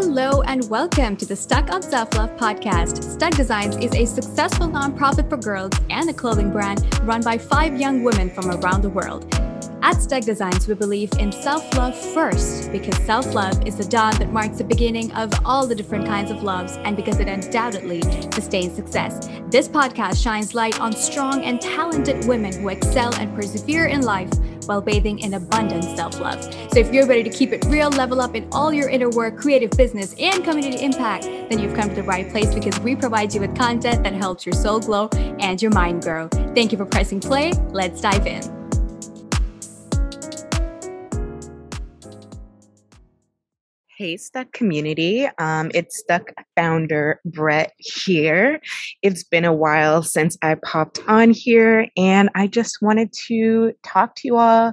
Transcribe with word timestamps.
Hello 0.00 0.42
and 0.42 0.62
welcome 0.70 1.16
to 1.16 1.26
the 1.26 1.34
Stuck 1.34 1.72
on 1.72 1.82
Self 1.82 2.14
Love 2.14 2.30
podcast. 2.36 3.02
Stuck 3.02 3.34
Designs 3.34 3.74
is 3.78 3.92
a 3.96 4.04
successful 4.06 4.68
nonprofit 4.68 5.28
for 5.28 5.36
girls 5.36 5.72
and 5.90 6.08
a 6.08 6.12
clothing 6.12 6.52
brand 6.52 6.86
run 7.02 7.20
by 7.20 7.36
five 7.36 7.80
young 7.80 8.04
women 8.04 8.30
from 8.30 8.48
around 8.48 8.82
the 8.82 8.90
world. 8.90 9.26
At 9.82 10.00
Stuck 10.00 10.22
Designs, 10.22 10.68
we 10.68 10.74
believe 10.74 11.12
in 11.18 11.32
self 11.32 11.76
love 11.76 11.98
first 12.14 12.70
because 12.70 12.96
self 13.06 13.34
love 13.34 13.66
is 13.66 13.76
the 13.76 13.84
dawn 13.86 14.14
that 14.20 14.32
marks 14.32 14.58
the 14.58 14.64
beginning 14.64 15.10
of 15.14 15.32
all 15.44 15.66
the 15.66 15.74
different 15.74 16.06
kinds 16.06 16.30
of 16.30 16.44
loves 16.44 16.76
and 16.84 16.94
because 16.94 17.18
it 17.18 17.26
undoubtedly 17.26 18.00
sustains 18.32 18.76
success. 18.76 19.28
This 19.48 19.66
podcast 19.66 20.22
shines 20.22 20.54
light 20.54 20.78
on 20.78 20.92
strong 20.92 21.42
and 21.42 21.60
talented 21.60 22.24
women 22.28 22.52
who 22.52 22.68
excel 22.68 23.12
and 23.16 23.34
persevere 23.34 23.86
in 23.86 24.02
life 24.02 24.30
while 24.68 24.80
bathing 24.80 25.18
in 25.20 25.34
abundant 25.34 25.84
self 25.96 26.20
love. 26.20 26.42
So, 26.42 26.78
if 26.78 26.92
you're 26.92 27.06
ready 27.06 27.22
to 27.22 27.30
keep 27.30 27.52
it 27.52 27.64
real, 27.66 27.90
level 27.90 28.20
up 28.20 28.34
in 28.34 28.48
all 28.52 28.72
your 28.72 28.88
inner 28.88 29.08
work, 29.10 29.38
creative 29.38 29.70
business, 29.70 30.14
and 30.18 30.44
community 30.44 30.84
impact, 30.84 31.24
then 31.24 31.58
you've 31.58 31.74
come 31.74 31.88
to 31.88 31.94
the 31.94 32.02
right 32.02 32.28
place 32.30 32.52
because 32.54 32.78
we 32.80 32.94
provide 32.94 33.34
you 33.34 33.40
with 33.40 33.56
content 33.56 34.04
that 34.04 34.12
helps 34.12 34.44
your 34.44 34.54
soul 34.54 34.80
glow 34.80 35.08
and 35.40 35.60
your 35.60 35.72
mind 35.72 36.02
grow. 36.02 36.28
Thank 36.28 36.72
you 36.72 36.78
for 36.78 36.86
pressing 36.86 37.20
play. 37.20 37.52
Let's 37.70 38.00
dive 38.00 38.26
in. 38.26 38.57
Hey, 43.98 44.16
Stuck 44.16 44.52
community. 44.52 45.28
Um, 45.38 45.72
it's 45.74 45.98
Stuck 45.98 46.30
founder 46.54 47.20
Brett 47.24 47.72
here. 47.78 48.60
It's 49.02 49.24
been 49.24 49.44
a 49.44 49.52
while 49.52 50.04
since 50.04 50.38
I 50.40 50.54
popped 50.54 51.00
on 51.08 51.32
here, 51.32 51.88
and 51.96 52.30
I 52.36 52.46
just 52.46 52.78
wanted 52.80 53.12
to 53.26 53.72
talk 53.82 54.14
to 54.14 54.28
you 54.28 54.36
all, 54.36 54.72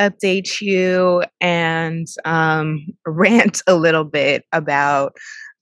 update 0.00 0.62
you, 0.62 1.24
and 1.42 2.06
um, 2.24 2.86
rant 3.06 3.60
a 3.66 3.74
little 3.74 4.04
bit 4.04 4.46
about 4.50 5.14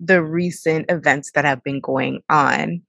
the 0.04 0.22
recent 0.22 0.90
events 0.90 1.30
that 1.32 1.44
have 1.44 1.62
been 1.62 1.80
going 1.80 2.20
on. 2.28 2.82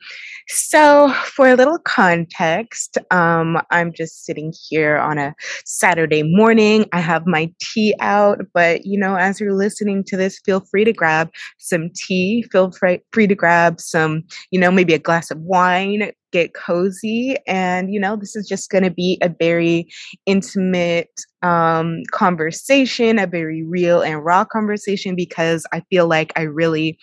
So, 0.49 1.13
for 1.25 1.47
a 1.47 1.55
little 1.55 1.77
context, 1.79 2.97
um, 3.11 3.61
I'm 3.71 3.93
just 3.93 4.25
sitting 4.25 4.53
here 4.69 4.97
on 4.97 5.17
a 5.17 5.35
Saturday 5.65 6.23
morning. 6.23 6.85
I 6.91 6.99
have 6.99 7.25
my 7.25 7.51
tea 7.59 7.93
out, 7.99 8.41
but 8.53 8.85
you 8.85 8.99
know, 8.99 9.15
as 9.15 9.39
you're 9.39 9.53
listening 9.53 10.03
to 10.05 10.17
this, 10.17 10.39
feel 10.43 10.59
free 10.59 10.83
to 10.85 10.93
grab 10.93 11.29
some 11.59 11.89
tea, 11.95 12.43
feel 12.51 12.71
free, 12.71 13.27
to 13.27 13.35
grab 13.35 13.79
some, 13.79 14.23
you 14.51 14.59
know, 14.59 14.71
maybe 14.71 14.93
a 14.93 14.99
glass 14.99 15.31
of 15.31 15.39
wine, 15.39 16.11
get 16.33 16.53
cozy. 16.53 17.37
And, 17.47 17.93
you 17.93 17.99
know, 17.99 18.17
this 18.17 18.35
is 18.35 18.47
just 18.47 18.69
going 18.69 18.83
to 18.83 18.91
be 18.91 19.17
a 19.21 19.29
very 19.29 19.87
intimate 20.25 21.21
um, 21.41 22.01
conversation, 22.11 23.19
a 23.19 23.27
very 23.27 23.63
real 23.63 24.01
and 24.01 24.25
raw 24.25 24.43
conversation, 24.43 25.15
because 25.15 25.65
I 25.71 25.81
feel 25.89 26.07
like 26.07 26.33
I 26.35 26.41
really 26.41 26.97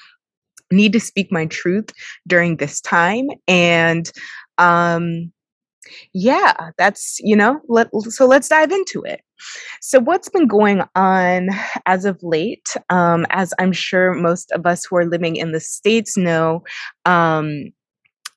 need 0.71 0.93
to 0.93 1.01
speak 1.01 1.33
my 1.33 1.47
truth 1.47 1.89
during 2.27 2.57
this 2.57 2.81
time. 2.81 3.29
And, 3.49 4.11
um, 4.59 5.33
yeah, 6.13 6.71
that's, 6.77 7.19
you 7.21 7.35
know, 7.35 7.61
let, 7.69 7.89
so 8.11 8.27
let's 8.27 8.49
dive 8.49 8.71
into 8.71 9.03
it. 9.03 9.23
So, 9.81 10.01
what's 10.01 10.29
been 10.29 10.47
going 10.47 10.83
on 10.95 11.49
as 11.87 12.05
of 12.05 12.19
late? 12.23 12.77
Um, 12.91 13.27
as 13.31 13.55
I'm 13.59 13.73
sure 13.73 14.13
most 14.13 14.53
of 14.53 14.67
us 14.67 14.85
who 14.85 14.97
are 14.97 15.07
living 15.07 15.37
in 15.37 15.53
the 15.53 15.61
States 15.61 16.17
know, 16.17 16.63
um, 17.07 17.73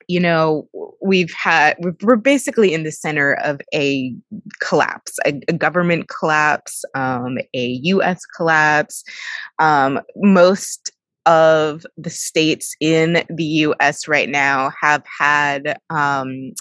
you 0.08 0.20
know, 0.20 0.68
we've 1.02 1.32
had, 1.32 1.76
we're 2.02 2.16
basically 2.16 2.72
in 2.72 2.82
the 2.82 2.92
center 2.92 3.34
of 3.44 3.60
a 3.74 4.14
collapse, 4.60 5.18
a, 5.26 5.40
a 5.48 5.52
government 5.52 6.08
collapse, 6.08 6.84
um, 6.94 7.38
a 7.54 7.80
US 7.84 8.24
collapse. 8.26 9.04
Um, 9.58 10.00
most 10.16 10.90
of 11.26 11.86
the 11.96 12.10
states 12.10 12.76
in 12.80 13.24
the 13.30 13.44
US 13.44 14.06
right 14.06 14.28
now 14.28 14.70
have 14.80 15.02
had 15.18 15.78
um, 15.90 16.52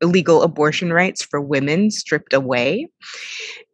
illegal 0.00 0.42
abortion 0.42 0.92
rights 0.92 1.22
for 1.22 1.40
women 1.40 1.90
stripped 1.90 2.32
away. 2.32 2.88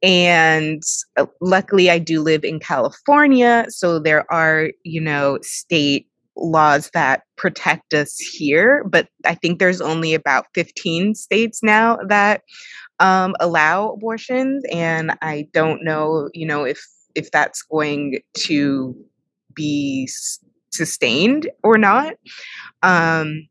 And 0.03 0.83
uh, 1.17 1.27
luckily, 1.41 1.91
I 1.91 1.99
do 1.99 2.21
live 2.21 2.45
in 2.45 2.59
California. 2.61 3.67
So 3.69 3.99
there 3.99 4.31
are, 4.33 4.71
you 4.83 5.01
know, 5.01 5.39
state 5.43 6.09
laws 6.37 6.91
that 6.95 7.23
protect 7.37 7.95
us 7.95 8.19
here, 8.19 8.85
but 8.85 9.09
I 9.25 9.35
think 9.35 9.59
there's 9.59 9.81
only 9.81 10.15
about 10.15 10.47
15 10.55 11.15
states 11.15 11.63
now 11.63 11.99
that 12.09 12.43
um, 13.01 13.35
allow 13.41 13.91
abortions, 13.91 14.65
and 14.71 15.17
I 15.23 15.47
don't 15.53 15.85
know, 15.85 16.29
you 16.33 16.47
know, 16.47 16.65
if 16.65 16.85
if 17.15 17.31
that's 17.31 17.63
going 17.63 18.19
to 18.35 18.97
be 19.55 20.09
sustained 20.73 21.49
or 21.63 21.79
not. 21.79 22.15
Um, 22.83 23.49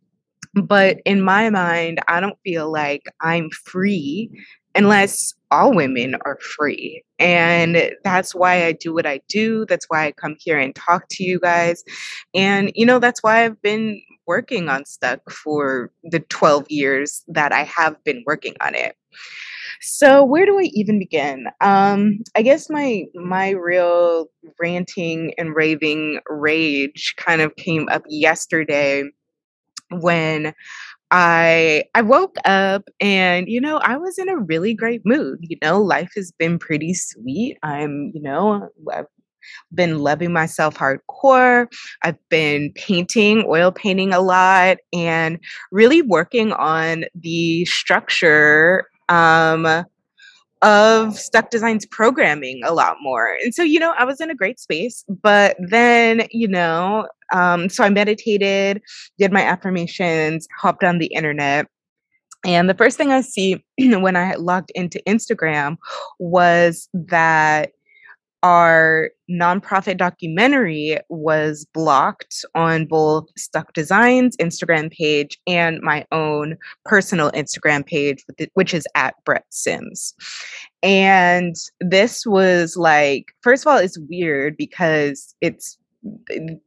but 0.53 0.99
in 1.05 1.21
my 1.21 1.49
mind, 1.49 1.99
I 2.07 2.19
don't 2.19 2.37
feel 2.43 2.71
like 2.71 3.03
I'm 3.21 3.49
free 3.49 4.29
unless 4.75 5.33
all 5.51 5.73
women 5.73 6.15
are 6.25 6.39
free. 6.39 7.03
And 7.19 7.91
that's 8.03 8.33
why 8.33 8.65
I 8.65 8.71
do 8.71 8.93
what 8.93 9.05
I 9.05 9.21
do. 9.29 9.65
That's 9.67 9.85
why 9.87 10.05
I 10.05 10.11
come 10.11 10.35
here 10.39 10.57
and 10.57 10.75
talk 10.75 11.05
to 11.11 11.23
you 11.23 11.39
guys. 11.39 11.83
And, 12.33 12.71
you 12.75 12.85
know, 12.85 12.99
that's 12.99 13.21
why 13.21 13.45
I've 13.45 13.61
been 13.61 14.01
working 14.25 14.69
on 14.69 14.85
Stuck 14.85 15.29
for 15.29 15.91
the 16.03 16.19
12 16.19 16.65
years 16.69 17.23
that 17.27 17.51
I 17.51 17.63
have 17.63 18.01
been 18.03 18.23
working 18.25 18.55
on 18.61 18.73
it. 18.73 18.95
So 19.81 20.23
where 20.23 20.45
do 20.45 20.57
I 20.59 20.69
even 20.73 20.97
begin? 20.97 21.47
Um, 21.59 22.19
I 22.35 22.41
guess 22.41 22.69
my 22.69 23.03
my 23.15 23.49
real 23.49 24.27
ranting 24.59 25.33
and 25.37 25.55
raving 25.55 26.19
rage 26.29 27.15
kind 27.17 27.41
of 27.41 27.55
came 27.57 27.89
up 27.89 28.03
yesterday 28.07 29.03
when 29.89 30.53
I 31.11 31.83
I 31.95 32.01
woke 32.01 32.37
up 32.45 32.89
and 32.99 33.47
you 33.47 33.61
know 33.61 33.77
I 33.77 33.97
was 33.97 34.17
in 34.17 34.29
a 34.29 34.37
really 34.37 34.73
great 34.73 35.01
mood. 35.05 35.39
You 35.41 35.57
know, 35.61 35.81
life 35.81 36.11
has 36.15 36.31
been 36.31 36.57
pretty 36.59 36.93
sweet. 36.95 37.57
I'm, 37.63 38.11
you 38.15 38.21
know, 38.21 38.69
I've 38.91 39.05
been 39.73 39.99
loving 39.99 40.33
myself 40.33 40.75
hardcore. 40.77 41.67
I've 42.03 42.17
been 42.29 42.73
painting, 42.75 43.45
oil 43.47 43.71
painting 43.71 44.13
a 44.13 44.21
lot 44.21 44.77
and 44.93 45.39
really 45.71 46.01
working 46.01 46.53
on 46.53 47.05
the 47.15 47.65
structure 47.65 48.85
um 49.09 49.85
of 50.63 51.19
Stuck 51.19 51.49
Designs 51.49 51.85
programming 51.85 52.61
a 52.63 52.73
lot 52.73 52.97
more. 53.01 53.37
And 53.43 53.53
so, 53.53 53.61
you 53.63 53.79
know, 53.79 53.93
I 53.97 54.05
was 54.05 54.21
in 54.21 54.31
a 54.31 54.35
great 54.35 54.59
space, 54.59 55.03
but 55.21 55.57
then, 55.59 56.25
you 56.31 56.47
know, 56.47 57.07
um, 57.33 57.67
so 57.69 57.83
I 57.83 57.89
meditated, 57.89 58.81
did 59.19 59.31
my 59.31 59.41
affirmations, 59.41 60.47
hopped 60.57 60.83
on 60.83 60.99
the 60.99 61.07
internet. 61.07 61.67
And 62.45 62.69
the 62.69 62.73
first 62.73 62.97
thing 62.97 63.11
I 63.11 63.21
see 63.21 63.63
when 63.77 64.15
I 64.15 64.35
logged 64.35 64.71
into 64.73 65.01
Instagram 65.07 65.77
was 66.19 66.89
that 66.93 67.72
our 68.43 69.09
nonprofit 69.31 69.97
documentary 69.97 70.99
was 71.09 71.65
blocked 71.73 72.43
on 72.53 72.85
both 72.85 73.25
Stuck 73.37 73.71
Designs 73.73 74.35
Instagram 74.37 74.91
page 74.91 75.39
and 75.47 75.81
my 75.81 76.05
own 76.11 76.57
personal 76.85 77.31
Instagram 77.31 77.85
page, 77.85 78.23
which 78.53 78.73
is 78.73 78.85
at 78.95 79.15
Brett 79.23 79.45
Sims. 79.49 80.13
And 80.83 81.55
this 81.79 82.25
was 82.25 82.75
like, 82.75 83.33
first 83.41 83.63
of 83.63 83.71
all, 83.71 83.77
it's 83.77 83.97
weird 84.09 84.57
because 84.57 85.33
it's 85.39 85.77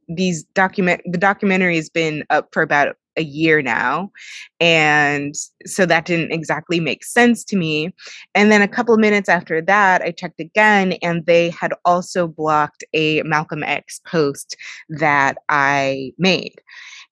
these 0.07 0.43
document 0.55 1.01
the 1.05 1.17
documentary 1.17 1.75
has 1.75 1.89
been 1.89 2.23
up 2.31 2.49
for 2.51 2.63
about 2.63 2.97
a 3.17 3.23
year 3.23 3.61
now. 3.61 4.11
And 4.59 5.35
so 5.65 5.85
that 5.85 6.05
didn't 6.05 6.31
exactly 6.31 6.79
make 6.79 7.03
sense 7.03 7.43
to 7.45 7.57
me. 7.57 7.93
And 8.35 8.51
then 8.51 8.61
a 8.61 8.67
couple 8.67 8.93
of 8.93 8.99
minutes 8.99 9.29
after 9.29 9.61
that, 9.61 10.01
I 10.01 10.11
checked 10.11 10.39
again, 10.39 10.93
and 11.01 11.25
they 11.25 11.49
had 11.49 11.73
also 11.85 12.27
blocked 12.27 12.83
a 12.93 13.21
Malcolm 13.23 13.63
X 13.63 13.99
post 14.05 14.55
that 14.89 15.37
I 15.49 16.13
made. 16.17 16.61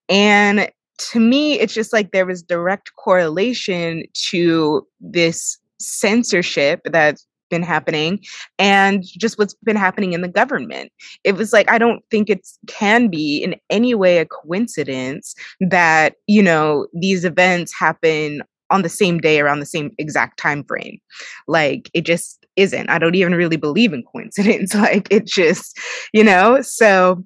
And 0.09 0.69
to 0.97 1.19
me, 1.19 1.59
it's 1.59 1.73
just 1.73 1.91
like 1.91 2.11
there 2.11 2.25
was 2.25 2.41
direct 2.41 2.95
correlation 2.95 4.03
to 4.29 4.87
this 4.99 5.57
censorship 5.79 6.81
that 6.85 7.19
been 7.49 7.63
happening 7.63 8.19
and 8.59 9.03
just 9.03 9.37
what's 9.37 9.53
been 9.63 9.75
happening 9.75 10.13
in 10.13 10.21
the 10.21 10.27
government. 10.27 10.91
It 11.23 11.35
was 11.35 11.53
like 11.53 11.69
I 11.69 11.77
don't 11.77 12.03
think 12.11 12.29
it 12.29 12.47
can 12.67 13.07
be 13.07 13.37
in 13.37 13.55
any 13.69 13.93
way 13.93 14.17
a 14.17 14.25
coincidence 14.25 15.35
that, 15.59 16.15
you 16.27 16.43
know, 16.43 16.87
these 16.93 17.25
events 17.25 17.73
happen 17.77 18.41
on 18.71 18.81
the 18.81 18.89
same 18.89 19.19
day 19.19 19.39
around 19.39 19.59
the 19.59 19.65
same 19.65 19.91
exact 19.97 20.39
time 20.39 20.63
frame. 20.63 20.99
Like 21.47 21.89
it 21.93 22.01
just 22.01 22.45
isn't. 22.55 22.89
I 22.89 22.97
don't 22.97 23.15
even 23.15 23.35
really 23.35 23.57
believe 23.57 23.93
in 23.93 24.03
coincidence. 24.03 24.73
Like 24.85 25.07
it 25.09 25.25
just, 25.25 25.79
you 26.13 26.23
know, 26.23 26.61
so 26.61 27.23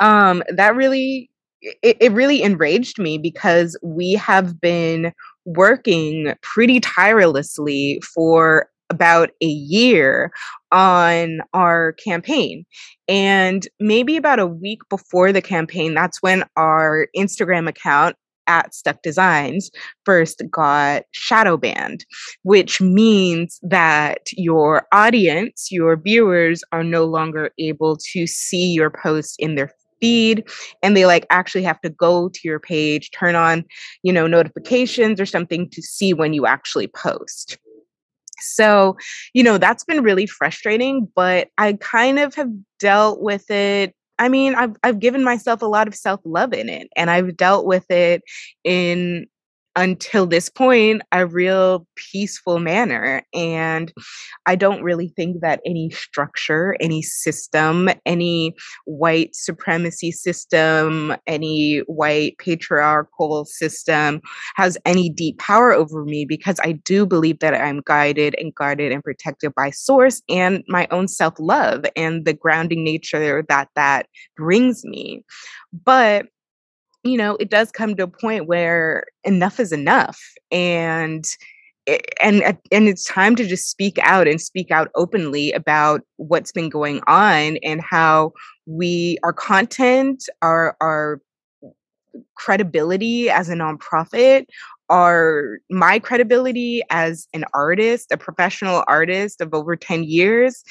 um 0.00 0.42
that 0.54 0.76
really 0.76 1.30
it, 1.60 1.96
it 2.00 2.12
really 2.12 2.42
enraged 2.42 3.00
me 3.00 3.18
because 3.18 3.76
we 3.82 4.12
have 4.12 4.60
been 4.60 5.12
working 5.44 6.34
pretty 6.42 6.78
tirelessly 6.78 8.00
for 8.14 8.68
about 8.90 9.30
a 9.40 9.46
year 9.46 10.32
on 10.72 11.40
our 11.54 11.92
campaign. 11.92 12.64
And 13.08 13.66
maybe 13.80 14.16
about 14.16 14.38
a 14.38 14.46
week 14.46 14.80
before 14.88 15.32
the 15.32 15.42
campaign, 15.42 15.94
that's 15.94 16.22
when 16.22 16.44
our 16.56 17.08
Instagram 17.16 17.68
account 17.68 18.16
at 18.48 18.74
Stuck 18.74 19.02
Designs 19.02 19.70
first 20.04 20.42
got 20.50 21.04
shadow 21.12 21.56
banned, 21.56 22.04
which 22.42 22.80
means 22.80 23.60
that 23.62 24.30
your 24.32 24.86
audience, 24.90 25.68
your 25.70 25.96
viewers, 25.96 26.64
are 26.72 26.82
no 26.82 27.04
longer 27.04 27.50
able 27.58 27.98
to 28.12 28.26
see 28.26 28.72
your 28.72 28.90
posts 28.90 29.36
in 29.38 29.54
their 29.54 29.70
feed 30.00 30.48
and 30.82 30.96
they 30.96 31.06
like 31.06 31.26
actually 31.30 31.62
have 31.64 31.80
to 31.80 31.90
go 31.90 32.28
to 32.28 32.40
your 32.44 32.60
page 32.60 33.10
turn 33.10 33.34
on 33.34 33.64
you 34.04 34.12
know 34.12 34.28
notifications 34.28 35.20
or 35.20 35.26
something 35.26 35.68
to 35.70 35.82
see 35.82 36.14
when 36.14 36.32
you 36.32 36.46
actually 36.46 36.86
post 36.86 37.58
so 38.40 38.96
you 39.34 39.42
know 39.42 39.58
that's 39.58 39.84
been 39.84 40.02
really 40.02 40.26
frustrating 40.26 41.08
but 41.14 41.48
i 41.58 41.72
kind 41.74 42.18
of 42.18 42.34
have 42.34 42.50
dealt 42.78 43.20
with 43.20 43.50
it 43.50 43.94
I 44.18 44.28
mean, 44.28 44.54
I've 44.56 44.74
I've 44.82 44.98
given 44.98 45.22
myself 45.22 45.62
a 45.62 45.66
lot 45.66 45.86
of 45.86 45.94
self-love 45.94 46.52
in 46.52 46.68
it 46.68 46.88
and 46.96 47.08
I've 47.08 47.36
dealt 47.36 47.66
with 47.66 47.88
it 47.90 48.22
in 48.64 49.26
until 49.76 50.26
this 50.26 50.48
point 50.48 51.02
a 51.12 51.26
real 51.26 51.86
peaceful 51.94 52.58
manner 52.58 53.22
and 53.34 53.92
i 54.46 54.54
don't 54.54 54.82
really 54.82 55.08
think 55.08 55.40
that 55.40 55.60
any 55.64 55.90
structure 55.90 56.76
any 56.80 57.02
system 57.02 57.88
any 58.06 58.54
white 58.84 59.34
supremacy 59.34 60.10
system 60.10 61.14
any 61.26 61.78
white 61.86 62.36
patriarchal 62.38 63.44
system 63.44 64.20
has 64.56 64.76
any 64.84 65.08
deep 65.08 65.38
power 65.38 65.72
over 65.72 66.04
me 66.04 66.24
because 66.24 66.58
i 66.64 66.72
do 66.72 67.06
believe 67.06 67.38
that 67.38 67.54
i'm 67.54 67.82
guided 67.84 68.34
and 68.38 68.54
guarded 68.54 68.92
and 68.92 69.02
protected 69.04 69.54
by 69.54 69.70
source 69.70 70.22
and 70.28 70.64
my 70.68 70.86
own 70.90 71.08
self-love 71.08 71.84
and 71.96 72.24
the 72.24 72.32
grounding 72.32 72.84
nature 72.84 73.44
that 73.48 73.68
that 73.74 74.06
brings 74.36 74.84
me. 74.84 75.24
But 75.72 76.26
you 77.04 77.16
know, 77.16 77.36
it 77.40 77.50
does 77.50 77.70
come 77.70 77.94
to 77.96 78.04
a 78.04 78.08
point 78.08 78.46
where 78.46 79.04
enough 79.24 79.60
is 79.60 79.72
enough. 79.72 80.20
And 80.50 81.24
and 82.22 82.42
and 82.70 82.88
it's 82.88 83.04
time 83.04 83.34
to 83.36 83.46
just 83.46 83.70
speak 83.70 83.98
out 84.02 84.28
and 84.28 84.40
speak 84.40 84.70
out 84.70 84.90
openly 84.94 85.52
about 85.52 86.02
what's 86.16 86.52
been 86.52 86.68
going 86.68 87.00
on 87.06 87.56
and 87.58 87.80
how 87.80 88.32
we 88.66 89.18
our 89.22 89.32
content 89.32 90.28
our 90.42 90.76
our 90.80 91.20
credibility 92.34 93.30
as 93.30 93.48
a 93.48 93.54
nonprofit 93.54 94.44
our 94.90 95.58
my 95.70 95.98
credibility 95.98 96.82
as 96.90 97.26
an 97.32 97.44
artist 97.54 98.12
a 98.12 98.16
professional 98.16 98.84
artist 98.86 99.40
of 99.40 99.54
over 99.54 99.76
10 99.76 100.04
years 100.04 100.64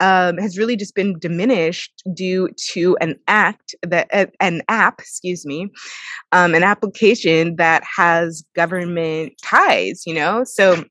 um, 0.00 0.38
has 0.38 0.58
really 0.58 0.76
just 0.76 0.94
been 0.94 1.18
diminished 1.18 2.02
due 2.14 2.48
to 2.70 2.96
an 3.00 3.16
act 3.26 3.74
that 3.82 4.08
uh, 4.12 4.26
an 4.40 4.62
app, 4.68 5.00
excuse 5.00 5.44
me, 5.44 5.68
um, 6.32 6.54
an 6.54 6.62
application 6.62 7.56
that 7.56 7.82
has 7.84 8.44
government 8.54 9.32
ties. 9.42 10.02
You 10.06 10.14
know, 10.14 10.44
so 10.44 10.84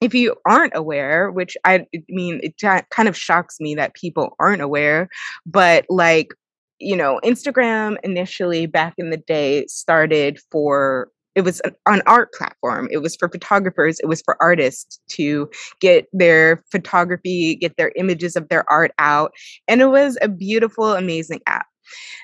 if 0.00 0.14
you 0.14 0.34
aren't 0.46 0.76
aware, 0.76 1.30
which 1.30 1.56
I 1.64 1.86
mean, 2.08 2.40
it 2.42 2.54
kind 2.90 3.08
of 3.08 3.16
shocks 3.16 3.60
me 3.60 3.74
that 3.74 3.94
people 3.94 4.36
aren't 4.38 4.62
aware, 4.62 5.08
but 5.46 5.86
like 5.88 6.34
you 6.80 6.96
know, 6.96 7.20
Instagram 7.24 7.96
initially 8.02 8.66
back 8.66 8.94
in 8.98 9.10
the 9.10 9.16
day 9.16 9.64
started 9.68 10.38
for 10.50 11.08
it 11.34 11.42
was 11.42 11.60
an, 11.60 11.74
an, 11.86 12.02
art 12.06 12.32
platform. 12.32 12.88
It 12.90 12.98
was 12.98 13.16
for 13.16 13.28
photographers. 13.28 13.98
It 14.00 14.06
was 14.06 14.22
for 14.22 14.36
artists 14.40 15.00
to 15.10 15.50
get 15.80 16.06
their 16.12 16.62
photography 16.70 17.56
get 17.56 17.76
their 17.76 17.92
images 17.96 18.36
of 18.36 18.48
their 18.48 18.70
art 18.70 18.92
out. 18.98 19.32
And 19.68 19.80
it 19.80 19.86
was 19.86 20.16
a 20.22 20.28
beautiful 20.28 20.92
amazing 20.92 21.40
app. 21.46 21.66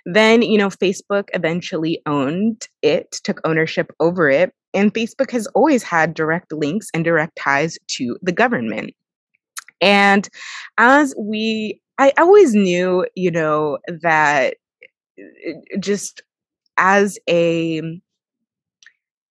Then 0.07 0.43
you 0.43 0.59
know 0.59 0.69
facebook 0.69 1.29
eventually 1.35 2.01
owned 2.07 2.69
it 2.83 3.13
took 3.25 3.41
ownership 3.45 3.93
over 4.01 4.29
it. 4.29 4.53
And 4.73 4.95
facebook 4.95 5.31
has 5.33 5.47
always 5.49 5.83
had 5.83 6.15
direct 6.15 6.53
links 6.53 6.89
and 6.95 7.05
direct 7.05 7.37
ties 7.37 7.79
to 7.89 8.17
the 8.23 8.33
government. 8.33 8.95
And 9.81 10.29
as 10.79 11.15
we 11.19 11.81
i 11.99 12.13
always 12.19 12.55
knew 12.55 13.07
you 13.15 13.31
know 13.31 13.79
that 14.03 14.55
uh, 15.21 15.79
just 15.79 16.23
as 16.79 17.19
a 17.29 18.01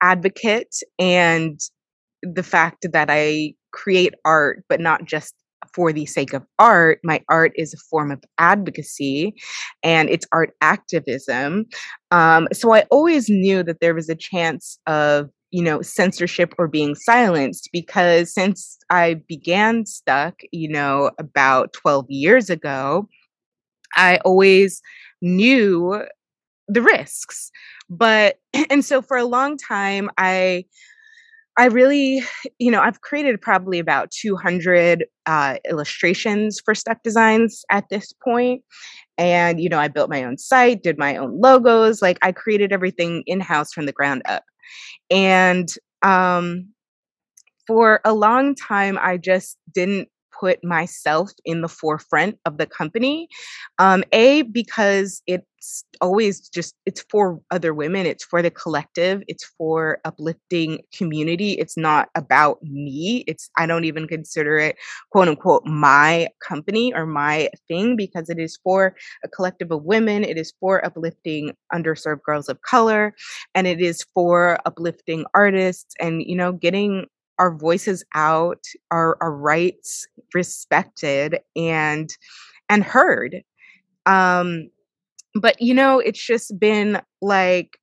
advocate 0.02 0.76
and 0.98 1.60
the 2.22 2.44
fact 2.44 2.86
that 2.92 3.10
I 3.10 3.54
create 3.72 4.14
art, 4.26 4.64
but 4.68 4.80
not 4.80 5.06
just 5.06 5.34
for 5.74 5.92
the 5.92 6.06
sake 6.06 6.34
of 6.34 6.44
art. 6.58 7.00
My 7.04 7.22
art 7.30 7.52
is 7.56 7.74
a 7.74 7.78
form 7.90 8.12
of 8.12 8.24
advocacy 8.38 9.34
and 9.84 10.10
it's 10.10 10.26
art 10.32 10.54
activism. 10.62 11.66
Um, 12.12 12.48
so 12.54 12.74
I 12.74 12.86
always 12.90 13.30
knew 13.30 13.64
that 13.64 13.80
there 13.82 13.94
was 13.94 14.10
a 14.10 14.16
chance 14.16 14.80
of 14.88 15.30
you 15.52 15.64
know 15.64 15.82
censorship 15.82 16.54
or 16.58 16.68
being 16.68 16.94
silenced 16.94 17.70
because 17.74 18.32
since 18.32 18.78
i 18.92 19.16
began 19.28 19.84
stuck 19.84 20.42
you 20.52 20.70
know 20.70 21.10
about 21.18 21.74
12 21.74 22.06
years 22.08 22.52
ago 22.52 23.08
i 23.96 24.18
always 24.26 24.80
knew 25.24 26.04
the 26.70 26.82
risks 26.82 27.52
but 27.90 28.38
and 28.70 28.86
so 28.86 29.02
for 29.02 29.18
a 29.18 29.26
long 29.26 29.58
time 29.58 30.10
i 30.18 30.64
i 31.58 31.66
really 31.66 32.24
you 32.60 32.72
know 32.72 32.80
i've 32.82 33.02
created 33.02 33.42
probably 33.42 33.80
about 33.80 34.12
200 34.12 35.06
uh, 35.26 35.58
illustrations 35.70 36.62
for 36.64 36.74
stuck 36.74 37.04
designs 37.04 37.64
at 37.72 37.90
this 37.90 38.14
point 38.14 38.64
and 39.18 39.60
you 39.60 39.68
know 39.68 39.80
i 39.80 39.88
built 39.88 40.10
my 40.10 40.24
own 40.24 40.38
site 40.38 40.84
did 40.84 40.98
my 40.98 41.16
own 41.16 41.40
logos 41.40 42.02
like 42.02 42.18
i 42.22 42.32
created 42.32 42.72
everything 42.72 43.24
in 43.26 43.40
house 43.40 43.74
from 43.74 43.86
the 43.86 43.92
ground 43.92 44.22
up. 44.26 44.44
And 45.10 45.68
um 46.02 46.70
for 47.68 48.00
a 48.06 48.14
long 48.14 48.56
time 48.56 48.98
i 49.02 49.18
just 49.18 49.58
didn't 49.74 50.08
put 50.40 50.64
myself 50.64 51.32
in 51.46 51.62
the 51.62 51.68
forefront 51.68 52.38
of 52.46 52.58
the 52.58 52.66
company. 52.66 53.28
Um, 53.78 54.04
a 54.12 54.44
because 54.44 55.22
it's 55.28 55.84
always 56.00 56.48
just 56.48 56.76
it's 56.86 57.04
for 57.10 57.40
other 57.52 57.74
women, 57.74 58.06
it's 58.06 58.24
for 58.24 58.42
the 58.42 58.52
collective, 58.52 59.22
it's 59.28 59.44
for 59.58 60.00
uplifting 60.06 60.80
community. 60.96 61.54
It's 61.54 61.78
not 61.78 62.10
about 62.16 62.62
me. 62.64 63.24
It's 63.28 63.50
I 63.58 63.66
don't 63.66 63.86
even 63.86 64.08
consider 64.08 64.58
it 64.58 64.78
quote 65.12 65.28
unquote 65.28 65.66
my 65.66 66.30
company 66.48 66.94
or 66.94 67.06
my 67.06 67.50
thing 67.68 67.96
because 67.96 68.30
it 68.30 68.40
is 68.40 68.58
for 68.64 68.96
a 69.24 69.28
collective 69.28 69.72
of 69.72 69.84
women. 69.84 70.24
It 70.24 70.38
is 70.38 70.54
for 70.60 70.84
uplifting 70.86 71.54
underserved 71.74 72.24
girls 72.24 72.50
of 72.50 72.62
color, 72.62 73.14
and 73.54 73.68
it 73.68 73.82
is 73.82 74.06
for 74.14 74.60
uplifting 74.66 75.26
artists 75.34 75.94
and 76.00 76.22
you 76.22 76.36
know 76.36 76.54
getting 76.54 77.06
our 77.40 77.56
voices 77.56 78.04
out, 78.14 78.64
our, 78.92 79.18
our 79.22 79.34
rights 79.34 80.06
respected 80.34 81.40
and 81.56 82.16
and 82.70 82.84
heard. 82.84 83.42
Um, 84.06 84.70
but 85.36 85.60
you 85.62 85.74
know, 85.74 86.00
it's 86.00 86.24
just 86.24 86.60
been 86.60 87.02
like 87.22 87.80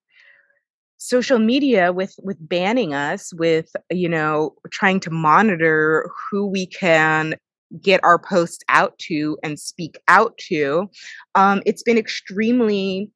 social 0.98 1.38
media 1.38 1.92
with 1.92 2.14
with 2.22 2.36
banning 2.40 2.94
us 2.94 3.32
with 3.34 3.70
you 3.90 4.08
know 4.08 4.54
trying 4.70 5.00
to 5.00 5.10
monitor 5.10 6.10
who 6.30 6.46
we 6.46 6.66
can 6.66 7.34
get 7.82 8.02
our 8.02 8.18
posts 8.18 8.62
out 8.68 8.96
to 8.98 9.36
and 9.42 9.58
speak 9.58 9.98
out 10.08 10.38
to 10.38 10.88
um, 11.34 11.62
it's 11.66 11.82
been 11.82 11.98
extremely 11.98 13.10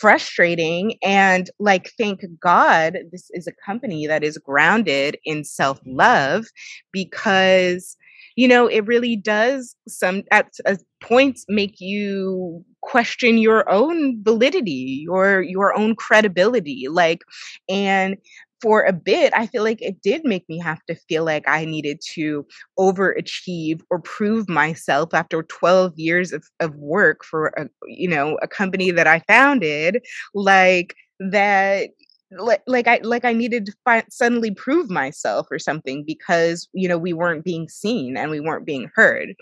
frustrating 0.00 0.94
and 1.02 1.50
like 1.58 1.92
thank 1.98 2.20
god 2.40 2.98
this 3.12 3.30
is 3.30 3.46
a 3.46 3.52
company 3.64 4.06
that 4.06 4.22
is 4.22 4.38
grounded 4.38 5.16
in 5.24 5.44
self-love 5.44 6.46
because 6.92 7.96
you 8.36 8.46
know 8.46 8.66
it 8.66 8.86
really 8.86 9.16
does 9.16 9.74
some 9.88 10.22
at, 10.30 10.52
at 10.66 10.80
points 11.00 11.44
make 11.48 11.80
you 11.80 12.64
question 12.82 13.38
your 13.38 13.68
own 13.70 14.22
validity 14.22 15.00
your 15.02 15.42
your 15.42 15.76
own 15.78 15.94
credibility 15.94 16.86
like 16.90 17.22
and 17.68 18.16
for 18.66 18.82
a 18.82 18.92
bit, 18.92 19.32
I 19.32 19.46
feel 19.46 19.62
like 19.62 19.80
it 19.80 20.02
did 20.02 20.24
make 20.24 20.44
me 20.48 20.58
have 20.58 20.84
to 20.86 20.96
feel 21.08 21.24
like 21.24 21.46
I 21.46 21.64
needed 21.64 22.00
to 22.14 22.44
overachieve 22.76 23.80
or 23.90 24.00
prove 24.00 24.48
myself 24.48 25.14
after 25.14 25.44
12 25.44 25.92
years 25.96 26.32
of, 26.32 26.44
of 26.58 26.74
work 26.74 27.24
for 27.24 27.52
a 27.56 27.68
you 27.86 28.08
know 28.08 28.36
a 28.42 28.48
company 28.48 28.90
that 28.90 29.06
I 29.06 29.20
founded, 29.28 30.04
like 30.34 30.96
that 31.20 31.90
like 32.32 32.62
like 32.66 32.88
I 32.88 32.98
like 33.04 33.24
I 33.24 33.32
needed 33.34 33.66
to 33.66 33.72
find, 33.84 34.02
suddenly 34.10 34.50
prove 34.50 34.90
myself 34.90 35.46
or 35.48 35.60
something 35.60 36.02
because 36.04 36.68
you 36.72 36.88
know 36.88 36.98
we 36.98 37.12
weren't 37.12 37.44
being 37.44 37.68
seen 37.68 38.16
and 38.16 38.32
we 38.32 38.40
weren't 38.40 38.66
being 38.66 38.90
heard. 38.96 39.36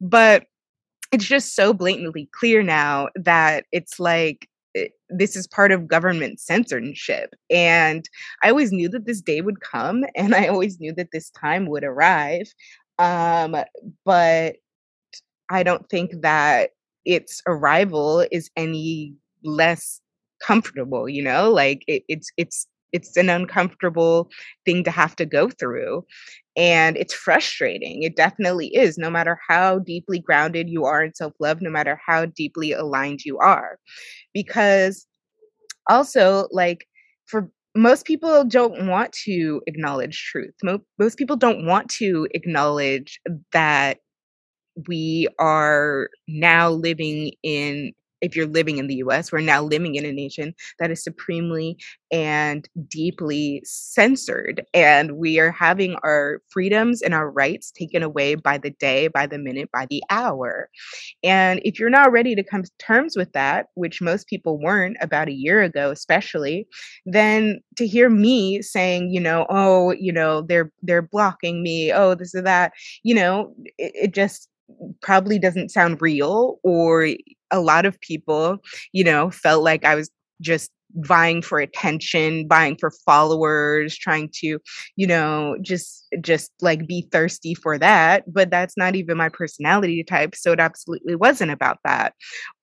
But 0.00 0.44
it's 1.10 1.24
just 1.24 1.56
so 1.56 1.72
blatantly 1.72 2.28
clear 2.32 2.62
now 2.62 3.08
that 3.16 3.64
it's 3.72 3.98
like 3.98 4.48
this 5.08 5.36
is 5.36 5.46
part 5.46 5.72
of 5.72 5.88
government 5.88 6.40
censorship. 6.40 7.34
And 7.50 8.04
I 8.42 8.50
always 8.50 8.72
knew 8.72 8.88
that 8.90 9.06
this 9.06 9.20
day 9.20 9.40
would 9.40 9.60
come 9.60 10.04
and 10.16 10.34
I 10.34 10.46
always 10.46 10.78
knew 10.80 10.92
that 10.94 11.10
this 11.12 11.30
time 11.30 11.66
would 11.66 11.84
arrive. 11.84 12.52
Um, 12.98 13.56
but 14.04 14.56
I 15.50 15.62
don't 15.62 15.88
think 15.88 16.20
that 16.22 16.70
its 17.04 17.42
arrival 17.46 18.26
is 18.30 18.50
any 18.56 19.14
less 19.44 20.00
comfortable, 20.42 21.08
you 21.08 21.22
know? 21.22 21.50
Like 21.50 21.84
it, 21.86 22.02
it's 22.08 22.30
it's 22.36 22.66
it's 22.92 23.16
an 23.16 23.28
uncomfortable 23.28 24.30
thing 24.64 24.84
to 24.84 24.90
have 24.90 25.16
to 25.16 25.26
go 25.26 25.48
through 25.50 26.04
and 26.56 26.96
it's 26.96 27.14
frustrating 27.14 28.02
it 28.02 28.16
definitely 28.16 28.68
is 28.74 28.98
no 28.98 29.10
matter 29.10 29.38
how 29.48 29.78
deeply 29.80 30.18
grounded 30.18 30.68
you 30.68 30.84
are 30.84 31.02
in 31.04 31.14
self-love 31.14 31.60
no 31.60 31.70
matter 31.70 32.00
how 32.06 32.26
deeply 32.26 32.72
aligned 32.72 33.24
you 33.24 33.38
are 33.38 33.78
because 34.34 35.06
also 35.88 36.48
like 36.50 36.86
for 37.26 37.50
most 37.76 38.06
people 38.06 38.44
don't 38.44 38.88
want 38.88 39.12
to 39.12 39.62
acknowledge 39.66 40.24
truth 40.30 40.54
most, 40.62 40.82
most 40.98 41.18
people 41.18 41.36
don't 41.36 41.66
want 41.66 41.88
to 41.90 42.28
acknowledge 42.34 43.20
that 43.52 43.98
we 44.88 45.28
are 45.38 46.08
now 46.28 46.70
living 46.70 47.32
in 47.42 47.92
if 48.20 48.36
you're 48.36 48.46
living 48.46 48.78
in 48.78 48.86
the 48.86 48.96
US, 48.96 49.32
we're 49.32 49.40
now 49.40 49.62
living 49.62 49.94
in 49.94 50.04
a 50.04 50.12
nation 50.12 50.54
that 50.78 50.90
is 50.90 51.02
supremely 51.02 51.76
and 52.10 52.68
deeply 52.88 53.62
censored. 53.64 54.64
And 54.72 55.12
we 55.12 55.38
are 55.38 55.50
having 55.50 55.96
our 56.02 56.40
freedoms 56.48 57.02
and 57.02 57.14
our 57.14 57.30
rights 57.30 57.70
taken 57.70 58.02
away 58.02 58.34
by 58.34 58.58
the 58.58 58.70
day, 58.70 59.08
by 59.08 59.26
the 59.26 59.38
minute, 59.38 59.70
by 59.72 59.86
the 59.90 60.02
hour. 60.10 60.68
And 61.22 61.60
if 61.64 61.78
you're 61.78 61.90
not 61.90 62.12
ready 62.12 62.34
to 62.34 62.42
come 62.42 62.62
to 62.62 62.70
terms 62.78 63.16
with 63.16 63.32
that, 63.32 63.66
which 63.74 64.00
most 64.00 64.26
people 64.26 64.58
weren't 64.58 64.96
about 65.00 65.28
a 65.28 65.32
year 65.32 65.62
ago, 65.62 65.90
especially, 65.90 66.66
then 67.06 67.60
to 67.76 67.86
hear 67.86 68.08
me 68.08 68.62
saying, 68.62 69.10
you 69.10 69.20
know, 69.20 69.46
oh, 69.50 69.92
you 69.92 70.12
know, 70.12 70.42
they're 70.42 70.72
they're 70.82 71.02
blocking 71.02 71.62
me, 71.62 71.92
oh, 71.92 72.14
this 72.14 72.34
or 72.34 72.42
that, 72.42 72.72
you 73.02 73.14
know, 73.14 73.54
it, 73.78 73.92
it 73.94 74.14
just 74.14 74.48
probably 75.00 75.38
doesn't 75.38 75.70
sound 75.70 76.00
real 76.02 76.58
or 76.62 77.08
a 77.50 77.60
lot 77.60 77.86
of 77.86 78.00
people, 78.00 78.58
you 78.92 79.04
know, 79.04 79.30
felt 79.30 79.62
like 79.64 79.84
I 79.84 79.94
was 79.94 80.10
just 80.40 80.70
vying 80.94 81.42
for 81.42 81.58
attention 81.58 82.48
buying 82.48 82.74
for 82.74 82.90
followers 83.04 83.94
trying 83.94 84.30
to 84.32 84.58
you 84.96 85.06
know 85.06 85.54
just 85.60 86.06
just 86.22 86.50
like 86.62 86.86
be 86.86 87.06
thirsty 87.12 87.54
for 87.54 87.76
that 87.76 88.24
but 88.32 88.50
that's 88.50 88.74
not 88.74 88.96
even 88.96 89.16
my 89.16 89.28
personality 89.28 90.02
type 90.02 90.34
so 90.34 90.50
it 90.50 90.60
absolutely 90.60 91.14
wasn't 91.14 91.50
about 91.50 91.78
that. 91.84 92.14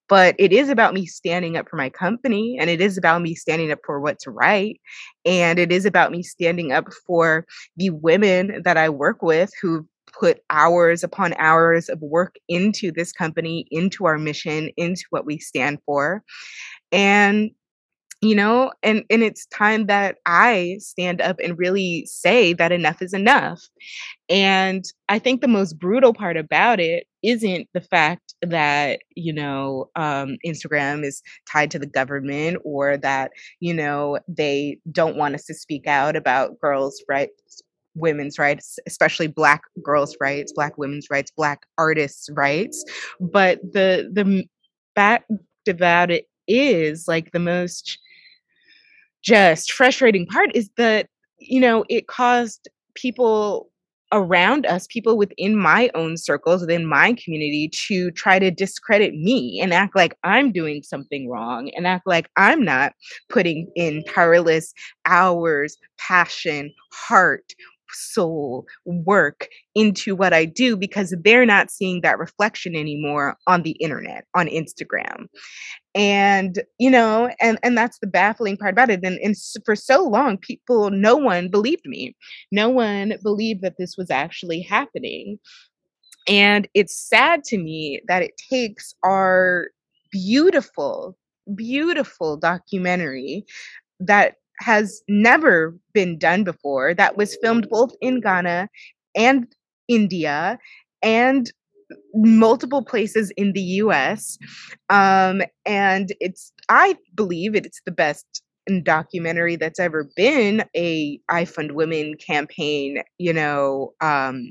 But 0.08 0.36
it 0.38 0.54
is 0.54 0.70
about 0.70 0.94
me 0.94 1.08
standing 1.08 1.58
up 1.58 1.68
for 1.68 1.78
my 1.78 1.90
company 1.90 2.58
and 2.60 2.70
it 2.70 2.80
is 2.80 2.96
about 2.98 3.24
me 3.24 3.34
standing 3.34 3.72
up 3.72 3.80
for 3.86 4.00
what's 4.00 4.28
right 4.28 4.80
and 5.26 5.58
it 5.58 5.72
is 5.72 5.86
about 5.86 6.12
me 6.12 6.22
standing 6.22 6.72
up 6.72 6.94
for 7.08 7.46
the 7.78 7.90
women 7.90 8.62
that 8.66 8.78
i 8.78 8.88
work 8.90 9.24
with 9.24 9.52
who 9.62 9.88
put 10.20 10.42
hours 10.50 11.04
upon 11.04 11.34
hours 11.38 11.90
of 11.90 12.02
work 12.02 12.36
into 12.48 12.92
this 12.92 13.12
company, 13.12 13.68
into 13.72 14.06
our 14.06 14.18
mission, 14.18 14.70
into 14.78 15.04
what 15.10 15.26
we 15.26 15.38
stand 15.40 15.80
for. 15.86 16.24
And 16.92 17.52
you 18.22 18.34
know 18.36 18.72
and 18.82 19.04
and 19.10 19.24
it's 19.24 19.46
time 19.48 19.86
that 19.86 20.18
i 20.26 20.78
stand 20.80 21.22
up 21.22 21.38
and 21.44 21.60
really 21.60 22.06
say 22.08 22.54
that 22.54 22.72
enough 22.72 23.02
is 23.02 23.14
enough 23.14 23.62
and 24.30 24.86
i 25.10 25.20
think 25.20 25.42
the 25.42 25.48
most 25.48 25.78
brutal 25.78 26.14
part 26.14 26.38
about 26.38 26.80
it 26.80 27.06
isn't 27.24 27.68
the 27.74 27.82
fact 27.82 28.34
that 28.42 29.02
you 29.16 29.34
know 29.34 29.90
um, 29.96 30.38
instagram 30.46 31.04
is 31.04 31.22
tied 31.52 31.70
to 31.72 31.80
the 31.80 31.86
government 31.86 32.58
or 32.64 32.98
that 32.98 33.32
you 33.60 33.74
know 33.74 34.18
they 34.28 34.80
don't 34.92 35.18
want 35.18 35.36
us 35.36 35.46
to 35.46 35.54
speak 35.54 35.86
out 35.86 36.16
about 36.16 36.60
girls 36.60 37.04
rights 37.10 37.62
women's 37.96 38.38
rights, 38.38 38.78
especially 38.88 39.28
black 39.28 39.64
girls' 39.84 40.16
rights, 40.20 40.54
black 40.54 40.78
women's 40.78 41.08
rights, 41.10 41.32
black 41.36 41.66
artists' 41.78 42.30
rights. 42.34 42.84
But 43.20 43.60
the 43.62 44.10
the 44.14 44.46
fact 44.96 45.30
about 45.68 46.12
it 46.12 46.26
is 46.48 47.08
like 47.08 47.32
the 47.32 47.40
most 47.40 47.98
just 49.24 49.72
frustrating 49.72 50.28
part 50.28 50.56
is 50.56 50.70
that 50.78 51.08
you 51.40 51.60
know 51.60 51.84
it 51.90 52.08
caused 52.08 52.70
people 52.94 53.70
around 54.12 54.66
us, 54.66 54.88
people 54.88 55.18
within 55.18 55.56
my 55.56 55.90
own 55.94 56.16
circles, 56.18 56.62
within 56.62 56.86
my 56.86 57.14
community, 57.14 57.70
to 57.88 58.12
try 58.12 58.40
to 58.40 58.52
discredit 58.52 59.14
me 59.14 59.60
and 59.62 59.74
act 59.74 59.96
like 59.96 60.16
I'm 60.24 60.52
doing 60.52 60.84
something 60.84 61.30
wrong 61.30 61.70
and 61.76 61.88
act 61.88 62.08
like 62.08 62.30
I'm 62.38 62.64
not 62.64 62.94
putting 63.30 63.70
in 63.76 64.04
tireless 64.06 64.74
hours, 65.06 65.78
passion, 65.98 66.74
heart, 66.94 67.54
soul 67.92 68.66
work 68.86 69.48
into 69.74 70.16
what 70.16 70.34
I 70.34 70.46
do 70.46 70.76
because 70.76 71.16
they're 71.24 71.46
not 71.46 71.72
seeing 71.72 72.02
that 72.02 72.20
reflection 72.20 72.76
anymore 72.76 73.38
on 73.48 73.64
the 73.64 73.72
internet, 73.72 74.26
on 74.34 74.48
Instagram. 74.48 75.28
And, 75.94 76.62
you 76.78 76.92
know, 76.92 77.32
and, 77.40 77.58
and 77.64 77.78
that's 77.78 78.00
the 78.00 78.08
baffling 78.08 78.58
part 78.58 78.74
about 78.74 78.90
it. 78.90 79.04
And, 79.04 79.18
and 79.20 79.36
for 79.66 79.76
so 79.76 80.04
long, 80.04 80.38
people, 80.38 80.92
no 80.92 81.16
one 81.16 81.50
believed 81.50 81.86
me. 81.86 82.16
No 82.52 82.70
one 82.70 83.14
believed 83.24 83.62
that 83.62 83.76
this 83.78 83.96
was 83.98 84.12
actually 84.12 84.62
happening. 84.62 85.40
And 86.28 86.68
it's 86.74 86.98
sad 86.98 87.44
to 87.46 87.58
me 87.58 88.02
that 88.08 88.24
it 88.24 88.34
takes 88.50 88.94
our 89.04 89.68
beautiful, 90.12 91.18
beautiful 91.54 92.38
documentary 92.38 93.46
that 94.00 94.36
has 94.60 95.02
never 95.08 95.78
been 95.94 96.18
done 96.18 96.44
before 96.44 96.94
that 96.94 97.18
was 97.18 97.38
filmed 97.42 97.68
both 97.70 97.92
in 98.02 98.22
Ghana 98.22 98.70
and 99.16 99.48
India 99.88 100.60
and 101.02 101.52
multiple 102.14 102.84
places 102.84 103.32
in 103.38 103.54
the 103.54 103.62
US. 103.62 104.38
Um, 104.90 105.42
and 105.66 106.14
it's, 106.20 106.52
I 106.70 106.96
believe 107.14 107.56
it's 107.56 107.82
the 107.86 107.92
best 107.92 108.42
documentary 108.84 109.56
that's 109.56 109.80
ever 109.80 110.10
been 110.16 110.66
a 110.76 111.20
I 111.30 111.46
Fund 111.46 111.74
Women 111.74 112.16
campaign, 112.16 113.04
you 113.18 113.34
know, 113.34 113.94
um, 114.02 114.50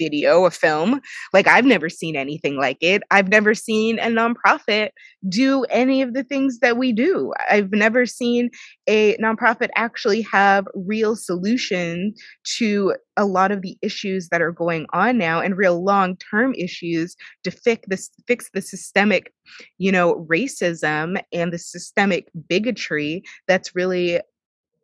video, 0.00 0.46
a 0.46 0.50
film. 0.50 1.00
Like 1.32 1.46
I've 1.46 1.66
never 1.66 1.88
seen 1.88 2.16
anything 2.16 2.56
like 2.56 2.78
it. 2.80 3.02
I've 3.10 3.28
never 3.28 3.54
seen 3.54 3.98
a 3.98 4.06
nonprofit 4.06 4.90
do 5.28 5.64
any 5.64 6.00
of 6.00 6.14
the 6.14 6.24
things 6.24 6.58
that 6.60 6.78
we 6.78 6.92
do. 6.92 7.32
I've 7.50 7.72
never 7.72 8.06
seen 8.06 8.50
a 8.88 9.16
nonprofit 9.18 9.68
actually 9.76 10.22
have 10.22 10.66
real 10.74 11.14
solution 11.14 12.14
to 12.56 12.94
a 13.16 13.26
lot 13.26 13.52
of 13.52 13.60
the 13.60 13.76
issues 13.82 14.28
that 14.30 14.40
are 14.40 14.52
going 14.52 14.86
on 14.92 15.18
now 15.18 15.40
and 15.40 15.56
real 15.56 15.84
long-term 15.84 16.54
issues 16.54 17.16
to 17.44 17.50
fix 17.50 17.86
this 17.86 18.10
fix 18.26 18.50
the 18.54 18.62
systemic 18.62 19.32
you 19.78 19.92
know 19.92 20.26
racism 20.30 21.20
and 21.32 21.52
the 21.52 21.58
systemic 21.58 22.30
bigotry 22.48 23.22
that's 23.46 23.74
really 23.76 24.20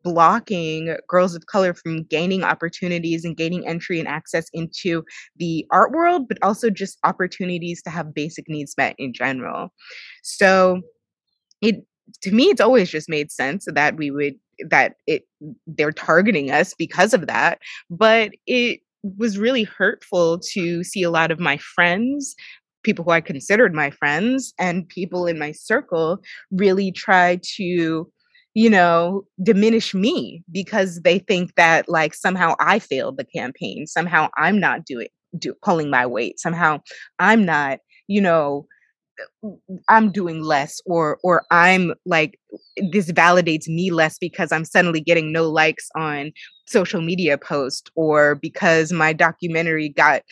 blocking 0.06 0.96
girls 1.08 1.34
of 1.34 1.46
color 1.46 1.74
from 1.74 2.04
gaining 2.04 2.44
opportunities 2.44 3.24
and 3.24 3.36
gaining 3.36 3.66
entry 3.66 3.98
and 3.98 4.06
access 4.06 4.46
into 4.52 5.02
the 5.36 5.66
art 5.72 5.90
world, 5.90 6.28
but 6.28 6.38
also 6.42 6.70
just 6.70 6.98
opportunities 7.02 7.82
to 7.82 7.90
have 7.90 8.14
basic 8.14 8.48
needs 8.48 8.74
met 8.78 8.94
in 8.98 9.12
general. 9.12 9.70
So 10.22 10.82
it 11.60 11.84
to 12.22 12.30
me 12.30 12.44
it's 12.44 12.60
always 12.60 12.88
just 12.88 13.08
made 13.08 13.32
sense 13.32 13.66
that 13.66 13.96
we 13.96 14.12
would 14.12 14.34
that 14.70 14.94
it 15.08 15.24
they're 15.66 15.90
targeting 15.90 16.52
us 16.52 16.72
because 16.72 17.12
of 17.12 17.26
that 17.26 17.58
but 17.90 18.30
it 18.46 18.78
was 19.18 19.38
really 19.38 19.64
hurtful 19.64 20.38
to 20.38 20.84
see 20.84 21.02
a 21.02 21.10
lot 21.10 21.32
of 21.32 21.40
my 21.40 21.56
friends 21.56 22.36
people 22.84 23.04
who 23.04 23.10
i 23.10 23.20
considered 23.20 23.74
my 23.74 23.90
friends 23.90 24.54
and 24.56 24.88
people 24.88 25.26
in 25.26 25.36
my 25.36 25.50
circle 25.50 26.18
really 26.52 26.92
try 26.92 27.40
to 27.42 28.08
you 28.56 28.70
know, 28.70 29.22
diminish 29.42 29.92
me 29.92 30.42
because 30.50 31.02
they 31.02 31.18
think 31.18 31.54
that 31.56 31.90
like 31.90 32.14
somehow 32.14 32.54
I 32.58 32.78
failed 32.78 33.18
the 33.18 33.24
campaign, 33.24 33.86
somehow 33.86 34.30
I'm 34.38 34.58
not 34.58 34.86
doing 34.86 35.08
do, 35.38 35.52
pulling 35.62 35.90
my 35.90 36.06
weight, 36.06 36.40
somehow 36.40 36.80
I'm 37.18 37.44
not, 37.44 37.80
you 38.08 38.22
know, 38.22 38.66
uh, 39.44 39.50
I'm 39.90 40.10
doing 40.10 40.42
less 40.42 40.80
or 40.86 41.18
or 41.22 41.44
I'm 41.50 41.92
like 42.06 42.38
this 42.92 43.12
validates 43.12 43.68
me 43.68 43.90
less 43.90 44.16
because 44.18 44.52
I'm 44.52 44.64
suddenly 44.64 45.02
getting 45.02 45.32
no 45.32 45.50
likes 45.50 45.90
on 45.94 46.32
social 46.66 47.02
media 47.02 47.36
post 47.36 47.90
or 47.94 48.36
because 48.36 48.90
my 48.90 49.12
documentary 49.12 49.90
got 49.90 50.22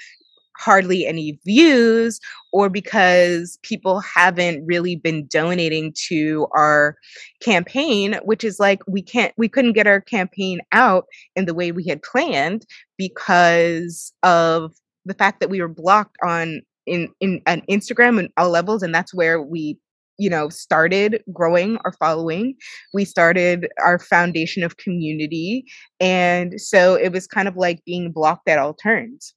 hardly 0.56 1.06
any 1.06 1.38
views 1.44 2.20
or 2.52 2.68
because 2.68 3.58
people 3.62 4.00
haven't 4.00 4.64
really 4.64 4.96
been 4.96 5.26
donating 5.26 5.92
to 6.08 6.46
our 6.52 6.96
campaign 7.40 8.18
which 8.24 8.44
is 8.44 8.60
like 8.60 8.80
we 8.86 9.02
can't 9.02 9.32
we 9.36 9.48
couldn't 9.48 9.72
get 9.72 9.86
our 9.86 10.00
campaign 10.00 10.60
out 10.72 11.06
in 11.36 11.44
the 11.44 11.54
way 11.54 11.72
we 11.72 11.86
had 11.86 12.02
planned 12.02 12.64
because 12.96 14.12
of 14.22 14.72
the 15.04 15.14
fact 15.14 15.40
that 15.40 15.50
we 15.50 15.60
were 15.60 15.68
blocked 15.68 16.16
on 16.22 16.62
in 16.86 17.08
in 17.20 17.40
on 17.46 17.62
Instagram 17.62 18.18
and 18.18 18.28
all 18.36 18.50
levels 18.50 18.82
and 18.82 18.94
that's 18.94 19.14
where 19.14 19.40
we 19.42 19.78
you 20.18 20.30
know 20.30 20.48
started 20.48 21.22
growing 21.32 21.78
our 21.84 21.92
following. 21.92 22.54
We 22.92 23.04
started 23.04 23.68
our 23.78 23.98
foundation 23.98 24.62
of 24.62 24.76
community 24.76 25.64
and 26.00 26.60
so 26.60 26.94
it 26.94 27.12
was 27.12 27.26
kind 27.26 27.48
of 27.48 27.56
like 27.56 27.84
being 27.84 28.12
blocked 28.12 28.48
at 28.48 28.58
all 28.58 28.74
turns 28.74 29.34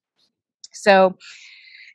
so 0.81 1.15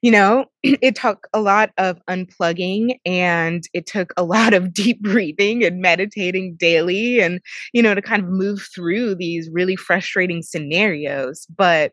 you 0.03 0.11
know 0.11 0.45
it 0.63 0.95
took 0.95 1.29
a 1.33 1.41
lot 1.41 1.71
of 1.79 2.01
unplugging 2.07 2.99
and 3.07 3.65
it 3.73 3.87
took 3.87 4.13
a 4.17 4.25
lot 4.35 4.55
of 4.55 4.73
deep 4.73 5.01
breathing 5.01 5.65
and 5.65 5.81
meditating 5.81 6.57
daily 6.59 7.21
and 7.21 7.41
you 7.73 7.83
know 7.83 7.95
to 7.95 8.03
kind 8.03 8.23
of 8.23 8.29
move 8.29 8.67
through 8.75 9.15
these 9.15 9.49
really 9.51 9.77
frustrating 9.77 10.43
scenarios. 10.43 11.47
But 11.57 11.93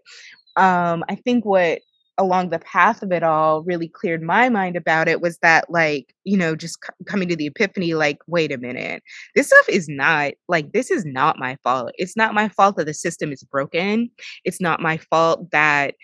um 0.56 1.04
i 1.10 1.16
think 1.16 1.46
what 1.46 1.80
along 2.20 2.50
the 2.50 2.60
path 2.60 3.02
of 3.02 3.12
it 3.12 3.24
all 3.24 3.64
really 3.64 3.88
cleared 3.88 4.22
my 4.22 4.50
mind 4.50 4.76
about 4.76 5.08
it 5.08 5.22
was 5.22 5.38
that 5.38 5.70
like 5.70 6.14
you 6.26 6.38
know 6.38 6.56
just 6.56 6.78
c- 6.84 7.06
coming 7.06 7.30
to 7.30 7.36
the 7.36 7.48
epiphany 7.48 7.94
like 7.94 8.18
wait 8.28 8.52
a 8.52 8.58
minute. 8.58 9.02
This 9.36 9.48
stuff 9.48 9.70
is 9.70 9.88
not 9.88 10.34
like 10.48 10.74
this 10.74 10.92
is 10.92 11.06
not 11.06 11.40
my 11.40 11.58
fault. 11.64 11.92
It's 11.98 12.18
not 12.18 12.34
my 12.34 12.50
fault 12.50 12.76
that 12.76 12.86
the 12.86 12.94
system 12.94 13.32
is 13.32 13.44
broken. 13.44 14.10
It's 14.44 14.60
not 14.60 14.82
my 14.82 14.98
fault 14.98 15.50
that 15.52 15.96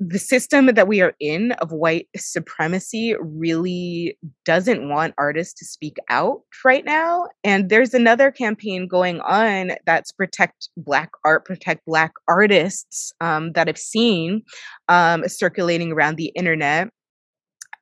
the 0.00 0.18
system 0.18 0.66
that 0.66 0.86
we 0.86 1.00
are 1.00 1.14
in 1.18 1.52
of 1.52 1.72
white 1.72 2.06
supremacy 2.16 3.16
really 3.20 4.16
doesn't 4.44 4.88
want 4.88 5.14
artists 5.18 5.54
to 5.58 5.64
speak 5.64 5.96
out 6.08 6.42
right 6.64 6.84
now 6.84 7.26
and 7.42 7.68
there's 7.68 7.94
another 7.94 8.30
campaign 8.30 8.86
going 8.86 9.20
on 9.20 9.72
that's 9.86 10.12
protect 10.12 10.68
black 10.76 11.10
art 11.24 11.44
protect 11.44 11.84
black 11.84 12.12
artists 12.28 13.12
um, 13.20 13.52
that 13.52 13.68
i've 13.68 13.78
seen 13.78 14.42
um, 14.88 15.26
circulating 15.28 15.92
around 15.92 16.16
the 16.16 16.32
internet 16.36 16.88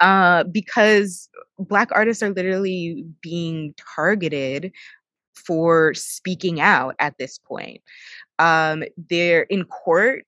uh, 0.01 0.45
because 0.45 1.29
black 1.59 1.89
artists 1.93 2.23
are 2.23 2.31
literally 2.31 3.05
being 3.23 3.75
targeted 3.95 4.73
for 5.35 5.95
speaking 5.95 6.61
out 6.61 6.95
at 6.99 7.17
this 7.19 7.39
point. 7.39 7.81
Um, 8.39 8.85
they're 9.09 9.43
in 9.45 9.65
court 9.65 10.25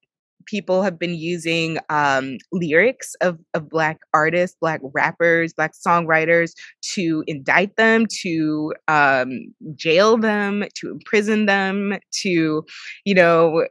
people 0.48 0.82
have 0.82 0.98
been 0.98 1.14
using 1.14 1.78
um, 1.90 2.38
lyrics 2.52 3.14
of, 3.20 3.38
of 3.54 3.68
Black 3.68 4.00
artists, 4.14 4.56
Black 4.60 4.80
rappers, 4.82 5.52
Black 5.52 5.72
songwriters 5.74 6.52
to 6.94 7.22
indict 7.26 7.76
them, 7.76 8.06
to 8.22 8.72
um, 8.88 9.54
jail 9.74 10.16
them, 10.16 10.64
to 10.74 10.90
imprison 10.90 11.46
them, 11.46 11.98
to, 12.22 12.64
you 13.04 13.14
know, 13.14 13.66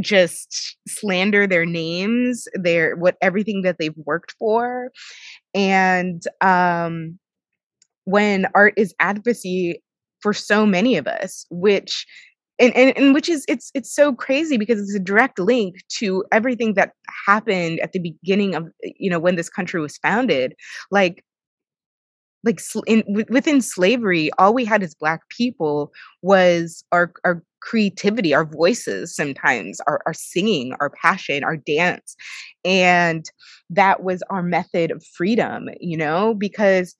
just 0.00 0.76
slander 0.86 1.46
their 1.46 1.66
names, 1.66 2.46
their 2.54 2.94
what 2.96 3.16
everything 3.20 3.62
that 3.62 3.76
they've 3.78 3.96
worked 3.96 4.34
for. 4.38 4.90
And 5.54 6.22
um, 6.40 7.18
when 8.04 8.46
art 8.54 8.74
is 8.76 8.94
advocacy 9.00 9.82
for 10.20 10.32
so 10.32 10.66
many 10.66 10.96
of 10.96 11.06
us, 11.06 11.46
which 11.50 12.06
and, 12.58 12.74
and 12.74 12.96
and 12.96 13.14
which 13.14 13.28
is 13.28 13.44
it's 13.48 13.70
it's 13.74 13.94
so 13.94 14.12
crazy 14.14 14.56
because 14.56 14.80
it's 14.80 14.94
a 14.94 15.00
direct 15.00 15.38
link 15.38 15.76
to 15.88 16.24
everything 16.32 16.74
that 16.74 16.92
happened 17.26 17.80
at 17.80 17.92
the 17.92 17.98
beginning 18.00 18.54
of 18.54 18.68
eh, 18.84 18.90
you 18.98 19.10
know 19.10 19.18
when 19.18 19.36
this 19.36 19.48
country 19.48 19.80
was 19.80 19.98
founded. 19.98 20.54
Like 20.90 21.24
like 22.44 22.60
in, 22.86 23.02
within 23.28 23.60
slavery 23.60 24.30
all 24.38 24.54
we 24.54 24.64
had 24.64 24.82
as 24.82 24.94
black 24.94 25.28
people 25.28 25.92
was 26.22 26.84
our 26.92 27.12
our 27.24 27.42
creativity 27.60 28.32
our 28.32 28.44
voices 28.44 29.14
sometimes 29.14 29.80
our, 29.88 30.00
our 30.06 30.14
singing 30.14 30.72
our 30.80 30.90
passion 30.90 31.42
our 31.42 31.56
dance. 31.56 32.14
And 32.64 33.24
that 33.70 34.02
was 34.04 34.22
our 34.30 34.42
method 34.42 34.90
of 34.92 35.04
freedom 35.04 35.68
you 35.80 35.96
know 35.96 36.34
because 36.34 36.94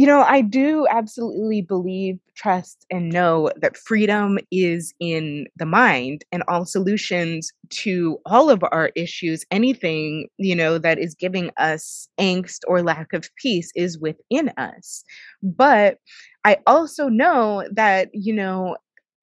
you 0.00 0.06
know, 0.06 0.22
I 0.22 0.40
do 0.40 0.86
absolutely 0.88 1.60
believe, 1.60 2.18
trust, 2.34 2.86
and 2.90 3.12
know 3.12 3.50
that 3.60 3.76
freedom 3.76 4.38
is 4.50 4.94
in 4.98 5.46
the 5.56 5.66
mind 5.66 6.24
and 6.32 6.42
all 6.48 6.64
solutions 6.64 7.52
to 7.68 8.18
all 8.24 8.48
of 8.48 8.64
our 8.72 8.92
issues, 8.96 9.44
anything, 9.50 10.28
you 10.38 10.56
know, 10.56 10.78
that 10.78 10.98
is 10.98 11.14
giving 11.14 11.50
us 11.58 12.08
angst 12.18 12.60
or 12.66 12.82
lack 12.82 13.12
of 13.12 13.28
peace 13.36 13.70
is 13.76 13.98
within 13.98 14.48
us. 14.56 15.04
But 15.42 15.98
I 16.46 16.56
also 16.66 17.10
know 17.10 17.68
that, 17.70 18.08
you 18.14 18.32
know, 18.32 18.78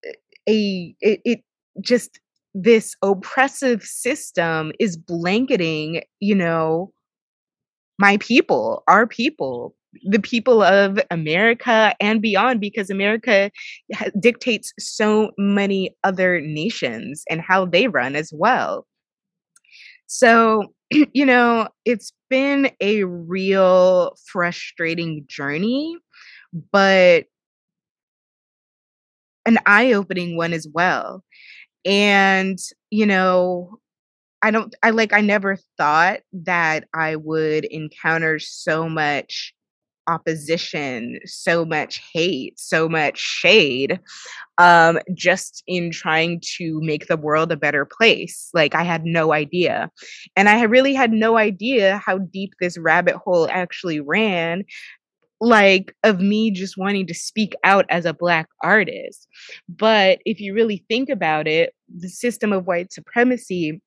eh, 0.06 0.12
a 0.48 0.96
it, 1.02 1.22
it 1.26 1.44
just 1.82 2.20
this 2.54 2.96
oppressive 3.02 3.82
system 3.82 4.74
is 4.80 4.96
blanketing, 4.96 6.04
you 6.20 6.36
know, 6.36 6.94
my 7.98 8.18
people, 8.18 8.84
our 8.88 9.08
people, 9.08 9.74
the 10.04 10.20
people 10.20 10.62
of 10.62 11.00
America 11.12 11.94
and 12.00 12.22
beyond 12.22 12.62
because 12.62 12.90
America 12.90 13.52
dictates 14.20 14.74
so 14.80 15.32
many 15.38 15.96
other 16.04 16.42
nations 16.42 17.24
and 17.30 17.42
how 17.42 17.66
they 17.66 17.88
run 17.88 18.16
as 18.16 18.32
well. 18.34 18.86
So, 20.08 20.74
you 20.92 21.26
know, 21.26 21.68
it's 21.86 22.14
been 22.30 22.72
a 22.82 23.04
real 23.04 24.16
frustrating 24.26 25.26
journey, 25.28 25.98
but 26.72 27.26
an 29.46 29.58
eye 29.66 29.94
opening 29.94 30.36
one 30.36 30.54
as 30.54 30.68
well. 30.72 31.24
And, 31.86 32.60
you 32.92 33.06
know, 33.06 33.80
I 34.42 34.52
don't, 34.52 34.76
I 34.84 34.90
like, 34.92 35.14
I 35.14 35.22
never 35.22 35.58
thought 35.78 36.20
that 36.34 36.88
I 36.94 37.16
would 37.16 37.66
encounter 37.66 38.40
so 38.40 38.90
much 38.90 39.54
opposition, 40.08 41.20
so 41.26 41.66
much 41.66 42.02
hate, 42.14 42.60
so 42.60 42.88
much 42.88 43.18
shade, 43.18 44.00
um, 44.58 45.00
just 45.14 45.64
in 45.68 45.92
trying 45.92 46.42
to 46.58 46.80
make 46.82 47.08
the 47.08 47.18
world 47.18 47.52
a 47.52 47.58
better 47.58 47.86
place. 47.86 48.50
Like, 48.54 48.74
I 48.76 48.84
had 48.84 49.06
no 49.06 49.34
idea. 49.34 49.92
And 50.36 50.50
I 50.50 50.64
really 50.64 50.94
had 50.94 51.12
no 51.12 51.38
idea 51.38 52.02
how 52.04 52.20
deep 52.20 52.54
this 52.60 52.78
rabbit 52.78 53.16
hole 53.16 53.48
actually 53.52 54.00
ran 54.00 54.64
like 55.40 55.94
of 56.04 56.20
me 56.20 56.50
just 56.50 56.78
wanting 56.78 57.06
to 57.06 57.14
speak 57.14 57.54
out 57.64 57.86
as 57.90 58.06
a 58.06 58.14
black 58.14 58.48
artist 58.64 59.28
but 59.70 60.18
if 60.26 60.40
you 60.40 60.52
really 60.52 60.84
think 60.90 61.10
about 61.10 61.48
it 61.48 61.76
the 61.96 62.10
system 62.10 62.52
of 62.52 62.66
white 62.66 62.92
supremacy 62.92 63.80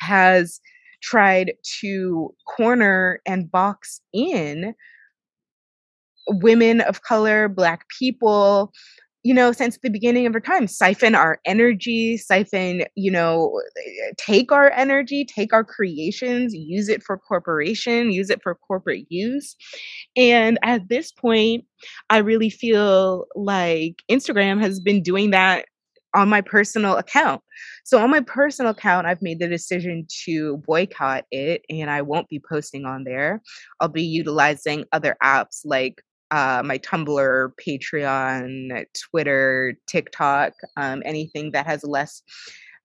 has 0.00 0.60
tried 1.02 1.54
to 1.80 2.34
corner 2.46 3.20
and 3.26 3.50
box 3.50 4.00
in 4.12 4.74
women 6.28 6.80
of 6.82 7.02
color, 7.02 7.48
Black 7.48 7.86
people, 7.98 8.72
you 9.24 9.32
know, 9.32 9.52
since 9.52 9.78
the 9.82 9.88
beginning 9.88 10.26
of 10.26 10.34
our 10.34 10.40
time, 10.40 10.66
siphon 10.66 11.14
our 11.14 11.40
energy, 11.46 12.18
siphon, 12.18 12.82
you 12.94 13.10
know, 13.10 13.58
take 14.18 14.52
our 14.52 14.70
energy, 14.72 15.24
take 15.24 15.54
our 15.54 15.64
creations, 15.64 16.52
use 16.54 16.90
it 16.90 17.02
for 17.02 17.16
corporation, 17.16 18.12
use 18.12 18.28
it 18.28 18.40
for 18.42 18.54
corporate 18.54 19.06
use. 19.08 19.56
And 20.14 20.58
at 20.62 20.90
this 20.90 21.10
point, 21.10 21.64
I 22.10 22.18
really 22.18 22.50
feel 22.50 23.24
like 23.34 24.02
Instagram 24.10 24.60
has 24.60 24.78
been 24.78 25.02
doing 25.02 25.30
that 25.30 25.64
on 26.14 26.28
my 26.28 26.42
personal 26.42 26.96
account. 26.96 27.40
So 27.84 27.98
on 27.98 28.10
my 28.10 28.20
personal 28.20 28.72
account, 28.72 29.06
I've 29.06 29.22
made 29.22 29.40
the 29.40 29.48
decision 29.48 30.06
to 30.26 30.58
boycott 30.66 31.24
it 31.30 31.62
and 31.68 31.90
I 31.90 32.02
won't 32.02 32.28
be 32.28 32.40
posting 32.46 32.84
on 32.84 33.04
there. 33.04 33.42
I'll 33.80 33.88
be 33.88 34.04
utilizing 34.04 34.84
other 34.92 35.16
apps 35.22 35.62
like 35.64 36.02
uh, 36.34 36.62
my 36.64 36.78
Tumblr, 36.78 37.52
Patreon, 37.64 38.84
Twitter, 39.08 39.76
TikTok, 39.86 40.52
um, 40.76 41.00
anything 41.04 41.52
that 41.52 41.64
has 41.64 41.84
less 41.84 42.22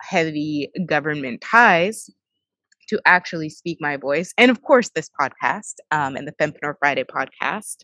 heavy 0.01 0.69
government 0.85 1.41
ties 1.41 2.12
to 2.89 3.01
actually 3.05 3.49
speak 3.49 3.79
my 3.81 3.97
voice. 3.97 4.33
And 4.38 4.51
of 4.51 4.62
course, 4.62 4.89
this 4.89 5.09
podcast 5.19 5.75
um, 5.89 6.15
and 6.15 6.27
the 6.27 6.31
Fempreneur 6.33 6.75
Friday 6.79 7.03
podcast. 7.03 7.77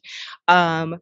Um, 0.47 0.97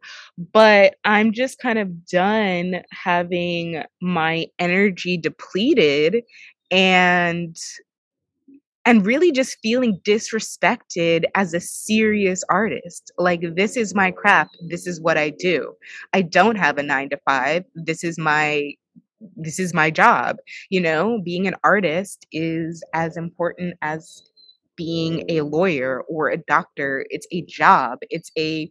but 0.52 0.94
I'm 1.04 1.32
just 1.32 1.58
kind 1.58 1.78
of 1.78 2.06
done 2.06 2.82
having 2.90 3.82
my 4.00 4.46
energy 4.58 5.18
depleted 5.18 6.22
and 6.70 7.54
and 8.86 9.06
really 9.06 9.32
just 9.32 9.58
feeling 9.62 10.00
disrespected 10.04 11.24
as 11.34 11.54
a 11.54 11.60
serious 11.60 12.44
artist. 12.50 13.12
Like, 13.18 13.42
this 13.56 13.76
is 13.76 13.94
my 13.94 14.10
craft. 14.10 14.56
This 14.68 14.86
is 14.86 15.00
what 15.00 15.16
I 15.16 15.30
do. 15.30 15.74
I 16.12 16.22
don't 16.22 16.56
have 16.56 16.78
a 16.78 16.82
nine 16.82 17.10
to 17.10 17.18
five. 17.26 17.64
This 17.74 18.04
is 18.04 18.18
my 18.18 18.74
this 19.36 19.58
is 19.58 19.72
my 19.72 19.90
job 19.90 20.36
you 20.70 20.80
know 20.80 21.20
being 21.24 21.46
an 21.46 21.54
artist 21.64 22.26
is 22.32 22.82
as 22.92 23.16
important 23.16 23.74
as 23.80 24.22
being 24.76 25.24
a 25.30 25.40
lawyer 25.40 26.02
or 26.08 26.28
a 26.28 26.36
doctor 26.36 27.06
it's 27.10 27.26
a 27.32 27.42
job 27.42 27.98
it's 28.10 28.30
a 28.36 28.70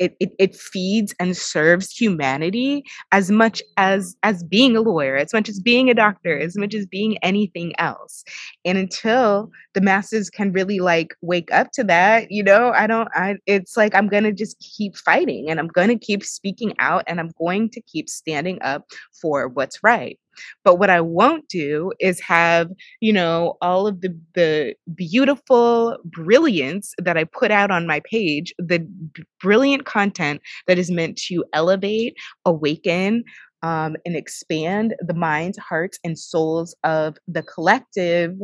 it, 0.00 0.16
it, 0.18 0.32
it 0.38 0.56
feeds 0.56 1.14
and 1.20 1.36
serves 1.36 1.92
humanity 1.92 2.82
as 3.12 3.30
much 3.30 3.62
as 3.76 4.16
as 4.22 4.42
being 4.42 4.76
a 4.76 4.80
lawyer 4.80 5.16
as 5.16 5.32
much 5.32 5.48
as 5.48 5.60
being 5.60 5.90
a 5.90 5.94
doctor 5.94 6.38
as 6.38 6.56
much 6.56 6.74
as 6.74 6.86
being 6.86 7.18
anything 7.18 7.72
else. 7.78 8.24
And 8.64 8.78
until 8.78 9.50
the 9.74 9.80
masses 9.80 10.30
can 10.30 10.52
really 10.52 10.80
like 10.80 11.14
wake 11.20 11.52
up 11.52 11.70
to 11.72 11.84
that 11.84 12.30
you 12.30 12.42
know 12.42 12.72
i 12.74 12.86
don't 12.86 13.08
i 13.14 13.36
it's 13.46 13.76
like 13.76 13.94
i'm 13.94 14.08
gonna 14.08 14.32
just 14.32 14.58
keep 14.58 14.96
fighting 14.96 15.48
and 15.48 15.60
i'm 15.60 15.68
gonna 15.68 15.98
keep 15.98 16.24
speaking 16.24 16.74
out 16.78 17.04
and 17.06 17.20
i'm 17.20 17.30
going 17.38 17.70
to 17.70 17.80
keep 17.82 18.08
standing 18.08 18.58
up 18.62 18.84
for 19.20 19.48
what's 19.48 19.82
right 19.82 20.18
but 20.64 20.76
what 20.76 20.90
I 20.90 21.00
won't 21.00 21.48
do 21.48 21.92
is 22.00 22.20
have, 22.20 22.70
you 23.00 23.12
know, 23.12 23.56
all 23.60 23.86
of 23.86 24.00
the 24.00 24.16
the 24.34 24.74
beautiful 24.94 25.98
brilliance 26.04 26.94
that 26.98 27.16
I 27.16 27.24
put 27.24 27.50
out 27.50 27.70
on 27.70 27.86
my 27.86 28.00
page, 28.00 28.52
the 28.58 28.80
b- 28.80 29.24
brilliant 29.40 29.84
content 29.84 30.40
that 30.66 30.78
is 30.78 30.90
meant 30.90 31.16
to 31.28 31.44
elevate, 31.52 32.14
awaken, 32.44 33.24
um, 33.62 33.96
and 34.04 34.16
expand 34.16 34.94
the 35.00 35.14
minds, 35.14 35.58
hearts, 35.58 35.98
and 36.04 36.18
souls 36.18 36.74
of 36.84 37.16
the 37.28 37.42
collective 37.42 38.36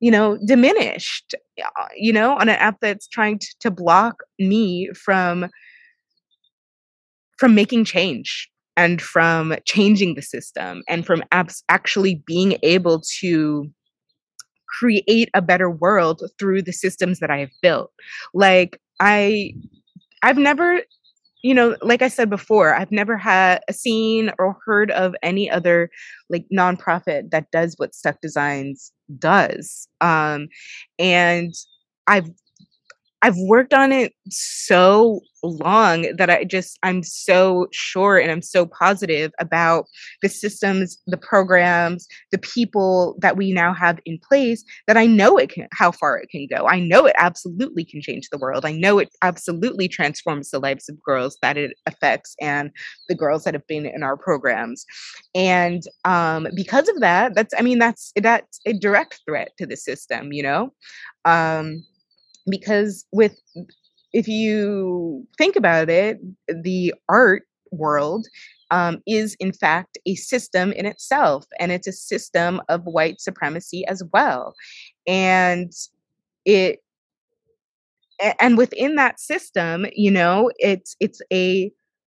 you 0.00 0.10
know 0.10 0.36
diminished 0.44 1.34
uh, 1.64 1.86
you 1.96 2.12
know 2.12 2.32
on 2.36 2.48
an 2.48 2.56
app 2.56 2.78
that's 2.80 3.06
trying 3.06 3.38
to, 3.38 3.46
to 3.60 3.70
block 3.70 4.16
me 4.38 4.90
from 4.94 5.48
from 7.38 7.54
making 7.54 7.84
change 7.84 8.50
and 8.76 9.00
from 9.02 9.54
changing 9.64 10.14
the 10.14 10.22
system 10.22 10.82
and 10.88 11.06
from 11.06 11.22
abs- 11.32 11.62
actually 11.68 12.22
being 12.26 12.58
able 12.62 13.02
to 13.20 13.70
create 14.78 15.28
a 15.34 15.42
better 15.42 15.70
world 15.70 16.22
through 16.38 16.62
the 16.62 16.72
systems 16.72 17.20
that 17.20 17.30
I 17.30 17.38
have 17.38 17.50
built. 17.60 17.90
Like 18.34 18.80
I 19.00 19.52
I've 20.22 20.38
never 20.38 20.80
you 21.42 21.54
know, 21.54 21.76
like 21.82 22.02
I 22.02 22.08
said 22.08 22.30
before, 22.30 22.74
I've 22.74 22.92
never 22.92 23.16
had 23.16 23.60
seen 23.70 24.30
or 24.38 24.56
heard 24.64 24.92
of 24.92 25.14
any 25.22 25.50
other 25.50 25.90
like 26.30 26.46
nonprofit 26.54 27.30
that 27.30 27.50
does 27.50 27.74
what 27.78 27.94
Stuck 27.94 28.20
Designs 28.20 28.92
does. 29.18 29.88
Um, 30.00 30.46
and 30.98 31.52
I've 32.06 32.30
I've 33.22 33.36
worked 33.38 33.72
on 33.72 33.92
it 33.92 34.12
so 34.30 35.20
long 35.44 36.06
that 36.16 36.30
I 36.30 36.44
just 36.44 36.78
I'm 36.82 37.02
so 37.02 37.66
sure 37.72 38.18
and 38.18 38.30
I'm 38.30 38.42
so 38.42 38.66
positive 38.66 39.32
about 39.40 39.86
the 40.22 40.28
systems, 40.28 40.98
the 41.06 41.16
programs, 41.16 42.06
the 42.32 42.38
people 42.38 43.16
that 43.20 43.36
we 43.36 43.52
now 43.52 43.74
have 43.74 43.98
in 44.06 44.18
place 44.28 44.64
that 44.86 44.96
I 44.96 45.06
know 45.06 45.36
it 45.38 45.50
can 45.50 45.68
how 45.72 45.92
far 45.92 46.16
it 46.18 46.30
can 46.30 46.46
go. 46.48 46.66
I 46.68 46.80
know 46.80 47.06
it 47.06 47.14
absolutely 47.18 47.84
can 47.84 48.00
change 48.00 48.28
the 48.30 48.38
world. 48.38 48.64
I 48.64 48.72
know 48.72 48.98
it 48.98 49.08
absolutely 49.22 49.88
transforms 49.88 50.50
the 50.50 50.60
lives 50.60 50.88
of 50.88 51.00
girls 51.02 51.38
that 51.42 51.56
it 51.56 51.72
affects 51.86 52.34
and 52.40 52.70
the 53.08 53.14
girls 53.14 53.44
that 53.44 53.54
have 53.54 53.66
been 53.66 53.86
in 53.86 54.02
our 54.02 54.16
programs. 54.16 54.84
And 55.34 55.82
um 56.04 56.46
because 56.54 56.88
of 56.88 57.00
that, 57.00 57.34
that's 57.34 57.54
I 57.58 57.62
mean 57.62 57.78
that's 57.78 58.12
that's 58.16 58.60
a 58.66 58.72
direct 58.72 59.20
threat 59.26 59.50
to 59.58 59.66
the 59.66 59.76
system, 59.76 60.32
you 60.32 60.42
know. 60.42 60.72
Um 61.24 61.84
because 62.48 63.04
with 63.12 63.38
if 64.12 64.28
you 64.28 65.26
think 65.38 65.56
about 65.56 65.88
it 65.88 66.18
the 66.62 66.94
art 67.08 67.44
world 67.70 68.26
um, 68.70 69.02
is 69.06 69.36
in 69.40 69.52
fact 69.52 69.98
a 70.06 70.14
system 70.14 70.72
in 70.72 70.86
itself 70.86 71.44
and 71.58 71.72
it's 71.72 71.86
a 71.86 71.92
system 71.92 72.60
of 72.68 72.82
white 72.84 73.20
supremacy 73.20 73.86
as 73.86 74.02
well. 74.12 74.54
And 75.06 75.72
it 76.44 76.80
and 78.40 78.56
within 78.56 78.96
that 78.96 79.18
system 79.20 79.86
you 79.94 80.10
know 80.10 80.50
it's 80.58 80.96
it's 81.00 81.20
a 81.32 81.70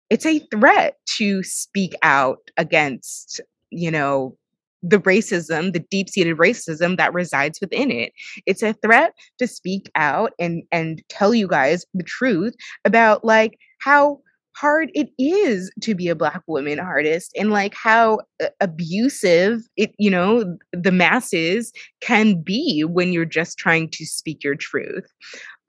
it's 0.10 0.26
a 0.26 0.40
threat 0.52 0.96
to 1.06 1.44
speak 1.44 1.94
out 2.02 2.40
against 2.58 3.42
you 3.70 3.92
know 3.92 4.36
the 4.82 5.00
racism, 5.00 5.74
the 5.74 5.80
deep-seated 5.92 6.38
racism 6.38 6.98
that 6.98 7.14
resides 7.14 7.60
within 7.62 7.92
it. 7.92 8.14
It's 8.46 8.64
a 8.64 8.74
threat 8.74 9.14
to 9.40 9.48
speak 9.48 9.90
out 9.96 10.34
and 10.40 10.64
and 10.72 11.02
tell 11.10 11.34
you 11.34 11.48
guys 11.48 11.86
the 11.94 12.04
truth 12.04 12.56
about 12.86 13.24
like 13.26 13.58
how 13.80 14.20
hard 14.56 14.92
it 14.94 15.10
is 15.18 15.72
to 15.82 15.96
be 15.96 16.10
a 16.10 16.16
black 16.16 16.42
woman 16.48 16.80
artist 16.80 17.32
and 17.38 17.50
like 17.52 17.74
how 17.74 18.20
uh, 18.44 18.48
abusive 18.60 19.62
it 19.78 19.94
you 19.98 20.10
know 20.10 20.58
the 20.74 20.92
masses 20.92 21.72
can 22.02 22.42
be 22.42 22.84
when 22.84 23.14
you're 23.14 23.26
just 23.26 23.58
trying 23.58 23.90
to 23.90 24.06
speak 24.06 24.44
your 24.44 24.56
truth 24.56 25.06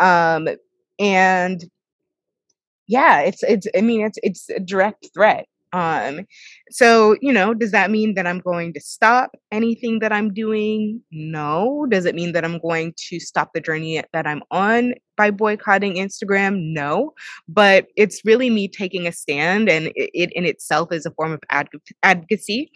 um 0.00 0.48
and 0.98 1.66
yeah 2.88 3.20
it's 3.20 3.42
it's 3.44 3.66
i 3.76 3.80
mean 3.80 4.00
it's 4.04 4.18
it's 4.22 4.48
a 4.50 4.58
direct 4.58 5.06
threat 5.14 5.46
um, 5.72 6.26
so, 6.70 7.16
you 7.20 7.33
know, 7.33 7.54
does 7.54 7.70
that 7.70 7.90
mean 7.90 8.14
that 8.14 8.26
I'm 8.26 8.40
going 8.40 8.72
to 8.72 8.80
stop 8.80 9.37
anything 9.52 10.00
that 10.00 10.12
I'm 10.12 10.33
doing? 10.33 11.00
No. 11.12 11.87
Does 11.88 12.06
it 12.06 12.14
mean 12.14 12.33
that 12.33 12.44
I'm 12.44 12.59
going 12.59 12.94
to 13.09 13.20
stop 13.20 13.52
the 13.54 13.61
journey 13.61 14.02
that 14.12 14.26
I'm 14.26 14.42
on 14.50 14.94
by 15.16 15.30
boycotting 15.30 15.94
Instagram? 15.94 16.72
No. 16.72 17.12
But 17.48 17.87
it's 17.96 18.24
really 18.24 18.50
me 18.50 18.66
taking 18.68 19.06
a 19.06 19.12
stand, 19.12 19.68
and 19.68 19.88
it, 19.88 20.11
it 20.12 20.33
in 20.33 20.44
itself 20.44 20.92
is 20.92 21.06
a 21.06 21.12
form 21.12 21.33
of 21.33 21.40
advocacy. 22.02 22.70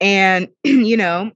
And, 0.00 0.48
you 0.64 0.96
know, 0.96 1.30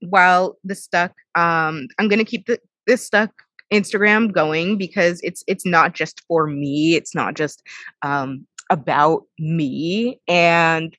while 0.00 0.56
the 0.64 0.74
stuck, 0.74 1.12
um, 1.34 1.88
I'm 1.98 2.08
going 2.08 2.18
to 2.18 2.24
keep 2.24 2.46
the, 2.46 2.58
this 2.86 3.04
stuck 3.04 3.30
Instagram 3.72 4.32
going 4.32 4.76
because 4.76 5.20
it's 5.22 5.44
it's 5.46 5.64
not 5.64 5.94
just 5.94 6.22
for 6.26 6.46
me. 6.46 6.94
It's 6.96 7.14
not 7.14 7.34
just 7.34 7.62
um, 8.02 8.46
about 8.70 9.24
me 9.38 10.20
and 10.28 10.96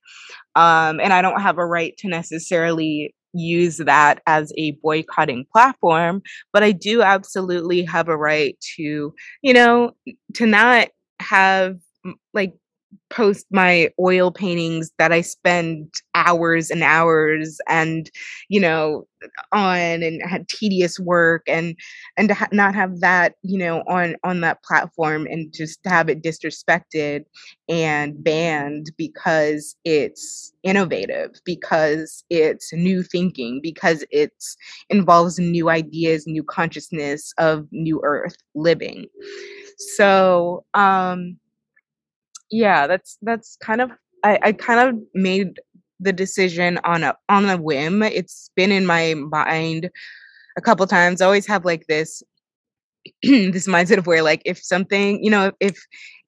um 0.56 1.00
and 1.00 1.14
I 1.14 1.22
don't 1.22 1.42
have 1.42 1.58
a 1.58 1.66
right 1.66 1.96
to 2.00 2.08
necessarily 2.08 3.16
use 3.34 3.78
that 3.78 4.22
as 4.28 4.52
a 4.58 4.72
boycotting 4.84 5.46
platform 5.52 6.22
but 6.54 6.64
I 6.64 6.74
do 6.74 7.02
absolutely 7.02 7.84
have 7.84 8.10
a 8.10 8.18
right 8.18 8.58
to 8.76 9.14
you 9.42 9.54
know 9.54 9.92
to 10.36 10.46
not 10.46 10.90
have 11.20 11.78
like 12.34 12.54
post 13.10 13.46
my 13.52 13.90
oil 14.00 14.32
paintings 14.32 14.92
that 14.98 15.12
I 15.12 15.22
spend 15.22 15.94
hours 16.16 16.70
and 16.72 16.82
hours 16.84 17.60
and 17.68 18.10
you 18.50 18.60
know 18.60 19.06
on 19.52 19.78
and 20.02 20.22
had 20.28 20.48
tedious 20.48 21.00
work 21.00 21.44
and 21.48 21.76
and 22.18 22.30
to 22.30 22.34
ha- 22.34 22.48
not 22.52 22.74
have 22.74 23.00
that 23.02 23.36
you 23.44 23.58
know 23.58 23.84
on 23.88 24.16
on 24.24 24.42
that 24.42 24.64
platform 24.64 25.28
and 25.30 25.54
just 25.54 25.80
have 25.86 26.10
it 26.10 26.24
disrespected 26.24 27.24
and 27.70 28.24
banned 28.24 28.88
because 28.98 29.76
it's 29.86 30.54
innovative 30.64 31.32
because 31.46 32.24
it's 32.30 32.72
new 32.74 33.04
thinking 33.04 33.60
because 33.62 34.04
it's 34.12 34.56
involves 34.90 35.40
new 35.40 35.70
ideas 35.70 36.26
new 36.28 36.44
consciousness 36.44 37.34
of 37.38 37.68
new 37.72 38.02
earth 38.04 38.36
living. 38.56 39.06
So 39.96 40.66
um 40.74 41.38
yeah, 42.52 42.88
that's 42.88 43.18
that's 43.22 43.58
kind 43.58 43.82
of 43.82 43.92
I, 44.24 44.40
I 44.44 44.52
kind 44.54 44.90
of 44.90 45.02
made 45.14 45.60
the 46.00 46.14
decision 46.14 46.80
on 46.84 47.04
a 47.04 47.16
on 47.30 47.46
a 47.50 47.58
whim. 47.58 48.04
It's 48.04 48.52
been 48.56 48.72
in 48.72 48.86
my 48.86 49.14
mind 49.16 49.90
a 50.58 50.62
couple 50.62 50.86
times. 50.88 51.22
I 51.22 51.26
always 51.26 51.48
have 51.48 51.66
like 51.66 51.88
this 51.88 52.24
this 53.24 53.68
mindset 53.68 53.98
of 53.98 54.08
where 54.08 54.24
like 54.24 54.42
if 54.46 54.64
something, 54.64 55.24
you 55.24 55.32
know, 55.32 55.52
if 55.60 55.80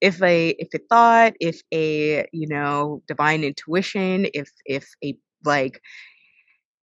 if 0.02 0.22
a 0.24 0.50
if 0.60 0.70
a 0.74 0.80
thought, 0.90 1.34
if 1.40 1.62
a, 1.74 2.26
you 2.34 2.48
know, 2.48 3.02
divine 3.08 3.44
intuition, 3.44 4.28
if 4.34 4.50
if 4.66 4.88
a 5.04 5.16
like 5.46 5.82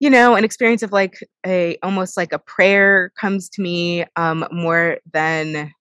you 0.00 0.10
know, 0.10 0.34
an 0.34 0.44
experience 0.44 0.82
of 0.82 0.92
like 0.92 1.14
a 1.46 1.78
almost 1.82 2.16
like 2.16 2.32
a 2.32 2.38
prayer 2.38 3.12
comes 3.18 3.48
to 3.50 3.62
me 3.62 4.04
um 4.16 4.46
more 4.52 4.98
than 5.12 5.72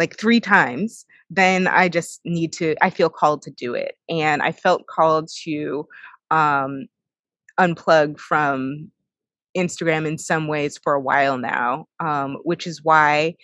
like 0.00 0.18
three 0.18 0.40
times, 0.40 1.04
then 1.28 1.68
I 1.68 1.88
just 1.88 2.20
need 2.24 2.52
to, 2.54 2.74
I 2.82 2.90
feel 2.90 3.10
called 3.10 3.42
to 3.42 3.50
do 3.52 3.74
it. 3.74 3.96
And 4.08 4.42
I 4.42 4.50
felt 4.50 4.88
called 4.88 5.28
to 5.44 5.86
um, 6.32 6.86
unplug 7.60 8.18
from 8.18 8.90
Instagram 9.56 10.06
in 10.06 10.18
some 10.18 10.48
ways 10.48 10.78
for 10.82 10.94
a 10.94 11.00
while 11.00 11.38
now, 11.38 11.86
um, 12.00 12.38
which 12.44 12.66
is 12.66 12.80
why 12.82 13.34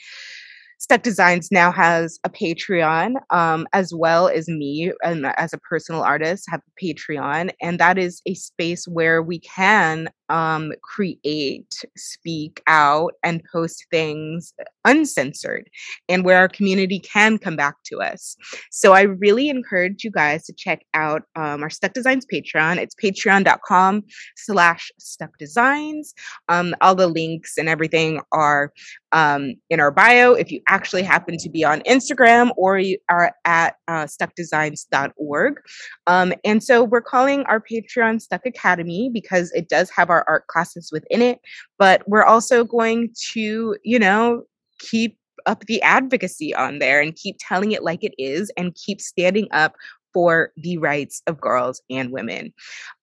Stuck 0.79 1.03
Designs 1.03 1.49
now 1.51 1.73
has 1.73 2.19
a 2.25 2.31
Patreon, 2.31 3.17
um, 3.31 3.67
as 3.73 3.93
well 3.95 4.29
as 4.29 4.49
me 4.49 4.93
and 5.03 5.27
as 5.37 5.53
a 5.53 5.59
personal 5.59 6.03
artist 6.03 6.45
have 6.49 6.61
a 6.61 6.85
Patreon, 6.85 7.51
and 7.63 7.79
that 7.79 7.99
is 7.99 8.21
a 8.27 8.35
space 8.35 8.87
where 8.87 9.23
we 9.23 9.41
can 9.41 10.09
um, 10.29 10.73
create, 10.83 11.85
speak 11.97 12.63
out, 12.67 13.15
and 13.23 13.43
post 13.53 13.87
things 13.91 14.53
uncensored 14.85 15.69
and 16.09 16.25
where 16.25 16.39
our 16.39 16.49
community 16.49 16.99
can 16.99 17.39
come 17.39 17.57
back 17.57 17.75
to 17.85 18.01
us. 18.01 18.37
So 18.71 18.93
I 18.93 19.03
really 19.03 19.49
encourage 19.49 20.05
you 20.05 20.11
guys 20.11 20.45
to 20.47 20.53
check 20.53 20.85
out 20.95 21.23
um, 21.35 21.63
our 21.63 21.71
Stuck 21.71 21.93
Designs 21.93 22.27
Patreon. 22.33 22.77
It's 22.79 22.95
patreon.com 22.95 24.05
slash 24.37 24.91
stuck 24.99 25.37
designs. 25.39 26.15
Um, 26.49 26.75
all 26.81 26.95
the 26.95 27.09
links 27.09 27.59
and 27.59 27.69
everything 27.69 28.21
are 28.33 28.73
um, 29.13 29.55
in 29.71 29.81
our 29.81 29.91
bio 29.91 30.35
if 30.35 30.51
you 30.51 30.61
actually 30.69 31.03
happen 31.03 31.37
to 31.39 31.49
be 31.49 31.65
on 31.65 31.81
Instagram 31.83 32.51
or 32.57 32.79
you 32.79 32.99
are 33.09 33.33
at 33.45 33.77
uh, 33.89 34.05
stuckdesigns.org. 34.05 35.61
Um, 36.07 36.33
and 36.45 36.63
so 36.63 36.85
we're 36.85 37.01
calling 37.01 37.45
our 37.45 37.61
Patreon 37.61 38.21
Stuck 38.21 38.47
Academy 38.47 39.11
because 39.13 39.53
it 39.53 39.69
does 39.69 39.91
have 39.91 40.11
our 40.17 40.25
art 40.29 40.47
classes 40.49 40.91
within 40.93 41.23
it, 41.23 41.41
but 41.79 42.03
we're 42.09 42.25
also 42.25 42.65
going 42.65 43.13
to, 43.33 43.77
you 43.85 43.99
know, 43.99 44.43
keep 44.79 45.19
up 45.47 45.61
the 45.67 45.81
advocacy 45.83 46.55
on 46.55 46.79
there 46.79 47.01
and 47.01 47.15
keep 47.15 47.37
telling 47.39 47.73
it 47.73 47.85
like 47.85 48.03
it 48.03 48.15
is 48.19 48.51
and 48.57 48.75
keep 48.75 49.01
standing 49.01 49.47
up 49.53 49.75
for 50.13 50.51
the 50.57 50.79
rights 50.79 51.23
of 51.27 51.41
girls 51.41 51.83
and 51.91 52.11
women. 52.11 52.53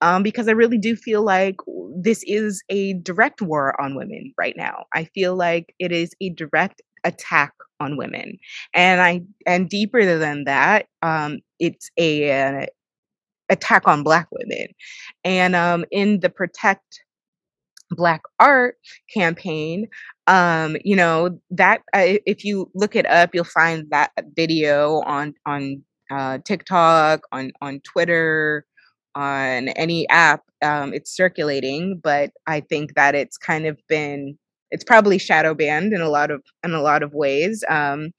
Um, 0.01 0.23
because 0.23 0.47
I 0.47 0.51
really 0.51 0.79
do 0.79 0.95
feel 0.95 1.21
like 1.21 1.57
this 1.95 2.23
is 2.25 2.63
a 2.69 2.93
direct 2.93 3.41
war 3.41 3.79
on 3.79 3.95
women 3.95 4.33
right 4.37 4.55
now. 4.57 4.85
I 4.93 5.05
feel 5.05 5.35
like 5.35 5.75
it 5.77 5.91
is 5.91 6.11
a 6.21 6.29
direct 6.29 6.81
attack 7.03 7.53
on 7.79 7.97
women. 7.97 8.39
And 8.73 9.01
I 9.01 9.21
and 9.45 9.69
deeper 9.69 10.03
than 10.17 10.45
that, 10.45 10.87
um, 11.03 11.39
it's 11.59 11.91
a, 11.97 12.29
a 12.29 12.67
attack 13.49 13.87
on 13.87 14.03
black 14.03 14.27
women. 14.31 14.67
And 15.23 15.55
um, 15.55 15.85
in 15.91 16.19
the 16.19 16.29
protect 16.29 17.03
black 17.91 18.21
art 18.39 18.75
campaign 19.13 19.87
um 20.27 20.75
you 20.83 20.95
know 20.95 21.37
that 21.49 21.81
uh, 21.93 22.17
if 22.25 22.43
you 22.43 22.69
look 22.73 22.95
it 22.95 23.05
up 23.05 23.31
you'll 23.33 23.43
find 23.43 23.89
that 23.91 24.11
video 24.35 25.01
on 25.01 25.33
on 25.45 25.81
uh 26.11 26.37
tiktok 26.45 27.21
on 27.31 27.51
on 27.61 27.79
twitter 27.81 28.65
on 29.15 29.67
any 29.69 30.07
app 30.09 30.41
um 30.63 30.93
it's 30.93 31.15
circulating 31.15 31.99
but 32.03 32.31
i 32.47 32.59
think 32.59 32.95
that 32.95 33.15
it's 33.15 33.37
kind 33.37 33.65
of 33.65 33.77
been 33.87 34.37
it's 34.71 34.83
probably 34.83 35.17
shadow 35.17 35.53
banned 35.53 35.93
in 35.93 36.01
a 36.01 36.09
lot 36.09 36.31
of 36.31 36.41
in 36.63 36.73
a 36.73 36.81
lot 36.81 37.03
of 37.03 37.13
ways 37.13 37.63
um 37.69 38.11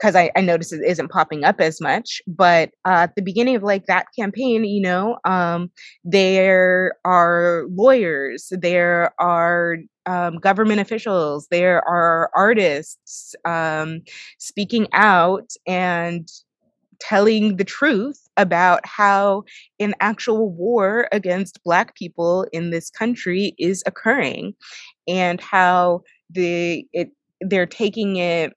because 0.00 0.16
I, 0.16 0.30
I 0.36 0.40
noticed 0.40 0.72
it 0.72 0.80
isn't 0.86 1.10
popping 1.10 1.44
up 1.44 1.60
as 1.60 1.80
much. 1.80 2.22
But 2.26 2.70
uh, 2.86 3.04
at 3.04 3.16
the 3.16 3.22
beginning 3.22 3.56
of 3.56 3.62
like 3.62 3.86
that 3.86 4.06
campaign, 4.18 4.64
you 4.64 4.80
know, 4.80 5.18
um, 5.24 5.70
there 6.04 6.94
are 7.04 7.64
lawyers, 7.68 8.52
there 8.52 9.12
are 9.20 9.76
um, 10.06 10.36
government 10.38 10.80
officials, 10.80 11.48
there 11.50 11.86
are 11.86 12.30
artists 12.34 13.34
um, 13.44 14.00
speaking 14.38 14.88
out 14.92 15.50
and 15.66 16.28
telling 17.00 17.56
the 17.56 17.64
truth 17.64 18.28
about 18.36 18.84
how 18.84 19.42
an 19.80 19.94
actual 20.00 20.50
war 20.50 21.08
against 21.12 21.62
black 21.64 21.94
people 21.96 22.46
in 22.52 22.70
this 22.70 22.90
country 22.90 23.54
is 23.58 23.82
occurring 23.86 24.54
and 25.08 25.40
how 25.40 26.02
the 26.30 26.84
it 26.92 27.10
they're 27.40 27.66
taking 27.66 28.16
it 28.16 28.52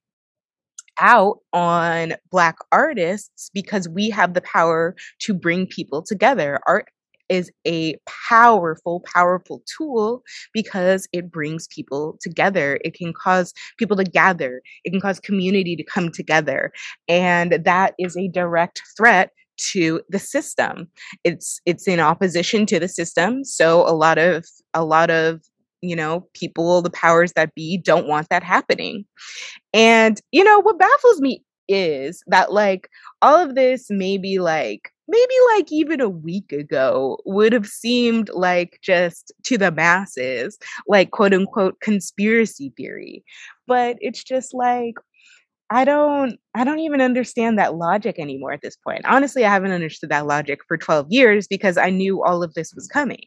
out 1.00 1.40
on 1.54 2.14
Black 2.32 2.58
artists 2.72 3.50
because 3.54 3.88
we 3.90 4.10
have 4.10 4.34
the 4.34 4.42
power 4.42 4.96
to 5.20 5.34
bring 5.34 5.68
people 5.68 6.02
together. 6.02 6.60
Art 6.68 6.88
is 7.30 7.52
a 7.66 7.96
powerful, 8.30 9.04
powerful 9.14 9.64
tool 9.78 10.24
because 10.54 11.08
it 11.14 11.32
brings 11.32 11.68
people 11.68 12.18
together. 12.22 12.80
It 12.84 12.94
can 12.94 13.14
cause 13.14 13.54
people 13.78 13.98
to 13.98 14.04
gather, 14.04 14.62
it 14.84 14.92
can 14.92 15.02
cause 15.02 15.20
community 15.20 15.76
to 15.76 15.84
come 15.84 16.12
together. 16.12 16.72
And 17.08 17.54
that 17.64 17.94
is 17.98 18.16
a 18.18 18.28
direct 18.28 18.82
threat 18.98 19.32
to 19.56 20.02
the 20.10 20.18
system 20.18 20.88
it's 21.24 21.62
it's 21.68 21.88
in 21.88 22.00
opposition 22.00 22.66
to 22.66 22.80
the 22.80 22.88
system 22.88 23.44
so 23.44 23.88
a 23.88 23.94
lot 23.94 24.18
of 24.18 24.44
a 24.74 24.84
lot 24.84 25.12
of 25.12 25.42
you 25.84 25.96
know, 25.96 26.28
people, 26.34 26.82
the 26.82 26.90
powers 26.90 27.34
that 27.34 27.54
be, 27.56 27.78
don't 27.78 28.08
want 28.08 28.30
that 28.30 28.44
happening. 28.44 29.06
And, 29.74 30.20
you 30.32 30.44
know, 30.44 30.60
what 30.60 30.80
baffles 30.80 31.22
me 31.22 31.44
is 31.68 32.24
that, 32.28 32.52
like, 32.52 32.90
all 33.22 33.38
of 33.38 33.56
this 33.56 33.88
maybe 33.90 34.40
like, 34.40 34.92
maybe 35.08 35.34
like 35.56 35.72
even 35.72 36.00
a 36.00 36.10
week 36.10 36.54
ago 36.54 37.18
would 37.26 37.52
have 37.52 37.68
seemed 37.68 38.30
like 38.34 38.80
just 38.82 39.34
to 39.44 39.58
the 39.58 39.72
masses, 39.72 40.58
like 40.88 41.12
quote 41.12 41.34
unquote 41.34 41.80
conspiracy 41.82 42.72
theory. 42.78 43.24
But 43.68 43.98
it's 44.00 44.24
just 44.24 44.54
like, 44.54 44.96
I 45.74 45.86
don't 45.86 46.38
I 46.54 46.64
don't 46.64 46.78
even 46.82 47.02
understand 47.02 47.58
that 47.58 47.74
logic 47.76 48.20
anymore 48.20 48.54
at 48.54 48.62
this 48.62 48.76
point. 48.76 49.02
Honestly, 49.06 49.44
I 49.44 49.50
haven't 49.50 49.72
understood 49.72 50.12
that 50.12 50.28
logic 50.28 50.60
for 50.68 50.78
12 50.78 51.08
years 51.10 51.48
because 51.48 51.80
I 51.80 51.90
knew 51.90 52.24
all 52.24 52.44
of 52.44 52.54
this 52.54 52.76
was 52.76 52.88
coming. 52.88 53.24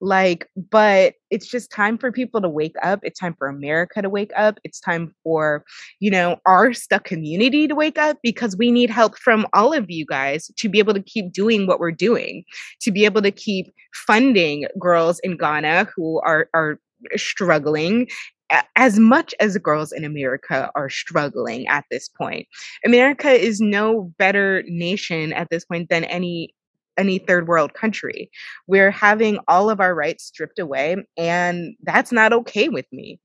Like, 0.00 0.48
but 0.70 1.14
it's 1.30 1.48
just 1.48 1.72
time 1.72 1.98
for 1.98 2.12
people 2.12 2.40
to 2.40 2.48
wake 2.48 2.76
up. 2.84 3.00
It's 3.02 3.18
time 3.18 3.34
for 3.36 3.48
America 3.48 4.00
to 4.00 4.08
wake 4.08 4.30
up. 4.36 4.60
It's 4.62 4.78
time 4.78 5.12
for, 5.24 5.64
you 5.98 6.08
know, 6.08 6.36
our 6.46 6.72
stuck 6.72 7.02
community 7.02 7.66
to 7.66 7.74
wake 7.74 7.98
up 7.98 8.18
because 8.22 8.56
we 8.56 8.70
need 8.70 8.90
help 8.90 9.18
from 9.18 9.44
all 9.52 9.72
of 9.72 9.90
you 9.90 10.06
guys 10.06 10.52
to 10.56 10.68
be 10.68 10.78
able 10.78 10.94
to 10.94 11.02
keep 11.02 11.32
doing 11.32 11.66
what 11.66 11.80
we're 11.80 11.90
doing, 11.90 12.44
to 12.80 12.92
be 12.92 13.06
able 13.06 13.22
to 13.22 13.32
keep 13.32 13.74
funding 14.06 14.66
girls 14.78 15.18
in 15.24 15.36
Ghana 15.36 15.88
who 15.96 16.20
are 16.20 16.48
are 16.54 16.78
struggling 17.16 18.06
as 18.76 18.98
much 18.98 19.34
as 19.40 19.56
girls 19.58 19.92
in 19.92 20.04
America 20.04 20.70
are 20.74 20.88
struggling 20.88 21.66
at 21.68 21.84
this 21.90 22.08
point. 22.08 22.46
America 22.84 23.30
is 23.30 23.60
no 23.60 24.12
better 24.18 24.62
nation 24.66 25.32
at 25.32 25.48
this 25.50 25.64
point 25.64 25.88
than 25.88 26.04
any 26.04 26.54
any 26.96 27.18
third 27.18 27.46
world 27.46 27.74
country. 27.74 28.28
We're 28.66 28.90
having 28.90 29.38
all 29.46 29.70
of 29.70 29.80
our 29.80 29.94
rights 29.94 30.24
stripped 30.24 30.58
away 30.58 30.96
and 31.16 31.76
that's 31.84 32.10
not 32.10 32.32
okay 32.32 32.68
with 32.68 32.86
me. 32.92 33.20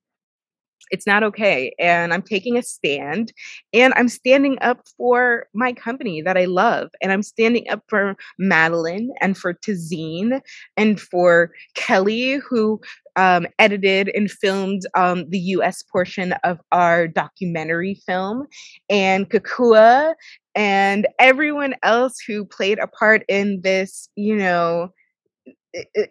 It's 0.91 1.07
not 1.07 1.23
okay. 1.23 1.73
And 1.79 2.13
I'm 2.13 2.21
taking 2.21 2.57
a 2.57 2.63
stand 2.63 3.33
and 3.73 3.93
I'm 3.95 4.07
standing 4.07 4.57
up 4.61 4.81
for 4.97 5.47
my 5.53 5.73
company 5.73 6.21
that 6.21 6.37
I 6.37 6.45
love. 6.45 6.89
And 7.01 7.11
I'm 7.11 7.23
standing 7.23 7.69
up 7.69 7.81
for 7.87 8.15
Madeline 8.37 9.11
and 9.21 9.37
for 9.37 9.53
Tazine 9.53 10.41
and 10.77 10.99
for 10.99 11.51
Kelly, 11.75 12.39
who 12.47 12.79
um, 13.15 13.45
edited 13.59 14.09
and 14.09 14.29
filmed 14.29 14.83
um, 14.95 15.29
the 15.29 15.39
US 15.39 15.83
portion 15.83 16.33
of 16.43 16.59
our 16.71 17.07
documentary 17.07 17.95
film, 18.07 18.47
and 18.89 19.29
Kakua 19.29 20.15
and 20.55 21.07
everyone 21.19 21.75
else 21.83 22.17
who 22.25 22.45
played 22.45 22.79
a 22.79 22.87
part 22.87 23.23
in 23.27 23.61
this, 23.61 24.07
you 24.15 24.35
know, 24.35 24.89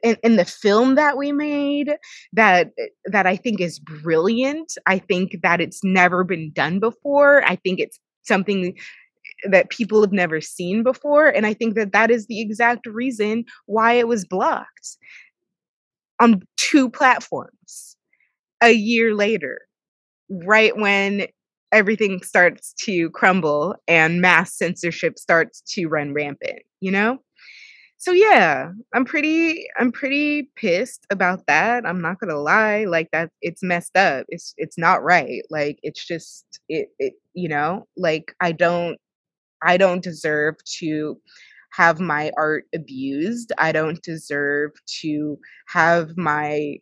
in, 0.02 0.16
in, 0.22 0.36
the 0.36 0.44
film 0.44 0.96
that 0.96 1.16
we 1.16 1.32
made 1.32 1.94
that 2.32 2.70
that 3.04 3.26
I 3.26 3.36
think 3.36 3.60
is 3.60 3.78
brilliant. 3.78 4.72
I 4.86 4.98
think 4.98 5.36
that 5.42 5.60
it's 5.60 5.84
never 5.84 6.24
been 6.24 6.52
done 6.52 6.80
before. 6.80 7.44
I 7.44 7.56
think 7.56 7.78
it's 7.78 7.98
something 8.22 8.76
that 9.50 9.70
people 9.70 10.00
have 10.00 10.12
never 10.12 10.40
seen 10.40 10.82
before 10.82 11.28
and 11.28 11.46
I 11.46 11.54
think 11.54 11.74
that 11.74 11.92
that 11.92 12.10
is 12.10 12.26
the 12.26 12.40
exact 12.40 12.86
reason 12.86 13.44
why 13.66 13.94
it 13.94 14.06
was 14.06 14.24
blocked 14.24 14.96
on 16.20 16.42
two 16.56 16.88
platforms 16.88 17.96
a 18.62 18.70
year 18.70 19.14
later 19.14 19.62
right 20.28 20.76
when 20.76 21.26
everything 21.72 22.22
starts 22.22 22.74
to 22.74 23.10
crumble 23.10 23.74
and 23.88 24.20
mass 24.20 24.56
censorship 24.56 25.18
starts 25.18 25.62
to 25.62 25.86
run 25.86 26.12
rampant, 26.12 26.60
you 26.80 26.90
know? 26.90 27.18
So 28.02 28.10
yeah 28.10 28.70
i'm 28.94 29.04
pretty 29.04 29.64
i'm 29.78 29.92
pretty 29.92 30.50
pissed 30.56 31.06
about 31.10 31.46
that 31.46 31.86
i'm 31.86 32.00
not 32.00 32.18
gonna 32.18 32.36
lie 32.36 32.84
like 32.84 33.08
that 33.12 33.30
it's 33.42 33.62
messed 33.62 33.96
up 33.96 34.26
it's 34.28 34.54
it's 34.56 34.76
not 34.76 35.04
right 35.04 35.42
like 35.50 35.78
it's 35.84 36.04
just 36.04 36.44
it, 36.68 36.88
it 36.98 37.12
you 37.34 37.48
know 37.48 37.86
like 37.96 38.34
i 38.40 38.50
don't 38.50 38.98
i 39.62 39.76
don't 39.76 40.02
deserve 40.02 40.56
to 40.64 41.18
have 41.72 42.00
my 42.00 42.30
art 42.36 42.64
abused 42.74 43.52
i 43.58 43.72
don't 43.72 44.02
deserve 44.02 44.72
to 45.00 45.38
have 45.68 46.16
my 46.16 46.76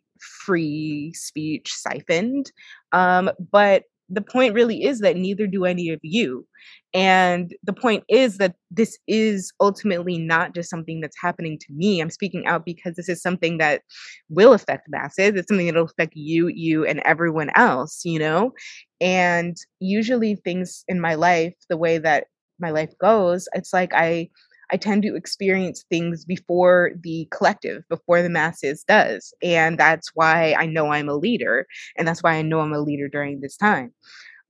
free 0.45 1.13
speech 1.15 1.73
siphoned 1.73 2.51
um 2.93 3.29
but 3.51 3.83
the 4.11 4.21
point 4.21 4.53
really 4.53 4.83
is 4.83 4.99
that 4.99 5.15
neither 5.15 5.47
do 5.47 5.65
any 5.65 5.89
of 5.89 5.99
you. 6.03 6.45
And 6.93 7.53
the 7.63 7.73
point 7.73 8.03
is 8.09 8.37
that 8.37 8.55
this 8.69 8.99
is 9.07 9.53
ultimately 9.61 10.17
not 10.17 10.53
just 10.53 10.69
something 10.69 10.99
that's 10.99 11.15
happening 11.21 11.57
to 11.59 11.73
me. 11.73 12.01
I'm 12.01 12.09
speaking 12.09 12.45
out 12.45 12.65
because 12.65 12.95
this 12.95 13.07
is 13.07 13.21
something 13.21 13.57
that 13.59 13.83
will 14.29 14.51
affect 14.53 14.89
masses. 14.89 15.31
It's 15.35 15.47
something 15.47 15.65
that'll 15.67 15.85
affect 15.85 16.13
you, 16.15 16.47
you, 16.47 16.85
and 16.85 16.99
everyone 17.05 17.49
else, 17.55 18.01
you 18.03 18.19
know? 18.19 18.51
And 18.99 19.55
usually 19.79 20.35
things 20.35 20.83
in 20.89 20.99
my 20.99 21.15
life, 21.15 21.55
the 21.69 21.77
way 21.77 21.97
that 21.97 22.25
my 22.59 22.71
life 22.71 22.91
goes, 22.99 23.47
it's 23.53 23.73
like 23.73 23.93
I 23.93 24.29
I 24.71 24.77
tend 24.77 25.03
to 25.03 25.15
experience 25.15 25.83
things 25.89 26.25
before 26.25 26.91
the 27.03 27.27
collective, 27.31 27.83
before 27.89 28.21
the 28.21 28.29
masses 28.29 28.83
does. 28.87 29.33
And 29.41 29.77
that's 29.77 30.11
why 30.15 30.55
I 30.57 30.65
know 30.65 30.91
I'm 30.91 31.09
a 31.09 31.15
leader. 31.15 31.67
And 31.97 32.07
that's 32.07 32.23
why 32.23 32.33
I 32.33 32.41
know 32.41 32.61
I'm 32.61 32.73
a 32.73 32.79
leader 32.79 33.07
during 33.09 33.41
this 33.41 33.57
time. 33.57 33.93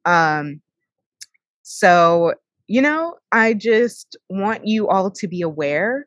Um, 0.05 0.61
so, 1.63 2.33
you 2.67 2.81
know, 2.81 3.15
I 3.31 3.53
just 3.53 4.17
want 4.29 4.65
you 4.65 4.87
all 4.87 5.11
to 5.11 5.27
be 5.27 5.41
aware. 5.41 6.05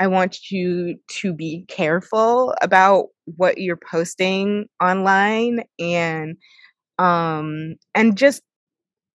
I 0.00 0.06
want 0.06 0.50
you 0.50 0.98
to 1.08 1.32
be 1.32 1.64
careful 1.68 2.54
about 2.62 3.06
what 3.36 3.58
you're 3.58 3.78
posting 3.90 4.66
online 4.80 5.64
and 5.78 6.36
um 6.98 7.76
and 7.94 8.16
just 8.16 8.42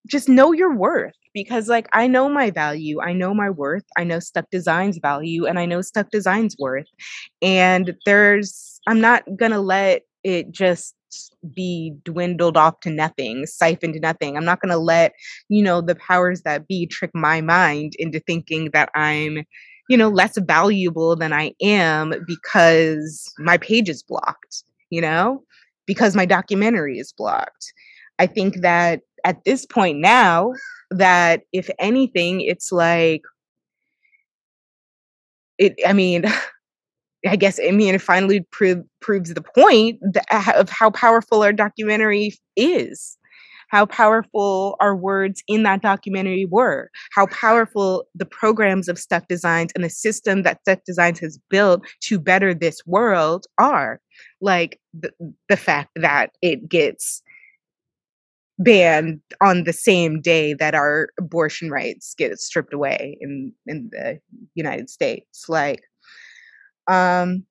just 0.08 0.30
know 0.30 0.52
your 0.54 0.76
worth 0.76 1.14
because 1.34 1.68
like 1.68 1.88
I 1.94 2.08
know 2.08 2.30
my 2.30 2.50
value, 2.50 3.02
I 3.02 3.14
know 3.14 3.34
my 3.34 3.50
worth, 3.50 3.86
I 3.98 4.04
know 4.04 4.20
Stuck 4.20 4.50
Designs 4.52 5.00
value 5.02 5.46
and 5.46 5.60
I 5.60 5.66
know 5.66 5.82
Stuck 5.82 6.10
Designs 6.10 6.56
worth. 6.60 6.88
And 7.42 7.96
there's 8.06 8.80
I'm 8.88 9.02
not 9.02 9.24
to 9.52 9.60
let 9.60 10.04
it 10.24 10.52
just 10.52 10.96
be 11.54 11.94
dwindled 12.04 12.58
off 12.58 12.80
to 12.82 12.90
nothing, 12.90 13.46
siphoned 13.46 13.96
to 13.96 14.00
nothing. 14.00 14.38
I'm 14.38 14.46
not 14.46 14.62
to 14.72 14.78
let, 14.78 15.14
you 15.50 15.64
know, 15.64 15.82
the 15.82 15.96
powers 15.96 16.42
that 16.44 16.68
be 16.68 16.86
trick 16.86 17.12
my 17.14 17.42
mind 17.42 17.94
into 17.98 18.20
thinking 18.20 18.70
that 18.74 18.90
I'm, 18.96 19.44
you 19.90 19.98
know, 19.98 20.10
less 20.10 20.38
valuable 20.38 21.16
than 21.16 21.34
I 21.34 21.54
am 21.62 22.14
because 22.28 23.32
my 23.40 23.58
page 23.58 23.90
is 23.90 24.04
blocked, 24.04 24.64
you 24.90 25.02
know, 25.02 25.44
because 25.86 26.16
my 26.16 26.26
documentary 26.26 26.98
is 26.98 27.14
blocked. 27.18 27.74
I 28.20 28.28
think 28.28 28.62
that 28.62 29.02
at 29.26 29.44
this 29.44 29.66
point 29.66 30.00
now, 30.00 30.54
that 30.92 31.44
if 31.52 31.70
anything, 31.80 32.42
it's 32.42 32.72
like, 32.72 33.24
it, 35.58 35.74
I 35.86 35.94
mean, 35.94 36.26
I 37.28 37.36
guess 37.36 37.60
I 37.64 37.70
mean 37.70 37.94
it 37.94 38.02
finally 38.02 38.42
prove, 38.52 38.84
proves 39.00 39.32
the 39.34 39.44
point 39.44 40.00
that, 40.02 40.56
of 40.56 40.70
how 40.70 40.90
powerful 40.90 41.44
our 41.44 41.54
documentary 41.54 42.34
is, 42.56 43.16
how 43.70 43.86
powerful 43.86 44.76
our 44.80 44.96
words 44.96 45.44
in 45.48 45.62
that 45.64 45.84
documentary 45.84 46.46
were, 46.46 46.90
how 47.12 47.28
powerful 47.28 48.06
the 48.16 48.26
programs 48.26 48.90
of 48.90 48.98
Stuck 48.98 49.28
Designs 49.28 49.72
and 49.76 49.84
the 49.84 49.90
system 49.90 50.42
that 50.44 50.62
Stuck 50.62 50.84
Designs 50.84 51.20
has 51.20 51.40
built 51.50 51.84
to 52.02 52.20
better 52.20 52.56
this 52.56 52.82
world 52.88 53.46
are. 53.60 54.02
Like 54.42 54.80
the 55.48 55.58
fact 55.58 55.92
that 55.96 56.32
it 56.42 56.68
gets 56.68 57.22
banned 58.64 59.22
on 59.42 59.64
the 59.64 59.74
same 59.74 60.22
day 60.22 60.54
that 60.54 60.76
our 60.76 61.10
abortion 61.20 61.70
rights 61.70 62.14
get 62.18 62.40
stripped 62.40 62.74
away 62.74 63.18
in 63.22 63.54
in 63.68 63.90
the 63.92 64.20
United 64.56 64.90
States. 64.90 65.46
Like 65.50 65.82
um, 66.88 67.46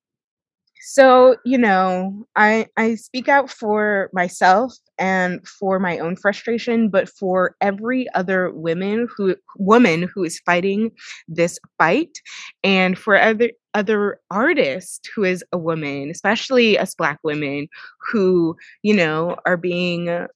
so 0.83 1.37
you 1.45 1.59
know, 1.59 2.27
I 2.37 2.67
I 2.77 2.95
speak 2.95 3.29
out 3.29 3.51
for 3.51 4.11
myself 4.13 4.75
and 4.99 5.47
for 5.47 5.79
my 5.79 5.99
own 5.99 6.17
frustration, 6.17 6.89
but 6.89 7.09
for 7.09 7.55
every 7.61 8.07
other 8.15 8.51
woman 8.53 9.07
who 9.15 9.37
woman 9.59 10.09
who 10.15 10.25
is 10.25 10.41
fighting 10.41 10.91
this 11.29 11.59
fight, 11.79 12.19
and 12.65 12.99
for 12.99 13.21
other 13.21 13.51
other 13.75 14.21
artists 14.31 15.09
who 15.15 15.23
is 15.25 15.45
a 15.53 15.59
woman, 15.59 16.11
especially 16.11 16.79
us 16.79 16.95
Black 16.95 17.19
women 17.25 17.69
who 18.11 18.57
you 18.83 18.95
know 18.95 19.37
are 19.47 19.59
being 19.59 20.27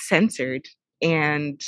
censored 0.00 0.66
and 1.02 1.60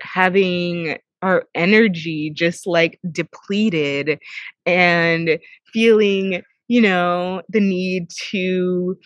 having 0.00 0.98
our 1.22 1.44
energy 1.54 2.30
just 2.34 2.66
like 2.66 3.00
depleted 3.10 4.18
and 4.64 5.38
feeling, 5.72 6.42
you 6.68 6.80
know, 6.80 7.42
the 7.48 7.60
need 7.60 8.08
to 8.30 8.96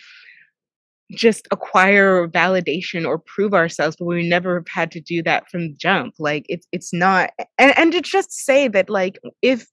just 1.13 1.49
acquire 1.51 2.29
validation 2.29 3.07
or 3.07 3.19
prove 3.19 3.53
ourselves 3.53 3.97
but 3.99 4.07
we 4.07 4.29
never 4.29 4.59
have 4.59 4.69
had 4.69 4.91
to 4.93 5.01
do 5.01 5.23
that 5.23 5.49
from 5.51 5.75
jump 5.77 6.15
like 6.19 6.47
it's 6.49 6.67
it's 6.73 6.93
not 6.93 7.31
and, 7.59 7.77
and 7.77 7.93
to 7.93 8.01
just 8.01 8.33
say 8.33 8.69
that 8.69 8.89
like 8.89 9.19
if 9.43 9.67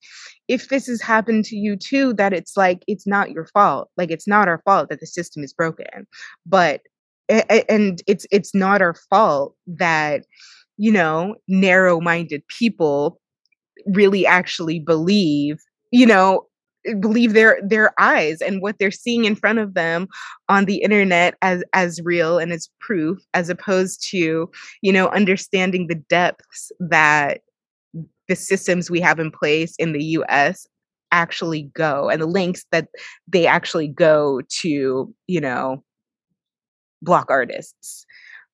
if 0.48 0.70
this 0.70 0.88
has 0.88 1.02
happened 1.02 1.46
to 1.46 1.56
you 1.56 1.76
too 1.76 2.13
that 2.13 2.34
it's 2.34 2.58
like 2.58 2.82
it's 2.88 3.06
not 3.06 3.30
your 3.30 3.46
fault 3.54 3.89
like 3.98 4.10
it's 4.10 4.28
not 4.28 4.48
our 4.48 4.62
fault 4.65 4.89
that 4.89 5.00
the 5.00 5.06
system 5.06 5.43
is 5.43 5.54
broken 5.54 6.08
but 6.46 6.82
and 7.30 8.02
it's 8.08 8.26
it's 8.32 8.56
not 8.56 8.82
our 8.82 8.96
fault 9.10 9.56
that 9.68 10.24
you 10.78 10.92
know, 10.92 11.36
narrow 11.48 12.00
minded 12.00 12.44
people 12.48 13.20
really 13.88 14.26
actually 14.26 14.80
believe, 14.80 15.58
you 15.92 16.06
know, 16.06 16.46
believe 17.00 17.34
their 17.34 17.60
their 17.63 17.92
eyes 18.00 18.40
and 18.42 18.62
what 18.62 18.78
they're 18.80 18.92
seeing 18.92 19.26
in 19.26 19.36
front 19.36 19.60
of 19.60 19.74
them 19.74 20.08
on 20.48 20.63
the 20.66 20.78
internet 20.78 21.36
as 21.42 21.62
as 21.74 22.00
real 22.02 22.38
and 22.38 22.54
as 22.54 22.70
proof 22.80 23.20
as 23.34 23.50
opposed 23.50 24.02
to 24.08 24.50
you 24.82 24.94
know 24.94 25.10
understanding 25.10 25.88
the 25.88 25.96
depths 25.96 26.72
that 26.80 27.42
the 28.30 28.38
systems 28.38 28.90
we 28.90 29.02
have 29.02 29.20
in 29.20 29.32
place 29.32 29.76
in 29.78 29.92
the 29.92 30.02
US 30.02 30.66
actually 31.12 31.63
go 31.74 32.08
and 32.10 32.22
the 32.22 32.26
links 32.26 32.63
that 32.72 32.88
they 33.28 33.46
actually 33.46 33.90
go 33.90 34.42
to 34.62 35.13
you 35.28 35.42
know 35.42 35.84
block 37.02 37.28
artists. 37.30 38.06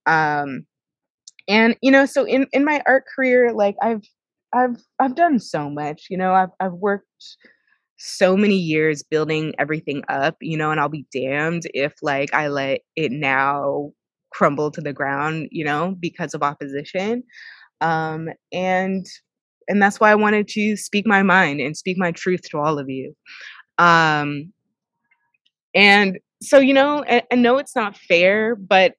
Um 0.06 0.65
and 1.47 1.75
you 1.82 1.91
know 1.91 2.06
so 2.06 2.25
in 2.25 2.47
in 2.53 2.63
my 2.65 2.82
art 2.88 3.03
career 3.15 3.51
like 3.53 3.75
i've 3.82 4.03
i've 4.53 4.77
i've 4.99 5.15
done 5.15 5.39
so 5.39 5.69
much 5.69 6.08
you 6.10 6.17
know 6.17 6.34
i've 6.34 6.49
i've 6.60 6.73
worked 6.73 7.08
so 7.97 8.36
many 8.36 8.56
years 8.56 9.03
building 9.03 9.53
everything 9.60 10.03
up 10.10 10.36
you 10.41 10.58
know 10.58 10.71
and 10.71 10.79
i'll 10.79 10.89
be 10.89 11.06
damned 11.13 11.63
if 11.73 11.93
like 12.01 12.34
i 12.34 12.47
let 12.47 12.82
it 12.95 13.12
now 13.12 13.91
crumble 14.32 14.71
to 14.71 14.82
the 14.82 14.93
ground 14.93 15.47
you 15.51 15.63
know 15.63 15.95
because 15.99 16.34
of 16.34 16.41
opposition. 16.43 17.23
Um 17.82 18.29
and 18.51 19.06
and 19.67 19.82
that's 19.82 19.99
why 19.99 20.12
i 20.12 20.15
wanted 20.15 20.47
to 20.49 20.75
speak 20.75 21.06
my 21.06 21.23
mind 21.23 21.62
and 21.62 21.77
speak 21.77 21.97
my 21.97 22.12
truth 22.12 22.41
to 22.49 22.58
all 22.60 22.79
of 22.79 22.89
you. 22.89 23.15
Um 23.77 24.53
and 25.75 26.19
so 26.43 26.60
you 26.60 26.73
know 26.73 27.03
I, 27.10 27.23
I 27.32 27.36
know 27.36 27.58
it's 27.58 27.75
not 27.75 27.97
fair 27.97 28.56
but 28.56 28.95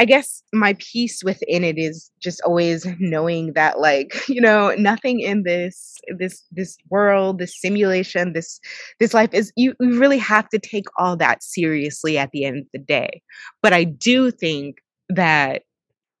I 0.00 0.06
guess 0.06 0.42
my 0.54 0.74
peace 0.78 1.22
within 1.22 1.62
it 1.62 1.76
is 1.76 2.10
just 2.20 2.40
always 2.40 2.86
knowing 2.98 3.52
that 3.52 3.80
like, 3.80 4.14
you 4.30 4.40
know, 4.40 4.74
nothing 4.78 5.20
in 5.20 5.42
this 5.42 5.98
this 6.16 6.42
this 6.50 6.78
world, 6.88 7.38
this 7.38 7.60
simulation, 7.60 8.32
this 8.32 8.60
this 8.98 9.12
life 9.12 9.28
is 9.34 9.52
you, 9.56 9.74
you 9.78 10.00
really 10.00 10.16
have 10.16 10.48
to 10.48 10.58
take 10.58 10.86
all 10.96 11.18
that 11.18 11.42
seriously 11.42 12.16
at 12.16 12.30
the 12.32 12.46
end 12.46 12.60
of 12.60 12.66
the 12.72 12.78
day. 12.78 13.20
But 13.62 13.74
I 13.74 13.84
do 13.84 14.30
think 14.30 14.76
that 15.10 15.64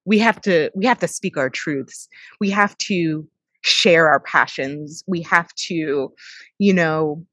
we 0.04 0.18
have 0.18 0.42
to 0.42 0.70
we 0.74 0.84
have 0.84 0.98
to 0.98 1.08
speak 1.08 1.38
our 1.38 1.48
truths. 1.48 2.06
We 2.38 2.50
have 2.50 2.76
to 2.78 3.26
share 3.62 4.08
our 4.08 4.20
passions. 4.20 5.02
We 5.06 5.22
have 5.22 5.54
to, 5.68 6.12
you 6.58 6.74
know, 6.74 7.24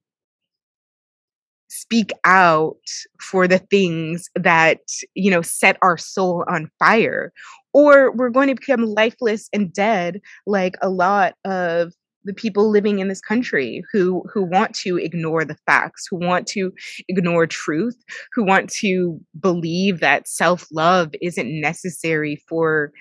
speak 1.77 2.11
out 2.25 2.77
for 3.21 3.47
the 3.47 3.59
things 3.59 4.29
that 4.35 4.79
you 5.13 5.29
know 5.29 5.41
set 5.41 5.77
our 5.81 5.97
soul 5.97 6.43
on 6.47 6.69
fire 6.79 7.31
or 7.73 8.11
we're 8.15 8.29
going 8.29 8.47
to 8.47 8.55
become 8.55 8.83
lifeless 8.85 9.49
and 9.53 9.71
dead 9.73 10.19
like 10.45 10.75
a 10.81 10.89
lot 10.89 11.35
of 11.45 11.93
the 12.23 12.33
people 12.33 12.69
living 12.69 12.99
in 12.99 13.07
this 13.07 13.21
country 13.21 13.83
who 13.91 14.23
who 14.31 14.43
want 14.43 14.73
to 14.75 14.97
ignore 14.97 15.45
the 15.45 15.57
facts 15.65 16.07
who 16.09 16.17
want 16.17 16.47
to 16.47 16.71
ignore 17.07 17.47
truth 17.47 17.95
who 18.33 18.43
want 18.43 18.69
to 18.69 19.19
believe 19.39 19.99
that 19.99 20.27
self-love 20.27 21.11
isn't 21.21 21.61
necessary 21.61 22.43
for 22.49 22.91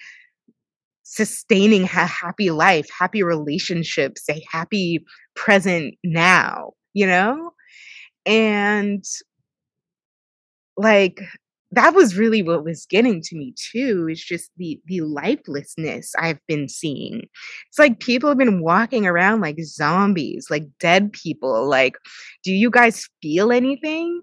sustaining 1.03 1.85
a 1.85 1.87
happy 2.07 2.51
life 2.51 2.89
happy 2.97 3.23
relationships 3.23 4.23
a 4.31 4.43
happy 4.51 5.05
present 5.35 5.95
now 6.05 6.73
you 6.95 7.07
know 7.07 7.53
and 8.27 9.05
like 10.77 11.21
that 11.73 11.95
was 11.95 12.17
really 12.17 12.43
what 12.43 12.65
was 12.65 12.87
getting 12.87 13.21
to 13.21 13.37
me 13.37 13.55
too 13.57 14.09
is 14.11 14.23
just 14.23 14.51
the 14.57 14.81
the 14.87 15.01
lifelessness 15.01 16.13
i've 16.19 16.41
been 16.47 16.69
seeing. 16.69 17.27
It's 17.69 17.79
like 17.79 18.01
people 18.01 18.29
have 18.29 18.39
been 18.39 18.61
walking 18.61 19.07
around 19.07 19.41
like 19.41 19.59
zombies 19.63 20.49
like 20.51 20.65
dead 20.81 21.13
people 21.13 21.69
like 21.69 21.97
do 22.45 22.53
you 22.53 22.71
guys 22.71 23.09
feel 23.23 23.53
anything 23.53 24.23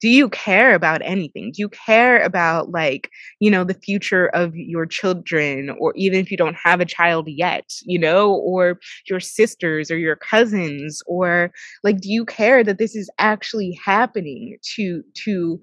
do 0.00 0.08
you 0.08 0.28
care 0.28 0.74
about 0.74 1.02
anything? 1.04 1.52
Do 1.52 1.60
you 1.62 1.68
care 1.68 2.22
about 2.22 2.70
like 2.70 3.10
you 3.38 3.50
know 3.50 3.64
the 3.64 3.74
future 3.74 4.28
of 4.28 4.54
your 4.54 4.86
children 4.86 5.70
or 5.78 5.92
even 5.96 6.18
if 6.18 6.30
you 6.30 6.36
don't 6.36 6.56
have 6.62 6.80
a 6.80 6.84
child 6.84 7.28
yet 7.28 7.64
you 7.84 7.98
know 7.98 8.34
or 8.34 8.78
your 9.08 9.20
sisters 9.20 9.90
or 9.90 9.98
your 9.98 10.16
cousins 10.16 11.02
or 11.06 11.52
like 11.84 12.00
do 12.00 12.10
you 12.10 12.24
care 12.24 12.64
that 12.64 12.78
this 12.78 12.94
is 12.96 13.10
actually 13.18 13.78
happening 13.84 14.56
to 14.76 15.02
to 15.14 15.60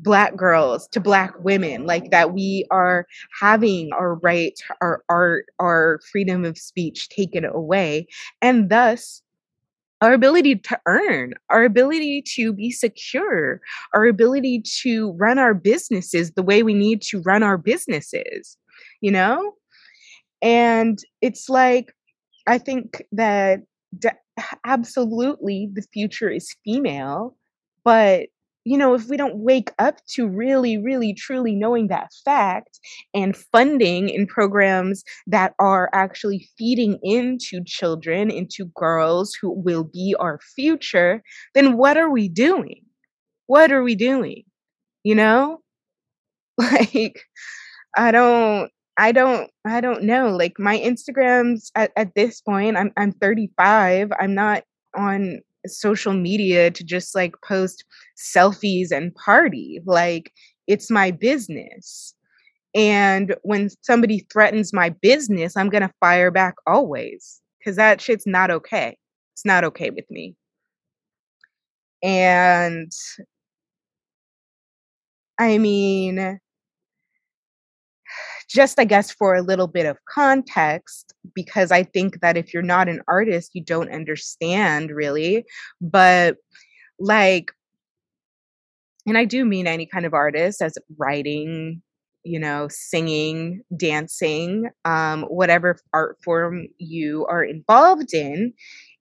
black 0.00 0.36
girls 0.36 0.88
to 0.88 1.00
black 1.00 1.32
women? 1.42 1.86
Like 1.86 2.10
that 2.10 2.32
we 2.32 2.66
are 2.70 3.06
having 3.40 3.90
our 3.92 4.16
right 4.16 4.58
our 4.80 5.02
art 5.08 5.46
our 5.58 6.00
freedom 6.10 6.44
of 6.44 6.58
speech 6.58 7.08
taken 7.08 7.44
away 7.44 8.06
and 8.42 8.70
thus 8.70 9.22
our 10.00 10.12
ability 10.12 10.56
to 10.56 10.78
earn, 10.86 11.34
our 11.50 11.64
ability 11.64 12.22
to 12.34 12.52
be 12.52 12.70
secure, 12.70 13.60
our 13.94 14.04
ability 14.06 14.62
to 14.82 15.12
run 15.12 15.38
our 15.38 15.54
businesses 15.54 16.32
the 16.32 16.42
way 16.42 16.62
we 16.62 16.74
need 16.74 17.00
to 17.02 17.20
run 17.22 17.42
our 17.42 17.56
businesses, 17.56 18.56
you 19.00 19.10
know? 19.10 19.54
And 20.42 20.98
it's 21.22 21.48
like, 21.48 21.94
I 22.46 22.58
think 22.58 23.02
that 23.12 23.60
d- 23.98 24.10
absolutely 24.64 25.70
the 25.72 25.86
future 25.92 26.28
is 26.28 26.54
female, 26.64 27.36
but 27.84 28.26
you 28.64 28.78
know, 28.78 28.94
if 28.94 29.08
we 29.08 29.16
don't 29.16 29.36
wake 29.36 29.70
up 29.78 29.96
to 30.14 30.26
really, 30.26 30.78
really, 30.78 31.12
truly 31.14 31.54
knowing 31.54 31.88
that 31.88 32.10
fact 32.24 32.80
and 33.12 33.36
funding 33.36 34.08
in 34.08 34.26
programs 34.26 35.04
that 35.26 35.54
are 35.58 35.90
actually 35.92 36.48
feeding 36.56 36.98
into 37.02 37.62
children, 37.64 38.30
into 38.30 38.66
girls 38.76 39.34
who 39.40 39.50
will 39.50 39.84
be 39.84 40.14
our 40.18 40.38
future, 40.54 41.22
then 41.54 41.76
what 41.76 41.96
are 41.96 42.10
we 42.10 42.28
doing? 42.28 42.80
What 43.46 43.72
are 43.72 43.82
we 43.82 43.94
doing? 43.94 44.44
You 45.04 45.14
know? 45.16 45.60
Like, 46.58 47.20
I 47.96 48.10
don't. 48.10 48.70
I 48.96 49.12
don't 49.12 49.50
I 49.64 49.80
don't 49.80 50.04
know. 50.04 50.28
Like 50.36 50.54
my 50.58 50.78
Instagrams 50.78 51.70
at, 51.74 51.90
at 51.96 52.14
this 52.14 52.40
point, 52.40 52.76
I'm 52.76 52.92
I'm 52.96 53.12
35. 53.12 54.12
I'm 54.20 54.34
not 54.34 54.62
on 54.96 55.40
social 55.66 56.12
media 56.12 56.70
to 56.70 56.84
just 56.84 57.14
like 57.14 57.34
post 57.44 57.84
selfies 58.16 58.90
and 58.90 59.14
party. 59.14 59.80
Like 59.84 60.32
it's 60.66 60.90
my 60.90 61.10
business. 61.10 62.14
And 62.74 63.36
when 63.42 63.70
somebody 63.82 64.26
threatens 64.32 64.72
my 64.72 64.90
business, 64.90 65.56
I'm 65.56 65.70
going 65.70 65.82
to 65.82 65.92
fire 66.00 66.30
back 66.30 66.54
always 66.66 67.40
because 67.58 67.76
that 67.76 68.00
shit's 68.00 68.26
not 68.26 68.50
okay. 68.50 68.96
It's 69.34 69.44
not 69.44 69.64
okay 69.64 69.90
with 69.90 70.10
me. 70.10 70.36
And 72.02 72.92
I 75.38 75.58
mean, 75.58 76.38
just 78.54 78.78
I 78.78 78.84
guess 78.84 79.10
for 79.10 79.34
a 79.34 79.42
little 79.42 79.66
bit 79.66 79.84
of 79.84 79.98
context, 80.08 81.12
because 81.34 81.72
I 81.72 81.82
think 81.82 82.20
that 82.20 82.36
if 82.36 82.54
you're 82.54 82.62
not 82.62 82.88
an 82.88 83.02
artist, 83.08 83.50
you 83.54 83.62
don't 83.62 83.92
understand 83.92 84.90
really. 84.90 85.44
But 85.80 86.36
like, 87.00 87.50
and 89.06 89.18
I 89.18 89.24
do 89.24 89.44
mean 89.44 89.66
any 89.66 89.86
kind 89.86 90.06
of 90.06 90.14
artist 90.14 90.62
as 90.62 90.78
writing, 90.96 91.82
you 92.22 92.38
know, 92.38 92.68
singing, 92.70 93.62
dancing, 93.76 94.70
um, 94.84 95.24
whatever 95.24 95.76
art 95.92 96.16
form 96.24 96.68
you 96.78 97.26
are 97.28 97.44
involved 97.44 98.14
in, 98.14 98.54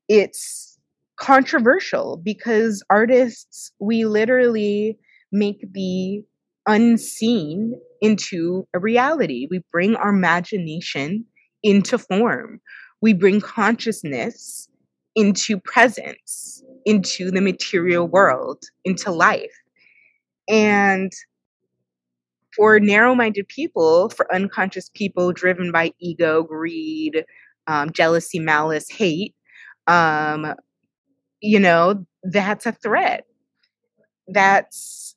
it's 0.09 0.77
controversial 1.17 2.17
because 2.17 2.83
artists, 2.89 3.71
we 3.79 4.05
literally 4.05 4.97
make 5.31 5.63
the 5.73 6.23
unseen 6.67 7.79
into 8.01 8.67
a 8.73 8.79
reality. 8.79 9.47
We 9.49 9.61
bring 9.71 9.95
our 9.95 10.09
imagination 10.09 11.25
into 11.63 11.97
form. 11.97 12.61
We 13.01 13.13
bring 13.13 13.41
consciousness 13.41 14.69
into 15.15 15.59
presence, 15.59 16.63
into 16.85 17.31
the 17.31 17.41
material 17.41 18.07
world, 18.07 18.63
into 18.85 19.11
life. 19.11 19.53
And 20.49 21.11
for 22.55 22.79
narrow 22.79 23.15
minded 23.15 23.47
people, 23.47 24.09
for 24.09 24.33
unconscious 24.33 24.89
people 24.93 25.31
driven 25.31 25.71
by 25.71 25.91
ego, 25.99 26.43
greed, 26.43 27.25
um, 27.67 27.91
jealousy, 27.91 28.39
malice, 28.39 28.89
hate, 28.89 29.35
um, 29.87 30.53
you 31.41 31.59
know, 31.59 32.05
that's 32.23 32.65
a 32.65 32.71
threat. 32.71 33.25
That's 34.27 35.12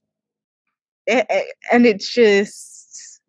and 1.08 1.86
it's 1.86 2.12
just 2.12 3.20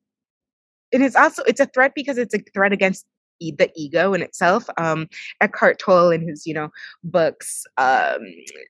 and 0.93 1.03
it's 1.03 1.15
also 1.15 1.43
it's 1.43 1.59
a 1.59 1.65
threat 1.67 1.93
because 1.95 2.17
it's 2.17 2.33
a 2.33 2.39
threat 2.53 2.73
against 2.73 3.05
the 3.39 3.69
ego 3.75 4.15
in 4.15 4.23
itself 4.23 4.67
um 4.77 5.07
eckhart 5.41 5.77
tolle 5.77 6.09
in 6.09 6.27
his 6.27 6.47
you 6.47 6.53
know 6.55 6.69
books 7.03 7.65
um 7.77 8.17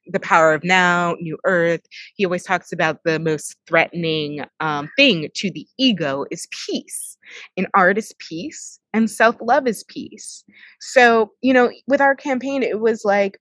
the 0.08 0.20
power 0.20 0.54
of 0.54 0.62
now 0.62 1.16
new 1.22 1.38
earth 1.46 1.80
he 2.16 2.26
always 2.26 2.44
talks 2.44 2.74
about 2.74 3.02
the 3.06 3.18
most 3.18 3.56
threatening 3.66 4.44
um 4.60 4.90
thing 4.98 5.30
to 5.34 5.50
the 5.52 5.66
ego 5.78 6.26
is 6.32 6.48
peace. 6.52 7.18
And 7.56 7.68
art 7.74 7.98
is 7.98 8.14
peace 8.20 8.80
and 8.94 9.10
self-love 9.10 9.68
is 9.68 9.84
peace. 9.84 10.44
So 10.80 11.32
you 11.42 11.54
know 11.54 11.72
with 11.88 12.02
our 12.02 12.16
campaign 12.16 12.64
it 12.64 12.80
was 12.80 13.06
like 13.06 13.40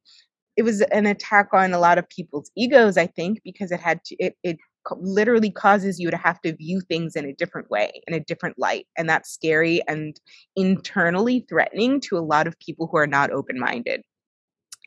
it 0.57 0.63
was 0.63 0.81
an 0.81 1.07
attack 1.07 1.49
on 1.53 1.73
a 1.73 1.79
lot 1.79 1.99
of 1.99 2.09
people's 2.09 2.51
egos 2.57 2.97
i 2.97 3.07
think 3.07 3.41
because 3.45 3.71
it 3.71 3.81
had 3.81 4.03
to 4.05 4.17
it, 4.17 4.37
it 4.43 4.59
literally 4.99 5.51
causes 5.51 5.99
you 5.99 6.11
to 6.11 6.17
have 6.17 6.41
to 6.43 6.55
view 6.57 6.81
things 6.81 7.17
in 7.17 7.25
a 7.25 7.35
different 7.35 7.71
way, 7.71 8.03
in 8.07 8.15
a 8.15 8.21
different 8.21 8.59
light. 8.59 8.87
And 8.97 9.09
that's 9.09 9.31
scary 9.31 9.81
and 9.89 10.19
internally 10.55 11.45
threatening 11.49 12.01
to 12.03 12.17
a 12.17 12.21
lot 12.21 12.47
of 12.47 12.59
people 12.59 12.89
who 12.91 12.99
are 12.99 13.07
not 13.07 13.31
open 13.31 13.59
minded. 13.59 14.03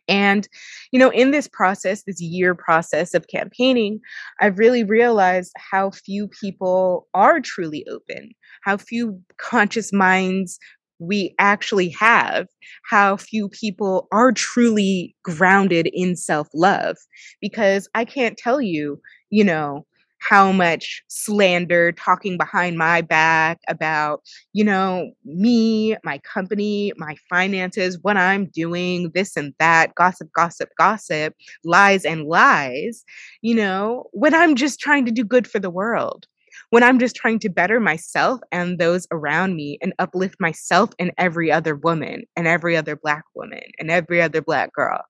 And, 0.08 0.48
you 0.92 1.00
know, 1.00 1.12
in 1.12 1.30
this 1.32 1.48
process, 1.48 2.04
this 2.04 2.20
year 2.20 2.56
process 2.56 3.14
of 3.14 3.28
campaigning, 3.28 4.00
I've 4.42 4.58
really 4.58 4.84
realized 4.84 5.52
how 5.58 5.92
few 5.92 6.28
people 6.28 7.08
are 7.14 7.40
truly 7.40 7.86
open, 7.90 8.32
how 8.64 8.78
few 8.78 9.22
conscious 9.38 9.94
minds 9.94 10.58
we 10.98 11.34
actually 11.40 11.90
have, 11.90 12.48
how 12.90 13.18
few 13.18 13.50
people 13.50 14.08
are 14.12 14.32
truly 14.32 15.16
grounded 15.24 15.90
in 15.94 16.16
self 16.16 16.48
love. 16.56 16.98
Because 17.40 17.88
I 17.94 18.04
can't 18.04 18.36
tell 18.36 18.60
you, 18.60 19.00
you 19.30 19.44
know, 19.44 19.86
how 20.20 20.52
much 20.52 21.02
slander 21.08 21.92
talking 21.94 22.38
behind 22.38 22.78
my 22.78 23.02
back 23.02 23.60
about, 23.68 24.22
you 24.54 24.64
know, 24.64 25.12
me, 25.24 25.96
my 26.04 26.18
company, 26.20 26.92
my 26.98 27.16
finances, 27.30 27.98
what 28.02 28.18
I'm 28.18 28.48
doing, 28.48 29.12
this 29.14 29.36
and 29.38 29.54
that, 29.60 29.96
gossip, 29.96 30.30
gossip, 30.36 30.70
gossip, 30.78 31.34
lies 31.64 32.06
and 32.06 32.26
lies, 32.26 33.04
you 33.42 33.56
know, 33.56 34.08
when 34.12 34.34
I'm 34.34 34.56
just 34.56 34.80
trying 34.80 35.06
to 35.06 35.12
do 35.12 35.24
good 35.24 35.48
for 35.48 35.60
the 35.60 35.70
world. 35.70 36.28
When 36.72 36.84
I'm 36.84 37.00
just 37.00 37.16
trying 37.16 37.40
to 37.40 37.50
better 37.50 37.80
myself 37.80 38.42
and 38.52 38.78
those 38.78 39.08
around 39.12 39.56
me 39.56 39.80
and 39.82 39.94
uplift 39.98 40.36
myself 40.40 40.92
and 41.00 41.12
every 41.18 41.52
other 41.52 41.76
woman 41.76 42.24
and 42.36 42.46
every 42.46 42.78
other 42.78 42.96
Black 42.96 43.24
woman 43.34 43.64
and 43.80 43.90
every 43.90 44.22
other 44.22 44.42
Black 44.42 44.72
girl 44.74 45.02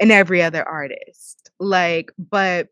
and 0.00 0.10
every 0.10 0.40
other 0.40 0.66
artist. 0.66 1.50
Like, 1.60 2.10
but 2.18 2.68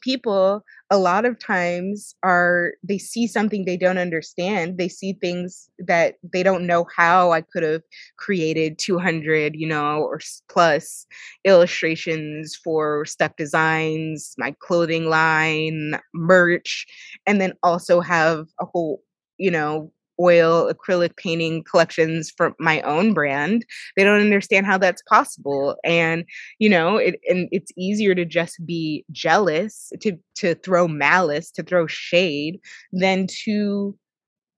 people 0.00 0.64
a 0.90 0.98
lot 0.98 1.24
of 1.24 1.38
times 1.38 2.14
are 2.22 2.72
they 2.82 2.98
see 2.98 3.26
something 3.26 3.64
they 3.64 3.76
don't 3.76 3.98
understand 3.98 4.78
they 4.78 4.88
see 4.88 5.12
things 5.14 5.70
that 5.78 6.16
they 6.32 6.42
don't 6.42 6.66
know 6.66 6.86
how 6.96 7.32
i 7.32 7.40
could 7.40 7.62
have 7.62 7.82
created 8.16 8.78
200 8.78 9.54
you 9.54 9.66
know 9.66 10.02
or 10.02 10.20
plus 10.48 11.06
illustrations 11.44 12.56
for 12.56 13.04
stuck 13.04 13.36
designs 13.36 14.34
my 14.38 14.54
clothing 14.60 15.08
line 15.08 15.94
merch 16.14 16.86
and 17.26 17.40
then 17.40 17.52
also 17.62 18.00
have 18.00 18.46
a 18.60 18.64
whole 18.64 19.02
you 19.38 19.50
know 19.50 19.90
oil 20.20 20.72
acrylic 20.72 21.16
painting 21.16 21.64
collections 21.64 22.32
for 22.36 22.52
my 22.58 22.80
own 22.82 23.14
brand. 23.14 23.64
They 23.96 24.04
don't 24.04 24.20
understand 24.20 24.66
how 24.66 24.78
that's 24.78 25.02
possible 25.02 25.76
and 25.84 26.24
you 26.58 26.68
know 26.68 26.96
it 26.96 27.20
and 27.28 27.48
it's 27.52 27.72
easier 27.76 28.14
to 28.14 28.24
just 28.24 28.64
be 28.64 29.04
jealous 29.10 29.92
to 30.00 30.16
to 30.36 30.54
throw 30.56 30.86
malice 30.88 31.50
to 31.52 31.62
throw 31.62 31.86
shade 31.86 32.60
than 32.92 33.26
to 33.44 33.96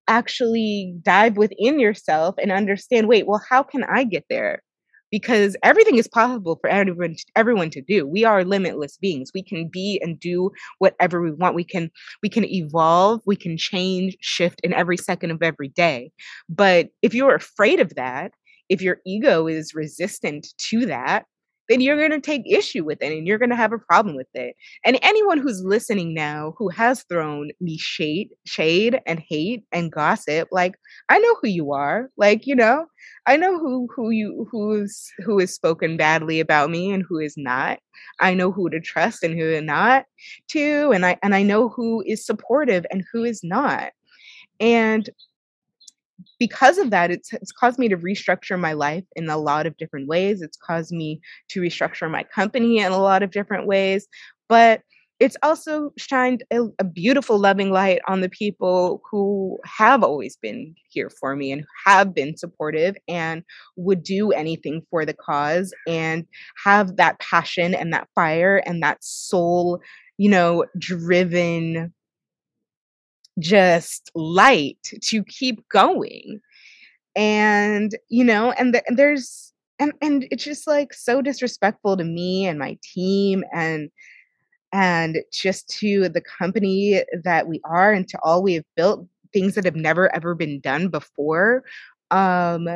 actually 0.08 0.94
dive 1.02 1.36
within 1.36 1.78
yourself 1.78 2.34
and 2.38 2.50
understand 2.52 3.08
wait 3.08 3.26
well 3.26 3.40
how 3.48 3.62
can 3.62 3.84
i 3.84 4.04
get 4.04 4.24
there 4.28 4.62
because 5.12 5.56
everything 5.62 5.96
is 5.96 6.08
possible 6.08 6.58
for 6.60 6.68
everyone 6.68 7.14
everyone 7.36 7.70
to 7.70 7.80
do. 7.80 8.04
We 8.06 8.24
are 8.24 8.44
limitless 8.44 8.96
beings. 8.96 9.30
We 9.32 9.44
can 9.44 9.68
be 9.68 10.00
and 10.02 10.18
do 10.18 10.50
whatever 10.78 11.22
we 11.22 11.30
want. 11.30 11.54
We 11.54 11.64
can 11.64 11.92
we 12.22 12.28
can 12.28 12.44
evolve. 12.44 13.20
We 13.24 13.36
can 13.36 13.56
change 13.56 14.16
shift 14.20 14.60
in 14.64 14.72
every 14.72 14.96
second 14.96 15.30
of 15.30 15.42
every 15.42 15.68
day. 15.68 16.10
But 16.48 16.88
if 17.02 17.14
you're 17.14 17.36
afraid 17.36 17.78
of 17.78 17.94
that 17.94 18.32
if 18.68 18.80
your 18.80 18.98
ego 19.04 19.46
is 19.46 19.74
resistant 19.74 20.46
to 20.56 20.86
that 20.86 21.26
then 21.72 21.80
you're 21.80 21.96
going 21.96 22.10
to 22.10 22.20
take 22.20 22.42
issue 22.44 22.84
with 22.84 22.98
it 23.00 23.16
and 23.16 23.26
you're 23.26 23.38
going 23.38 23.48
to 23.48 23.56
have 23.56 23.72
a 23.72 23.78
problem 23.78 24.14
with 24.14 24.26
it. 24.34 24.54
And 24.84 24.98
anyone 25.00 25.38
who's 25.38 25.64
listening 25.64 26.12
now 26.12 26.52
who 26.58 26.68
has 26.68 27.02
thrown 27.04 27.50
me 27.62 27.78
shade, 27.78 28.28
shade 28.44 29.00
and 29.06 29.18
hate 29.18 29.64
and 29.72 29.90
gossip, 29.90 30.48
like 30.52 30.74
I 31.08 31.18
know 31.18 31.34
who 31.40 31.48
you 31.48 31.72
are. 31.72 32.10
Like, 32.18 32.46
you 32.46 32.54
know, 32.54 32.84
I 33.26 33.38
know 33.38 33.58
who 33.58 33.88
who 33.96 34.10
you 34.10 34.46
who's 34.52 35.10
who 35.24 35.38
is 35.38 35.54
spoken 35.54 35.96
badly 35.96 36.40
about 36.40 36.68
me 36.68 36.90
and 36.90 37.04
who 37.08 37.18
is 37.18 37.38
not. 37.38 37.78
I 38.20 38.34
know 38.34 38.52
who 38.52 38.68
to 38.68 38.78
trust 38.78 39.22
and 39.22 39.38
who 39.38 39.58
not 39.62 40.04
to 40.48 40.92
and 40.92 41.06
I 41.06 41.18
and 41.22 41.34
I 41.34 41.42
know 41.42 41.70
who 41.70 42.02
is 42.06 42.26
supportive 42.26 42.84
and 42.90 43.02
who 43.10 43.24
is 43.24 43.40
not. 43.42 43.92
And 44.60 45.08
because 46.42 46.76
of 46.76 46.90
that, 46.90 47.12
it's, 47.12 47.32
it's 47.34 47.52
caused 47.52 47.78
me 47.78 47.88
to 47.88 47.96
restructure 47.96 48.58
my 48.58 48.72
life 48.72 49.04
in 49.14 49.28
a 49.28 49.36
lot 49.36 49.64
of 49.64 49.76
different 49.76 50.08
ways. 50.08 50.42
It's 50.42 50.56
caused 50.56 50.90
me 50.90 51.20
to 51.50 51.60
restructure 51.60 52.10
my 52.10 52.24
company 52.24 52.78
in 52.78 52.90
a 52.90 52.98
lot 52.98 53.22
of 53.22 53.30
different 53.30 53.68
ways. 53.68 54.08
But 54.48 54.80
it's 55.20 55.36
also 55.44 55.92
shined 55.96 56.42
a, 56.52 56.62
a, 56.80 56.84
beautiful, 56.84 57.38
loving 57.38 57.70
light 57.70 58.00
on 58.08 58.22
the 58.22 58.28
people 58.28 59.02
who 59.08 59.56
have 59.64 60.02
always 60.02 60.36
been 60.36 60.74
here 60.88 61.10
for 61.10 61.36
me 61.36 61.52
and 61.52 61.64
have 61.86 62.12
been 62.12 62.36
supportive 62.36 62.96
and 63.06 63.44
would 63.76 64.02
do 64.02 64.32
anything 64.32 64.82
for 64.90 65.06
the 65.06 65.14
cause 65.14 65.72
and 65.86 66.26
have 66.64 66.96
that 66.96 67.20
passion 67.20 67.72
and 67.72 67.92
that 67.92 68.08
fire 68.16 68.56
and 68.66 68.82
that 68.82 68.98
soul, 69.04 69.80
you 70.18 70.28
know, 70.28 70.64
driven 70.76 71.92
just 73.38 74.10
light 74.14 74.78
to 75.02 75.24
keep 75.24 75.68
going. 75.68 76.40
And 77.14 77.96
you 78.08 78.24
know 78.24 78.52
and, 78.52 78.80
and 78.86 78.96
there's 78.96 79.52
and 79.78 79.92
and 80.00 80.26
it's 80.30 80.44
just 80.44 80.66
like 80.66 80.94
so 80.94 81.20
disrespectful 81.20 81.96
to 81.96 82.04
me 82.04 82.46
and 82.46 82.58
my 82.58 82.78
team 82.82 83.44
and 83.52 83.90
and 84.72 85.18
just 85.30 85.68
to 85.80 86.08
the 86.08 86.22
company 86.22 87.02
that 87.24 87.46
we 87.46 87.60
are 87.64 87.92
and 87.92 88.08
to 88.08 88.18
all 88.22 88.42
we 88.42 88.54
have 88.54 88.64
built 88.76 89.06
things 89.32 89.54
that 89.54 89.64
have 89.64 89.76
never 89.76 90.14
ever 90.14 90.34
been 90.34 90.60
done 90.60 90.88
before. 90.88 91.64
Um 92.10 92.66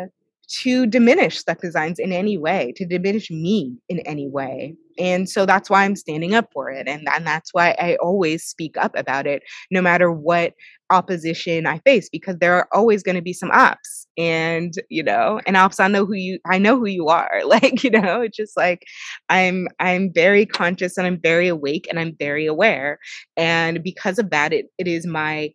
to 0.48 0.86
diminish 0.86 1.38
Stuck 1.38 1.60
Designs 1.60 1.98
in 1.98 2.12
any 2.12 2.38
way, 2.38 2.72
to 2.76 2.86
diminish 2.86 3.30
me 3.30 3.76
in 3.88 4.00
any 4.00 4.28
way. 4.28 4.76
And 4.98 5.28
so 5.28 5.44
that's 5.44 5.68
why 5.68 5.84
I'm 5.84 5.96
standing 5.96 6.34
up 6.34 6.50
for 6.52 6.70
it. 6.70 6.88
And, 6.88 7.06
and 7.12 7.26
that's 7.26 7.52
why 7.52 7.74
I 7.78 7.96
always 7.96 8.44
speak 8.44 8.76
up 8.76 8.96
about 8.96 9.26
it, 9.26 9.42
no 9.70 9.82
matter 9.82 10.10
what 10.10 10.54
opposition 10.90 11.66
I 11.66 11.78
face, 11.80 12.08
because 12.08 12.38
there 12.38 12.54
are 12.54 12.68
always 12.72 13.02
going 13.02 13.16
to 13.16 13.22
be 13.22 13.32
some 13.32 13.50
ops. 13.50 14.06
And, 14.16 14.72
you 14.88 15.02
know, 15.02 15.40
and 15.46 15.56
ops, 15.56 15.80
I 15.80 15.88
know 15.88 16.06
who 16.06 16.14
you, 16.14 16.38
I 16.46 16.58
know 16.58 16.78
who 16.78 16.86
you 16.86 17.08
are. 17.08 17.42
Like, 17.46 17.84
you 17.84 17.90
know, 17.90 18.20
it's 18.20 18.36
just 18.36 18.56
like 18.56 18.84
I'm, 19.28 19.68
I'm 19.80 20.12
very 20.12 20.44
conscious 20.44 20.98
and 20.98 21.06
I'm 21.06 21.20
very 21.20 21.48
awake 21.48 21.86
and 21.88 21.98
I'm 21.98 22.14
very 22.18 22.44
aware. 22.44 22.98
And 23.36 23.82
because 23.82 24.18
of 24.18 24.30
that, 24.30 24.52
it, 24.52 24.66
it 24.78 24.86
is 24.86 25.06
my, 25.06 25.52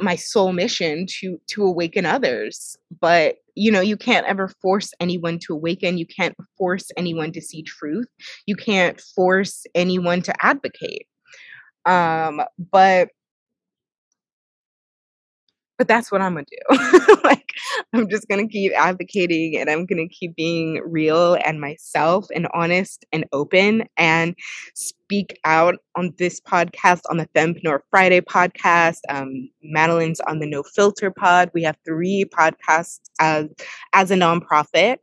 my 0.00 0.16
sole 0.16 0.52
mission 0.52 1.06
to 1.08 1.40
to 1.48 1.64
awaken 1.64 2.06
others 2.06 2.76
but 3.00 3.36
you 3.58 3.70
know 3.70 3.80
you 3.80 3.96
can't 3.96 4.26
ever 4.26 4.48
force 4.62 4.92
anyone 5.00 5.38
to 5.38 5.52
awaken 5.52 5.98
you 5.98 6.06
can't 6.06 6.34
force 6.56 6.90
anyone 6.96 7.32
to 7.32 7.40
see 7.40 7.62
truth 7.62 8.08
you 8.46 8.56
can't 8.56 9.00
force 9.00 9.64
anyone 9.74 10.22
to 10.22 10.34
advocate. 10.44 11.06
Um 11.86 12.42
but 12.70 13.08
but 15.78 15.86
that's 15.86 16.10
what 16.10 16.20
I'm 16.20 16.34
gonna 16.34 16.46
do. 16.50 17.16
like 17.24 17.54
I'm 17.92 18.08
just 18.08 18.28
gonna 18.28 18.48
keep 18.48 18.72
advocating 18.72 19.56
and 19.56 19.70
I'm 19.70 19.86
gonna 19.86 20.08
keep 20.08 20.34
being 20.34 20.82
real 20.84 21.38
and 21.44 21.60
myself 21.60 22.26
and 22.34 22.48
honest 22.52 23.04
and 23.12 23.24
open 23.32 23.84
and 23.96 24.34
speak 24.74 25.38
out 25.44 25.76
on 25.96 26.12
this 26.18 26.40
podcast 26.40 27.02
on 27.08 27.16
the 27.16 27.28
Fempreneur 27.34 27.78
Friday 27.90 28.20
podcast. 28.20 28.98
Um, 29.08 29.48
Madeline's 29.62 30.20
on 30.20 30.40
the 30.40 30.46
No 30.46 30.62
Filter 30.62 31.10
Pod. 31.10 31.50
We 31.54 31.62
have 31.62 31.76
three 31.86 32.24
podcasts 32.36 33.00
as 33.20 33.46
as 33.94 34.10
a 34.10 34.16
nonprofit. 34.16 34.96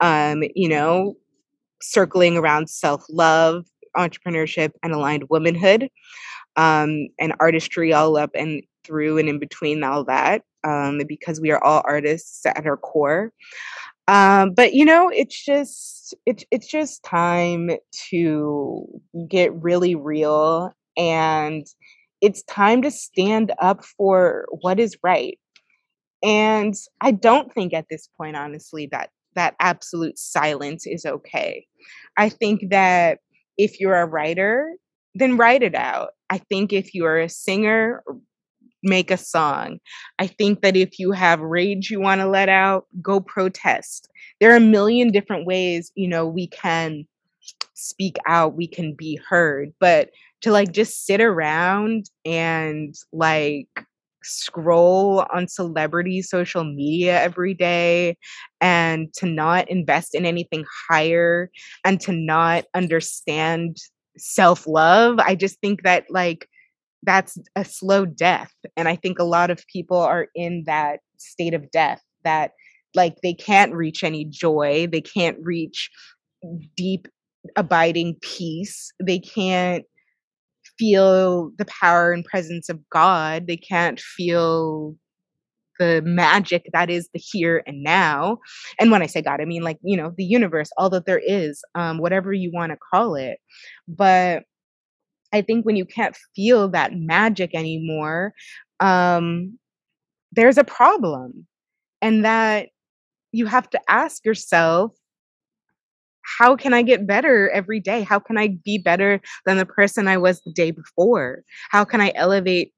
Um, 0.00 0.42
you 0.54 0.68
know, 0.68 1.14
circling 1.82 2.38
around 2.38 2.70
self 2.70 3.04
love, 3.10 3.66
entrepreneurship, 3.96 4.70
and 4.82 4.94
aligned 4.94 5.24
womanhood 5.28 5.88
um, 6.56 7.08
and 7.18 7.34
artistry 7.40 7.92
all 7.92 8.16
up 8.16 8.30
and 8.34 8.62
through 8.84 9.18
and 9.18 9.28
in 9.28 9.38
between 9.38 9.82
all 9.82 10.04
that 10.04 10.42
um, 10.64 11.00
because 11.08 11.40
we 11.40 11.50
are 11.50 11.62
all 11.62 11.82
artists 11.84 12.44
at 12.46 12.66
our 12.66 12.76
core. 12.76 13.32
Um, 14.08 14.52
but 14.54 14.74
you 14.74 14.84
know, 14.84 15.10
it's 15.10 15.44
just 15.44 16.14
it's 16.26 16.44
it's 16.50 16.66
just 16.66 17.02
time 17.04 17.70
to 18.10 18.84
get 19.28 19.54
really 19.54 19.94
real 19.94 20.72
and 20.96 21.64
it's 22.20 22.42
time 22.44 22.82
to 22.82 22.90
stand 22.90 23.52
up 23.60 23.84
for 23.84 24.46
what 24.60 24.80
is 24.80 24.96
right. 25.02 25.38
And 26.22 26.74
I 27.00 27.10
don't 27.12 27.52
think 27.52 27.74
at 27.74 27.86
this 27.90 28.08
point, 28.16 28.36
honestly, 28.36 28.88
that 28.92 29.10
that 29.34 29.54
absolute 29.60 30.18
silence 30.18 30.86
is 30.86 31.04
okay. 31.06 31.66
I 32.16 32.28
think 32.28 32.70
that 32.70 33.18
if 33.56 33.80
you're 33.80 33.96
a 33.96 34.06
writer, 34.06 34.72
then 35.14 35.36
write 35.36 35.62
it 35.62 35.74
out. 35.74 36.10
I 36.30 36.38
think 36.38 36.72
if 36.72 36.94
you're 36.94 37.18
a 37.18 37.28
singer, 37.28 38.02
make 38.82 39.10
a 39.10 39.16
song. 39.16 39.78
I 40.18 40.26
think 40.26 40.62
that 40.62 40.76
if 40.76 40.98
you 40.98 41.12
have 41.12 41.40
rage 41.40 41.90
you 41.90 42.00
want 42.00 42.20
to 42.20 42.28
let 42.28 42.48
out, 42.48 42.86
go 43.00 43.20
protest. 43.20 44.08
There 44.40 44.52
are 44.52 44.56
a 44.56 44.60
million 44.60 45.10
different 45.10 45.46
ways, 45.46 45.92
you 45.94 46.08
know, 46.08 46.26
we 46.26 46.46
can 46.48 47.06
speak 47.74 48.16
out, 48.26 48.54
we 48.56 48.66
can 48.66 48.94
be 48.94 49.18
heard, 49.28 49.72
but 49.80 50.10
to 50.42 50.52
like 50.52 50.72
just 50.72 51.06
sit 51.06 51.20
around 51.20 52.10
and 52.24 52.94
like 53.12 53.68
scroll 54.24 55.24
on 55.34 55.48
celebrity 55.48 56.22
social 56.22 56.64
media 56.64 57.20
every 57.20 57.54
day 57.54 58.16
and 58.60 59.12
to 59.14 59.26
not 59.26 59.68
invest 59.68 60.14
in 60.14 60.24
anything 60.24 60.64
higher 60.88 61.50
and 61.84 62.00
to 62.00 62.12
not 62.12 62.64
understand 62.74 63.76
self-love 64.16 65.18
i 65.20 65.34
just 65.34 65.58
think 65.60 65.82
that 65.82 66.04
like 66.10 66.48
that's 67.02 67.38
a 67.56 67.64
slow 67.64 68.06
death 68.06 68.52
and 68.76 68.88
i 68.88 68.96
think 68.96 69.18
a 69.18 69.24
lot 69.24 69.50
of 69.50 69.66
people 69.66 69.98
are 69.98 70.28
in 70.34 70.62
that 70.66 71.00
state 71.16 71.54
of 71.54 71.70
death 71.70 72.02
that 72.24 72.52
like 72.94 73.16
they 73.22 73.34
can't 73.34 73.72
reach 73.72 74.04
any 74.04 74.24
joy 74.24 74.86
they 74.90 75.00
can't 75.00 75.36
reach 75.42 75.90
deep 76.76 77.08
abiding 77.56 78.16
peace 78.22 78.92
they 79.02 79.18
can't 79.18 79.84
feel 80.78 81.50
the 81.58 81.64
power 81.66 82.12
and 82.12 82.24
presence 82.24 82.68
of 82.68 82.78
god 82.90 83.46
they 83.46 83.56
can't 83.56 84.00
feel 84.00 84.94
the 85.78 86.02
magic 86.04 86.66
that 86.72 86.90
is 86.90 87.08
the 87.14 87.20
here 87.20 87.62
and 87.66 87.82
now 87.82 88.38
and 88.78 88.90
when 88.90 89.02
i 89.02 89.06
say 89.06 89.22
god 89.22 89.40
i 89.40 89.44
mean 89.44 89.62
like 89.62 89.78
you 89.82 89.96
know 89.96 90.12
the 90.16 90.24
universe 90.24 90.70
all 90.76 90.90
that 90.90 91.06
there 91.06 91.20
is 91.24 91.62
um 91.74 91.98
whatever 91.98 92.32
you 92.32 92.50
want 92.52 92.70
to 92.70 92.78
call 92.92 93.14
it 93.14 93.38
but 93.88 94.44
I 95.32 95.42
think 95.42 95.64
when 95.64 95.76
you 95.76 95.84
can't 95.84 96.16
feel 96.36 96.68
that 96.70 96.94
magic 96.94 97.54
anymore, 97.54 98.34
um, 98.80 99.58
there's 100.32 100.58
a 100.58 100.64
problem. 100.64 101.46
And 102.00 102.24
that 102.24 102.68
you 103.32 103.46
have 103.46 103.70
to 103.70 103.80
ask 103.88 104.24
yourself, 104.24 104.92
how 106.38 106.56
can 106.56 106.72
I 106.74 106.82
get 106.82 107.06
better 107.06 107.50
every 107.50 107.80
day? 107.80 108.02
How 108.02 108.18
can 108.18 108.38
I 108.38 108.56
be 108.64 108.78
better 108.78 109.20
than 109.44 109.56
the 109.56 109.66
person 109.66 110.08
I 110.08 110.18
was 110.18 110.40
the 110.42 110.52
day 110.52 110.70
before? 110.70 111.42
How 111.70 111.84
can 111.84 112.00
I 112.00 112.12
elevate 112.14 112.72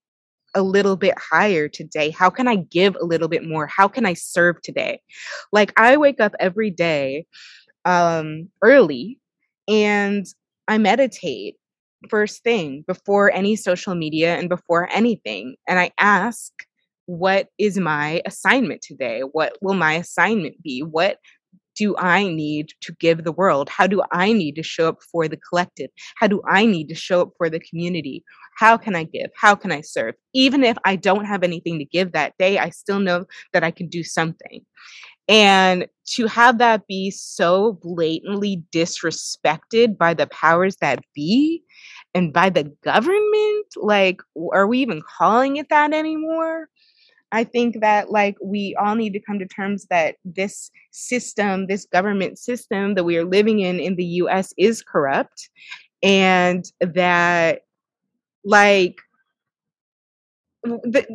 a 0.54 0.62
little 0.62 0.96
bit 0.96 1.14
higher 1.18 1.68
today? 1.68 2.10
How 2.10 2.30
can 2.30 2.48
I 2.48 2.56
give 2.56 2.96
a 2.96 3.04
little 3.04 3.28
bit 3.28 3.46
more? 3.46 3.66
How 3.66 3.88
can 3.88 4.06
I 4.06 4.14
serve 4.14 4.62
today? 4.62 5.00
Like 5.52 5.72
I 5.78 5.96
wake 5.96 6.20
up 6.20 6.34
every 6.40 6.70
day 6.70 7.26
um 7.84 8.48
early 8.62 9.18
and 9.68 10.24
I 10.68 10.78
meditate 10.78 11.56
first 12.08 12.42
thing 12.42 12.84
before 12.86 13.32
any 13.32 13.56
social 13.56 13.94
media 13.94 14.36
and 14.36 14.48
before 14.48 14.88
anything. 14.90 15.56
And 15.68 15.78
I 15.78 15.92
ask, 15.98 16.52
what 17.06 17.48
is 17.58 17.78
my 17.78 18.22
assignment 18.24 18.82
today? 18.82 19.20
What 19.20 19.58
will 19.60 19.74
my 19.74 19.94
assignment 19.94 20.62
be? 20.62 20.80
What 20.80 21.18
do 21.76 21.96
I 21.98 22.28
need 22.28 22.70
to 22.82 22.94
give 23.00 23.24
the 23.24 23.32
world? 23.32 23.68
How 23.68 23.86
do 23.86 24.02
I 24.12 24.32
need 24.32 24.54
to 24.54 24.62
show 24.62 24.88
up 24.88 25.02
for 25.10 25.28
the 25.28 25.36
collective? 25.36 25.90
How 26.16 26.26
do 26.26 26.40
I 26.48 26.66
need 26.66 26.88
to 26.88 26.94
show 26.94 27.22
up 27.22 27.30
for 27.36 27.50
the 27.50 27.60
community? 27.60 28.24
How 28.56 28.76
can 28.76 28.94
I 28.94 29.04
give? 29.04 29.30
How 29.36 29.54
can 29.54 29.72
I 29.72 29.80
serve? 29.80 30.14
Even 30.32 30.62
if 30.62 30.76
I 30.84 30.96
don't 30.96 31.24
have 31.24 31.42
anything 31.42 31.78
to 31.78 31.84
give 31.84 32.12
that 32.12 32.34
day, 32.38 32.58
I 32.58 32.70
still 32.70 33.00
know 33.00 33.24
that 33.52 33.64
I 33.64 33.70
can 33.70 33.88
do 33.88 34.04
something. 34.04 34.64
And 35.28 35.86
to 36.08 36.26
have 36.26 36.58
that 36.58 36.86
be 36.86 37.10
so 37.10 37.78
blatantly 37.82 38.62
disrespected 38.72 39.96
by 39.96 40.14
the 40.14 40.26
powers 40.26 40.76
that 40.76 41.02
be 41.14 41.62
and 42.14 42.32
by 42.32 42.50
the 42.50 42.64
government, 42.82 43.66
like, 43.76 44.20
are 44.52 44.66
we 44.66 44.80
even 44.80 45.02
calling 45.02 45.56
it 45.56 45.68
that 45.70 45.92
anymore? 45.92 46.68
I 47.32 47.42
think 47.42 47.80
that 47.80 48.12
like 48.12 48.36
we 48.40 48.76
all 48.78 48.94
need 48.94 49.12
to 49.14 49.20
come 49.20 49.40
to 49.40 49.46
terms 49.46 49.86
that 49.90 50.16
this 50.24 50.70
system, 50.92 51.66
this 51.66 51.84
government 51.84 52.38
system 52.38 52.94
that 52.94 53.02
we 53.04 53.16
are 53.16 53.24
living 53.24 53.58
in 53.58 53.80
in 53.80 53.96
the 53.96 54.04
US 54.04 54.54
is 54.56 54.82
corrupt 54.82 55.50
and 56.00 56.64
that 56.80 57.62
like 58.44 58.98
the, 60.64 61.06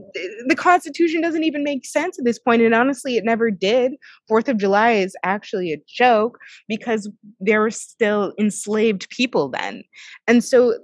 the 0.47 0.55
constitution 0.55 1.21
doesn't 1.21 1.43
even 1.43 1.63
make 1.63 1.85
sense 1.85 2.19
at 2.19 2.25
this 2.25 2.39
point 2.39 2.61
and 2.61 2.75
honestly 2.75 3.17
it 3.17 3.23
never 3.23 3.49
did. 3.49 3.93
Fourth 4.27 4.47
of 4.47 4.57
july 4.57 4.91
is 4.91 5.15
actually 5.23 5.73
a 5.73 5.81
joke 5.87 6.37
because 6.67 7.09
there 7.39 7.61
were 7.61 7.71
still 7.71 8.33
enslaved 8.39 9.09
people 9.09 9.49
then. 9.49 9.83
And 10.27 10.43
so 10.43 10.75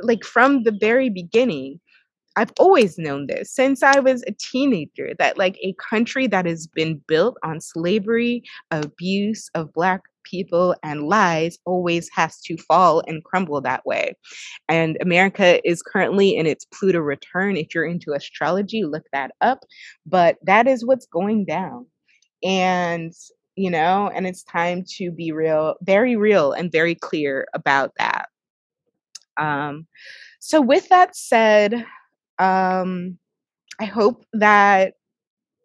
like 0.00 0.24
from 0.24 0.62
the 0.62 0.72
very 0.72 1.10
beginning 1.10 1.80
I've 2.40 2.52
always 2.58 2.96
known 2.96 3.26
this 3.26 3.52
since 3.52 3.82
I 3.82 4.00
was 4.00 4.24
a 4.26 4.32
teenager 4.32 5.10
that 5.18 5.36
like 5.36 5.58
a 5.62 5.74
country 5.74 6.26
that 6.28 6.46
has 6.46 6.66
been 6.66 7.02
built 7.06 7.36
on 7.44 7.60
slavery, 7.60 8.44
abuse 8.70 9.50
of 9.54 9.70
black 9.74 10.00
people 10.24 10.74
and 10.82 11.02
lies 11.02 11.58
always 11.66 12.08
has 12.14 12.40
to 12.40 12.56
fall 12.56 13.02
and 13.06 13.22
crumble 13.24 13.60
that 13.60 13.84
way. 13.84 14.14
And 14.70 14.96
America 15.02 15.60
is 15.68 15.82
currently 15.82 16.34
in 16.34 16.46
its 16.46 16.64
Pluto 16.64 17.00
return. 17.00 17.58
If 17.58 17.74
you're 17.74 17.84
into 17.84 18.14
astrology, 18.14 18.84
look 18.84 19.04
that 19.12 19.32
up. 19.42 19.58
But 20.06 20.38
that 20.42 20.66
is 20.66 20.82
what's 20.82 21.06
going 21.06 21.44
down. 21.44 21.84
And 22.42 23.12
you 23.54 23.70
know, 23.70 24.10
and 24.14 24.26
it's 24.26 24.44
time 24.44 24.82
to 24.96 25.10
be 25.10 25.30
real, 25.30 25.74
very 25.82 26.16
real 26.16 26.52
and 26.52 26.72
very 26.72 26.94
clear 26.94 27.46
about 27.52 27.92
that. 27.98 28.28
Um, 29.36 29.86
so, 30.38 30.62
with 30.62 30.88
that 30.88 31.14
said, 31.14 31.84
um, 32.40 33.18
I 33.78 33.84
hope 33.84 34.24
that 34.32 34.94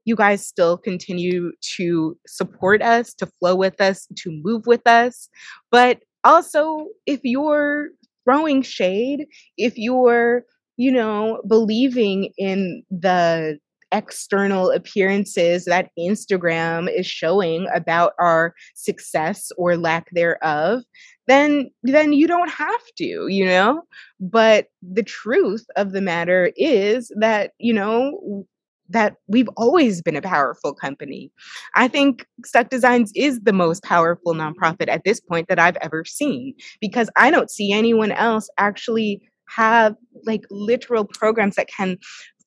you 0.06 0.16
guys 0.16 0.46
still 0.46 0.78
continue 0.78 1.52
to 1.78 2.18
support 2.28 2.82
us, 2.82 3.14
to 3.16 3.26
flow 3.26 3.56
with 3.56 3.82
us, 3.82 4.08
to 4.18 4.42
move 4.44 4.68
with 4.68 4.86
us. 4.86 5.30
But 5.72 6.00
also, 6.24 6.88
if 7.06 7.22
you're 7.24 7.90
throwing 8.24 8.62
shade, 8.62 9.26
if 9.58 9.74
you're, 9.78 10.44
you 10.78 10.92
know, 10.92 11.42
believing 11.48 12.32
in 12.38 12.84
the 12.92 13.58
external 13.92 14.72
appearances 14.72 15.66
that 15.66 15.90
Instagram 15.98 16.92
is 16.94 17.08
showing 17.08 17.68
about 17.74 18.14
our 18.20 18.54
success 18.76 19.52
or 19.58 19.78
lack 19.78 20.10
thereof, 20.12 20.82
then 21.28 21.72
then 21.84 22.14
you 22.14 22.28
don't 22.28 22.50
have 22.50 22.82
to, 22.98 23.28
you 23.28 23.46
know? 23.46 23.84
But 24.20 24.68
the 24.82 25.04
truth 25.04 25.66
of 25.76 25.92
the 25.92 26.02
matter 26.02 26.52
is 26.56 27.12
that, 27.20 27.52
you 27.60 27.74
know, 27.74 28.46
that 28.90 29.16
we've 29.28 29.50
always 29.58 30.02
been 30.02 30.16
a 30.16 30.22
powerful 30.22 30.74
company. 30.74 31.32
I 31.76 31.88
think 31.88 32.28
Stuck 32.46 32.70
Designs 32.70 33.12
is 33.16 33.40
the 33.42 33.54
most 33.54 33.84
powerful 33.84 34.34
nonprofit 34.34 34.90
at 34.90 35.04
this 35.04 35.20
point 35.20 35.48
that 35.48 35.60
I've 35.60 35.78
ever 35.78 36.06
seen 36.06 36.54
because 36.80 37.10
I 37.16 37.32
don't 37.32 37.50
see 37.50 37.72
anyone 37.72 38.12
else 38.12 38.48
actually 38.58 39.22
have 39.48 39.96
like 40.26 40.44
literal 40.52 41.06
programs 41.06 41.56
that 41.56 41.68
can 41.68 41.98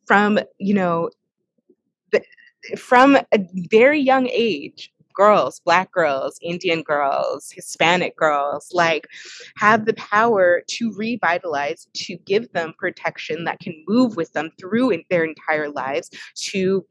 from, 0.06 0.38
you 0.58 0.74
know, 0.74 1.10
from 2.76 3.16
a 3.16 3.38
very 3.70 4.00
young 4.00 4.28
age 4.32 4.90
girls, 5.18 5.60
black 5.64 5.90
girls, 5.92 6.38
Indian 6.42 6.82
girls, 6.82 7.50
Hispanic 7.54 8.16
girls, 8.16 8.70
like 8.72 9.06
have 9.56 9.84
the 9.84 9.94
power 9.94 10.62
to 10.68 10.92
revitalize, 10.96 11.88
to 11.94 12.16
give 12.24 12.50
them 12.52 12.72
protection 12.78 13.44
that 13.44 13.58
can 13.58 13.74
move 13.88 14.16
with 14.16 14.32
them 14.32 14.50
through 14.58 14.96
their 15.10 15.24
entire 15.24 15.70
lives, 15.70 16.10
to 16.36 16.86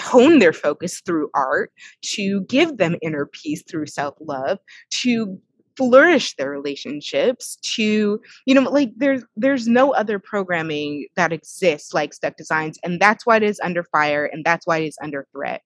hone 0.00 0.38
their 0.38 0.54
focus 0.54 1.02
through 1.04 1.30
art, 1.34 1.70
to 2.02 2.40
give 2.42 2.78
them 2.78 2.96
inner 3.02 3.26
peace 3.26 3.62
through 3.68 3.86
self 3.86 4.14
love, 4.20 4.58
to 4.90 5.38
flourish 5.76 6.36
their 6.36 6.50
relationships 6.50 7.56
to 7.62 8.20
you 8.46 8.54
know 8.54 8.62
like 8.62 8.92
there's 8.96 9.24
there's 9.36 9.66
no 9.66 9.92
other 9.92 10.20
programming 10.20 11.04
that 11.16 11.32
exists 11.32 11.92
like 11.92 12.14
stuck 12.14 12.36
designs 12.36 12.78
and 12.84 13.00
that's 13.00 13.26
why 13.26 13.36
it 13.36 13.42
is 13.42 13.58
under 13.60 13.82
fire 13.82 14.24
and 14.24 14.44
that's 14.44 14.68
why 14.68 14.78
it 14.78 14.86
is 14.86 14.98
under 15.02 15.26
threat. 15.32 15.62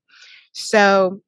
So 0.52 1.20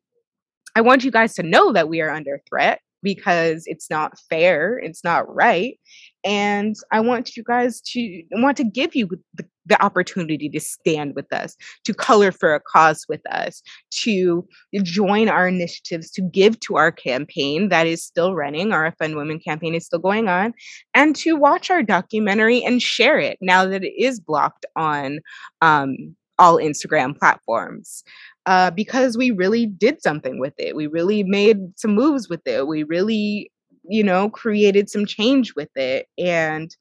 I 0.76 0.80
want 0.80 1.04
you 1.04 1.10
guys 1.10 1.34
to 1.34 1.42
know 1.42 1.72
that 1.72 1.88
we 1.88 2.00
are 2.00 2.10
under 2.10 2.40
threat 2.48 2.80
because 3.02 3.64
it's 3.66 3.88
not 3.90 4.18
fair, 4.18 4.78
it's 4.78 5.02
not 5.02 5.32
right. 5.34 5.78
And 6.22 6.76
I 6.92 7.00
want 7.00 7.36
you 7.36 7.42
guys 7.42 7.80
to 7.80 8.22
want 8.32 8.56
to 8.58 8.64
give 8.64 8.94
you 8.94 9.08
the, 9.34 9.46
the, 9.64 9.82
opportunity 9.82 10.50
to 10.50 10.60
stand 10.60 11.14
with 11.14 11.32
us, 11.32 11.56
to 11.84 11.94
color 11.94 12.30
for 12.30 12.54
a 12.54 12.60
cause 12.60 13.06
with 13.08 13.22
us, 13.32 13.62
to 13.90 14.46
join 14.82 15.30
our 15.30 15.48
initiatives, 15.48 16.10
to 16.10 16.22
give 16.22 16.60
to 16.60 16.76
our 16.76 16.92
campaign 16.92 17.70
that 17.70 17.86
is 17.86 18.04
still 18.04 18.34
running. 18.34 18.72
Our 18.72 18.92
Fund 18.98 19.16
Women 19.16 19.38
campaign 19.40 19.74
is 19.74 19.86
still 19.86 19.98
going 19.98 20.28
on, 20.28 20.52
and 20.94 21.16
to 21.16 21.36
watch 21.36 21.70
our 21.70 21.82
documentary 21.82 22.62
and 22.62 22.82
share 22.82 23.18
it 23.18 23.38
now 23.40 23.64
that 23.64 23.82
it 23.82 23.94
is 23.96 24.20
blocked 24.20 24.66
on 24.76 25.20
um, 25.62 26.14
all 26.38 26.56
Instagram 26.56 27.16
platforms 27.16 28.02
uh, 28.46 28.70
because 28.70 29.16
we 29.16 29.30
really 29.30 29.66
did 29.66 30.02
something 30.02 30.40
with 30.40 30.54
it. 30.58 30.76
We 30.76 30.86
really 30.86 31.22
made 31.24 31.78
some 31.78 31.94
moves 31.94 32.28
with 32.28 32.46
it. 32.46 32.66
We 32.66 32.82
really, 32.84 33.50
you 33.84 34.02
know, 34.04 34.30
created 34.30 34.90
some 34.90 35.06
change 35.06 35.54
with 35.54 35.70
it. 35.76 36.06
And, 36.18 36.74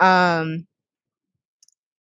um, 0.00 0.66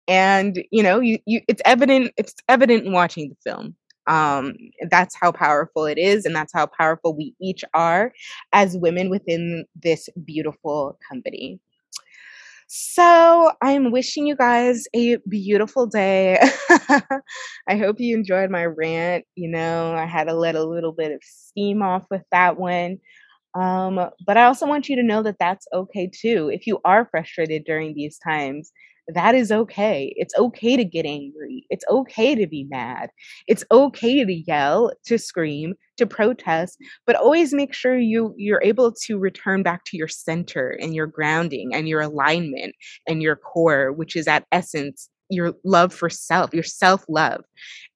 and 0.06 0.64
you 0.70 0.82
know, 0.82 1.00
you, 1.00 1.18
you 1.26 1.40
it's 1.48 1.62
evident, 1.64 2.12
it's 2.16 2.34
evident 2.48 2.86
in 2.86 2.92
watching 2.92 3.28
the 3.28 3.36
film. 3.50 3.74
Um, 4.06 4.54
that's 4.90 5.14
how 5.14 5.32
powerful 5.32 5.84
it 5.84 5.98
is, 5.98 6.24
and 6.24 6.34
that's 6.34 6.52
how 6.54 6.66
powerful 6.66 7.14
we 7.14 7.34
each 7.42 7.62
are 7.74 8.12
as 8.54 8.76
women 8.78 9.10
within 9.10 9.66
this 9.76 10.08
beautiful 10.24 10.98
company. 11.06 11.60
So 12.70 13.50
I'm 13.62 13.90
wishing 13.92 14.26
you 14.26 14.36
guys 14.36 14.84
a 14.94 15.16
beautiful 15.28 15.86
day. 15.86 16.38
I 17.68 17.76
hope 17.78 17.96
you 17.98 18.14
enjoyed 18.16 18.50
my 18.50 18.66
rant. 18.66 19.24
You 19.36 19.48
know, 19.50 19.94
I 19.94 20.04
had 20.04 20.24
to 20.24 20.34
let 20.34 20.54
a 20.54 20.64
little 20.64 20.92
bit 20.92 21.12
of 21.12 21.20
steam 21.24 21.82
off 21.82 22.04
with 22.10 22.22
that 22.30 22.58
one. 22.58 22.98
Um, 23.58 23.98
but 24.26 24.36
I 24.36 24.44
also 24.44 24.66
want 24.66 24.88
you 24.88 24.96
to 24.96 25.02
know 25.02 25.22
that 25.22 25.36
that's 25.40 25.66
okay 25.72 26.10
too. 26.12 26.50
If 26.52 26.66
you 26.66 26.78
are 26.84 27.08
frustrated 27.10 27.64
during 27.64 27.94
these 27.94 28.18
times, 28.18 28.70
that 29.14 29.34
is 29.34 29.50
okay. 29.50 30.12
It's 30.16 30.34
okay 30.38 30.76
to 30.76 30.84
get 30.84 31.06
angry. 31.06 31.64
It's 31.70 31.84
okay 31.88 32.34
to 32.34 32.46
be 32.46 32.66
mad. 32.68 33.08
It's 33.46 33.64
okay 33.70 34.22
to 34.22 34.32
yell, 34.46 34.92
to 35.06 35.18
scream, 35.18 35.74
to 35.96 36.06
protest, 36.06 36.76
but 37.06 37.16
always 37.16 37.54
make 37.54 37.72
sure 37.72 37.98
you 37.98 38.34
you're 38.36 38.62
able 38.62 38.92
to 39.06 39.18
return 39.18 39.62
back 39.62 39.84
to 39.86 39.96
your 39.96 40.08
center 40.08 40.76
and 40.80 40.94
your 40.94 41.06
grounding 41.06 41.70
and 41.72 41.88
your 41.88 42.02
alignment 42.02 42.74
and 43.06 43.22
your 43.22 43.36
core, 43.36 43.92
which 43.92 44.14
is 44.14 44.28
at 44.28 44.44
essence 44.52 45.08
your 45.30 45.54
love 45.64 45.92
for 45.92 46.10
self, 46.10 46.52
your 46.54 46.62
self-love. 46.62 47.44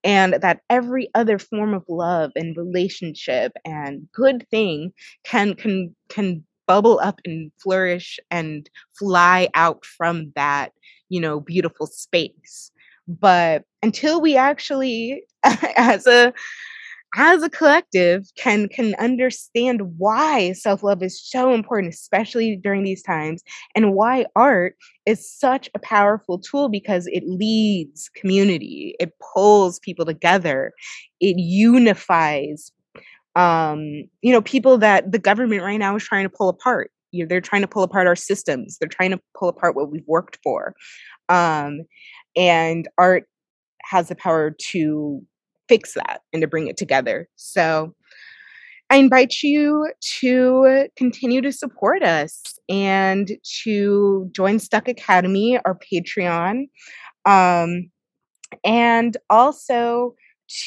And 0.05 0.35
that 0.43 0.61
every 0.69 1.09
other 1.15 1.39
form 1.39 1.75
of 1.75 1.85
love 1.89 2.33
and 2.35 2.57
relationship 2.57 3.53
and 3.65 4.09
good 4.13 4.47
thing 4.51 4.93
can 5.25 5.55
can 5.55 5.95
can 6.09 6.45
bubble 6.67 7.01
up 7.03 7.21
and 7.25 7.51
flourish 7.63 8.19
and 8.31 8.69
fly 8.99 9.49
out 9.55 9.85
from 9.85 10.33
that 10.37 10.73
you 11.13 11.21
know, 11.21 11.41
beautiful 11.41 11.87
space. 11.87 12.73
But 13.07 13.65
until 13.83 14.23
we 14.23 14.35
actually, 14.35 15.25
as 15.77 16.07
a 16.07 16.33
as 17.15 17.43
a 17.43 17.51
collective 17.51 18.25
can 18.37 18.69
can 18.69 18.95
understand 18.95 19.83
why 19.99 20.53
self-love 20.53 21.03
is 21.03 21.21
so 21.23 21.53
important 21.53 21.93
especially 21.93 22.57
during 22.57 22.85
these 22.85 23.03
times 23.03 23.43
and 23.75 23.93
why 23.93 24.25
art 24.35 24.77
is 25.05 25.31
such 25.31 25.69
a 25.75 25.79
powerful 25.79 26.39
tool 26.39 26.69
because 26.69 27.07
it 27.09 27.23
leads 27.27 28.09
community 28.15 28.95
it 28.99 29.13
pulls 29.35 29.79
people 29.81 30.07
together 30.07 30.73
it 31.21 31.37
unifies 31.39 32.73
um 33.37 34.05
you 34.21 34.33
know 34.33 34.43
people 34.43 34.79
that 34.79 35.11
the 35.11 35.19
government 35.19 35.63
right 35.63 35.79
now 35.79 35.97
is 35.97 36.05
trying 36.05 36.25
to 36.25 36.31
pull 36.31 36.49
apart. 36.49 36.91
You 37.13 37.25
know, 37.25 37.29
they're 37.29 37.41
trying 37.43 37.63
to 37.63 37.69
pull 37.69 37.83
apart 37.83 38.07
our 38.07 38.17
systems. 38.17 38.79
They're 38.79 38.89
trying 38.89 39.11
to 39.11 39.21
pull 39.39 39.49
apart 39.49 39.77
what 39.77 39.91
we've 39.91 40.07
worked 40.07 40.39
for. 40.43 40.75
Um, 41.29 41.83
and 42.37 42.89
art 42.97 43.25
has 43.83 44.09
the 44.09 44.15
power 44.15 44.55
to 44.71 45.23
fix 45.69 45.95
that 45.95 46.21
and 46.33 46.43
to 46.43 46.49
bring 46.49 46.69
it 46.69 46.77
together. 46.77 47.29
So 47.37 47.95
i 48.91 48.97
invite 48.97 49.43
you 49.43 49.91
to 50.21 50.87
continue 50.97 51.41
to 51.41 51.51
support 51.51 52.03
us 52.03 52.59
and 52.69 53.33
to 53.63 54.29
join 54.33 54.59
stuck 54.59 54.87
academy 54.87 55.59
our 55.65 55.79
patreon 55.79 56.65
um, 57.25 57.91
and 58.65 59.17
also 59.31 60.15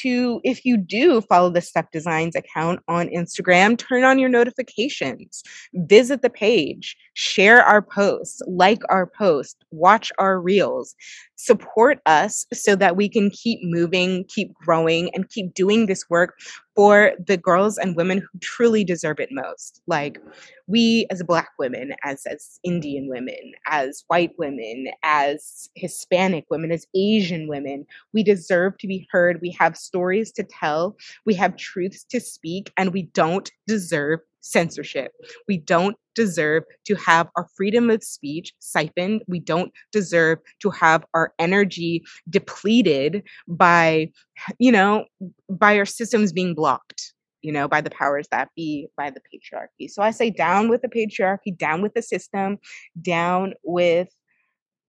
to, 0.02 0.40
if 0.44 0.64
you 0.64 0.76
do 0.76 1.20
follow 1.20 1.50
the 1.50 1.60
Stuck 1.60 1.90
Designs 1.92 2.34
account 2.34 2.80
on 2.88 3.08
Instagram, 3.08 3.78
turn 3.78 4.04
on 4.04 4.18
your 4.18 4.28
notifications, 4.28 5.42
visit 5.74 6.22
the 6.22 6.30
page, 6.30 6.96
share 7.14 7.62
our 7.62 7.82
posts, 7.82 8.40
like 8.46 8.82
our 8.88 9.06
posts, 9.06 9.56
watch 9.70 10.10
our 10.18 10.40
reels, 10.40 10.94
support 11.36 12.00
us 12.06 12.46
so 12.52 12.74
that 12.76 12.96
we 12.96 13.08
can 13.08 13.30
keep 13.30 13.60
moving, 13.62 14.24
keep 14.28 14.52
growing, 14.54 15.10
and 15.14 15.28
keep 15.28 15.54
doing 15.54 15.86
this 15.86 16.08
work 16.10 16.34
for 16.76 17.12
the 17.26 17.38
girls 17.38 17.78
and 17.78 17.96
women 17.96 18.18
who 18.18 18.38
truly 18.40 18.84
deserve 18.84 19.18
it 19.18 19.30
most. 19.32 19.80
Like 19.86 20.20
we 20.68 21.06
as 21.10 21.22
black 21.22 21.48
women, 21.58 21.94
as 22.04 22.26
as 22.26 22.60
Indian 22.62 23.08
women, 23.08 23.52
as 23.66 24.04
white 24.08 24.32
women, 24.38 24.88
as 25.02 25.70
Hispanic 25.74 26.44
women, 26.50 26.70
as 26.70 26.86
Asian 26.94 27.48
women, 27.48 27.86
we 28.12 28.22
deserve 28.22 28.76
to 28.78 28.86
be 28.86 29.08
heard. 29.10 29.40
We 29.40 29.56
have 29.58 29.76
stories 29.76 30.30
to 30.32 30.44
tell, 30.44 30.96
we 31.24 31.34
have 31.34 31.56
truths 31.56 32.04
to 32.10 32.20
speak, 32.20 32.72
and 32.76 32.92
we 32.92 33.02
don't 33.02 33.50
deserve 33.66 34.20
censorship. 34.46 35.12
We 35.48 35.58
don't 35.58 35.96
deserve 36.14 36.62
to 36.86 36.94
have 36.94 37.28
our 37.36 37.46
freedom 37.56 37.90
of 37.90 38.02
speech 38.02 38.52
siphoned. 38.58 39.22
We 39.28 39.40
don't 39.40 39.72
deserve 39.92 40.38
to 40.60 40.70
have 40.70 41.04
our 41.14 41.32
energy 41.38 42.02
depleted 42.30 43.22
by, 43.48 44.10
you 44.58 44.72
know, 44.72 45.04
by 45.50 45.76
our 45.78 45.84
systems 45.84 46.32
being 46.32 46.54
blocked, 46.54 47.12
you 47.42 47.52
know, 47.52 47.68
by 47.68 47.80
the 47.80 47.90
powers 47.90 48.28
that 48.30 48.48
be, 48.56 48.88
by 48.96 49.10
the 49.10 49.20
patriarchy. 49.20 49.90
So 49.90 50.02
I 50.02 50.10
say 50.10 50.30
down 50.30 50.68
with 50.68 50.82
the 50.82 50.88
patriarchy, 50.88 51.56
down 51.56 51.82
with 51.82 51.94
the 51.94 52.02
system, 52.02 52.58
down 53.02 53.54
with 53.64 54.08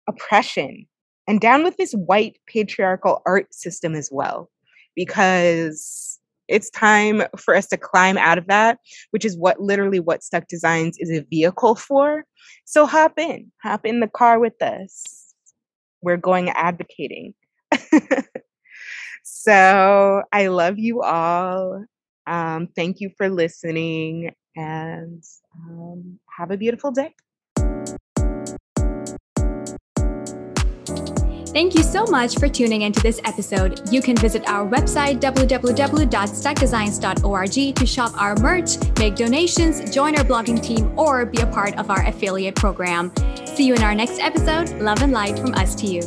oppression, 0.09 0.87
and 1.27 1.41
down 1.41 1.65
with 1.65 1.77
this 1.77 1.93
white 1.93 2.39
patriarchal 2.47 3.23
art 3.25 3.55
system 3.55 3.95
as 3.95 4.11
well. 4.13 4.51
Because 4.95 6.21
it's 6.49 6.71
time 6.71 7.23
for 7.37 7.55
us 7.55 7.67
to 7.69 7.77
climb 7.77 8.19
out 8.19 8.39
of 8.39 8.47
that, 8.49 8.79
which 9.11 9.25
is 9.25 9.37
what 9.37 9.61
literally 9.61 10.01
what 10.01 10.23
Stuck 10.23 10.47
Designs 10.49 10.97
is 10.99 11.11
a 11.11 11.25
vehicle 11.31 11.75
for. 11.75 12.25
So 12.65 12.87
hop 12.87 13.19
in, 13.19 13.51
hop 13.63 13.87
in 13.87 14.01
the 14.01 14.09
car 14.09 14.39
with 14.39 14.61
us. 14.63 15.35
We're 16.03 16.17
going 16.17 16.51
advocating. 16.51 17.35
so 19.23 20.23
I 20.33 20.49
love 20.49 20.79
you 20.79 21.03
all. 21.03 21.85
Um, 22.27 22.69
thank 22.75 23.01
you 23.01 23.11
for 23.17 23.29
listening 23.29 24.35
and 24.57 25.23
um, 25.57 26.19
have 26.37 26.51
a 26.51 26.57
beautiful 26.57 26.91
day. 26.91 27.15
Thank 31.55 31.75
you 31.77 31.85
so 31.85 32.05
much 32.07 32.37
for 32.37 32.49
tuning 32.49 32.83
into 32.83 33.01
this 33.01 33.21
episode. 33.25 33.89
You 33.93 34.03
can 34.03 34.17
visit 34.17 34.49
our 34.49 34.69
website, 34.69 35.21
www.stuckdesigns.org, 35.21 37.77
to 37.77 37.87
shop 37.87 38.21
our 38.21 38.35
merch, 38.35 38.77
make 38.99 39.15
donations, 39.15 39.89
join 39.95 40.19
our 40.19 40.25
blogging 40.25 40.61
team, 40.61 40.93
or 40.99 41.25
be 41.25 41.41
a 41.43 41.47
part 41.47 41.79
of 41.79 41.91
our 41.91 42.05
affiliate 42.07 42.57
program. 42.57 43.13
See 43.47 43.69
you 43.69 43.75
in 43.75 43.85
our 43.85 43.95
next 43.95 44.19
episode. 44.19 44.71
Love 44.81 45.01
and 45.03 45.13
light 45.13 45.39
from 45.39 45.55
us 45.55 45.77
to 45.77 45.87
you. 45.87 46.03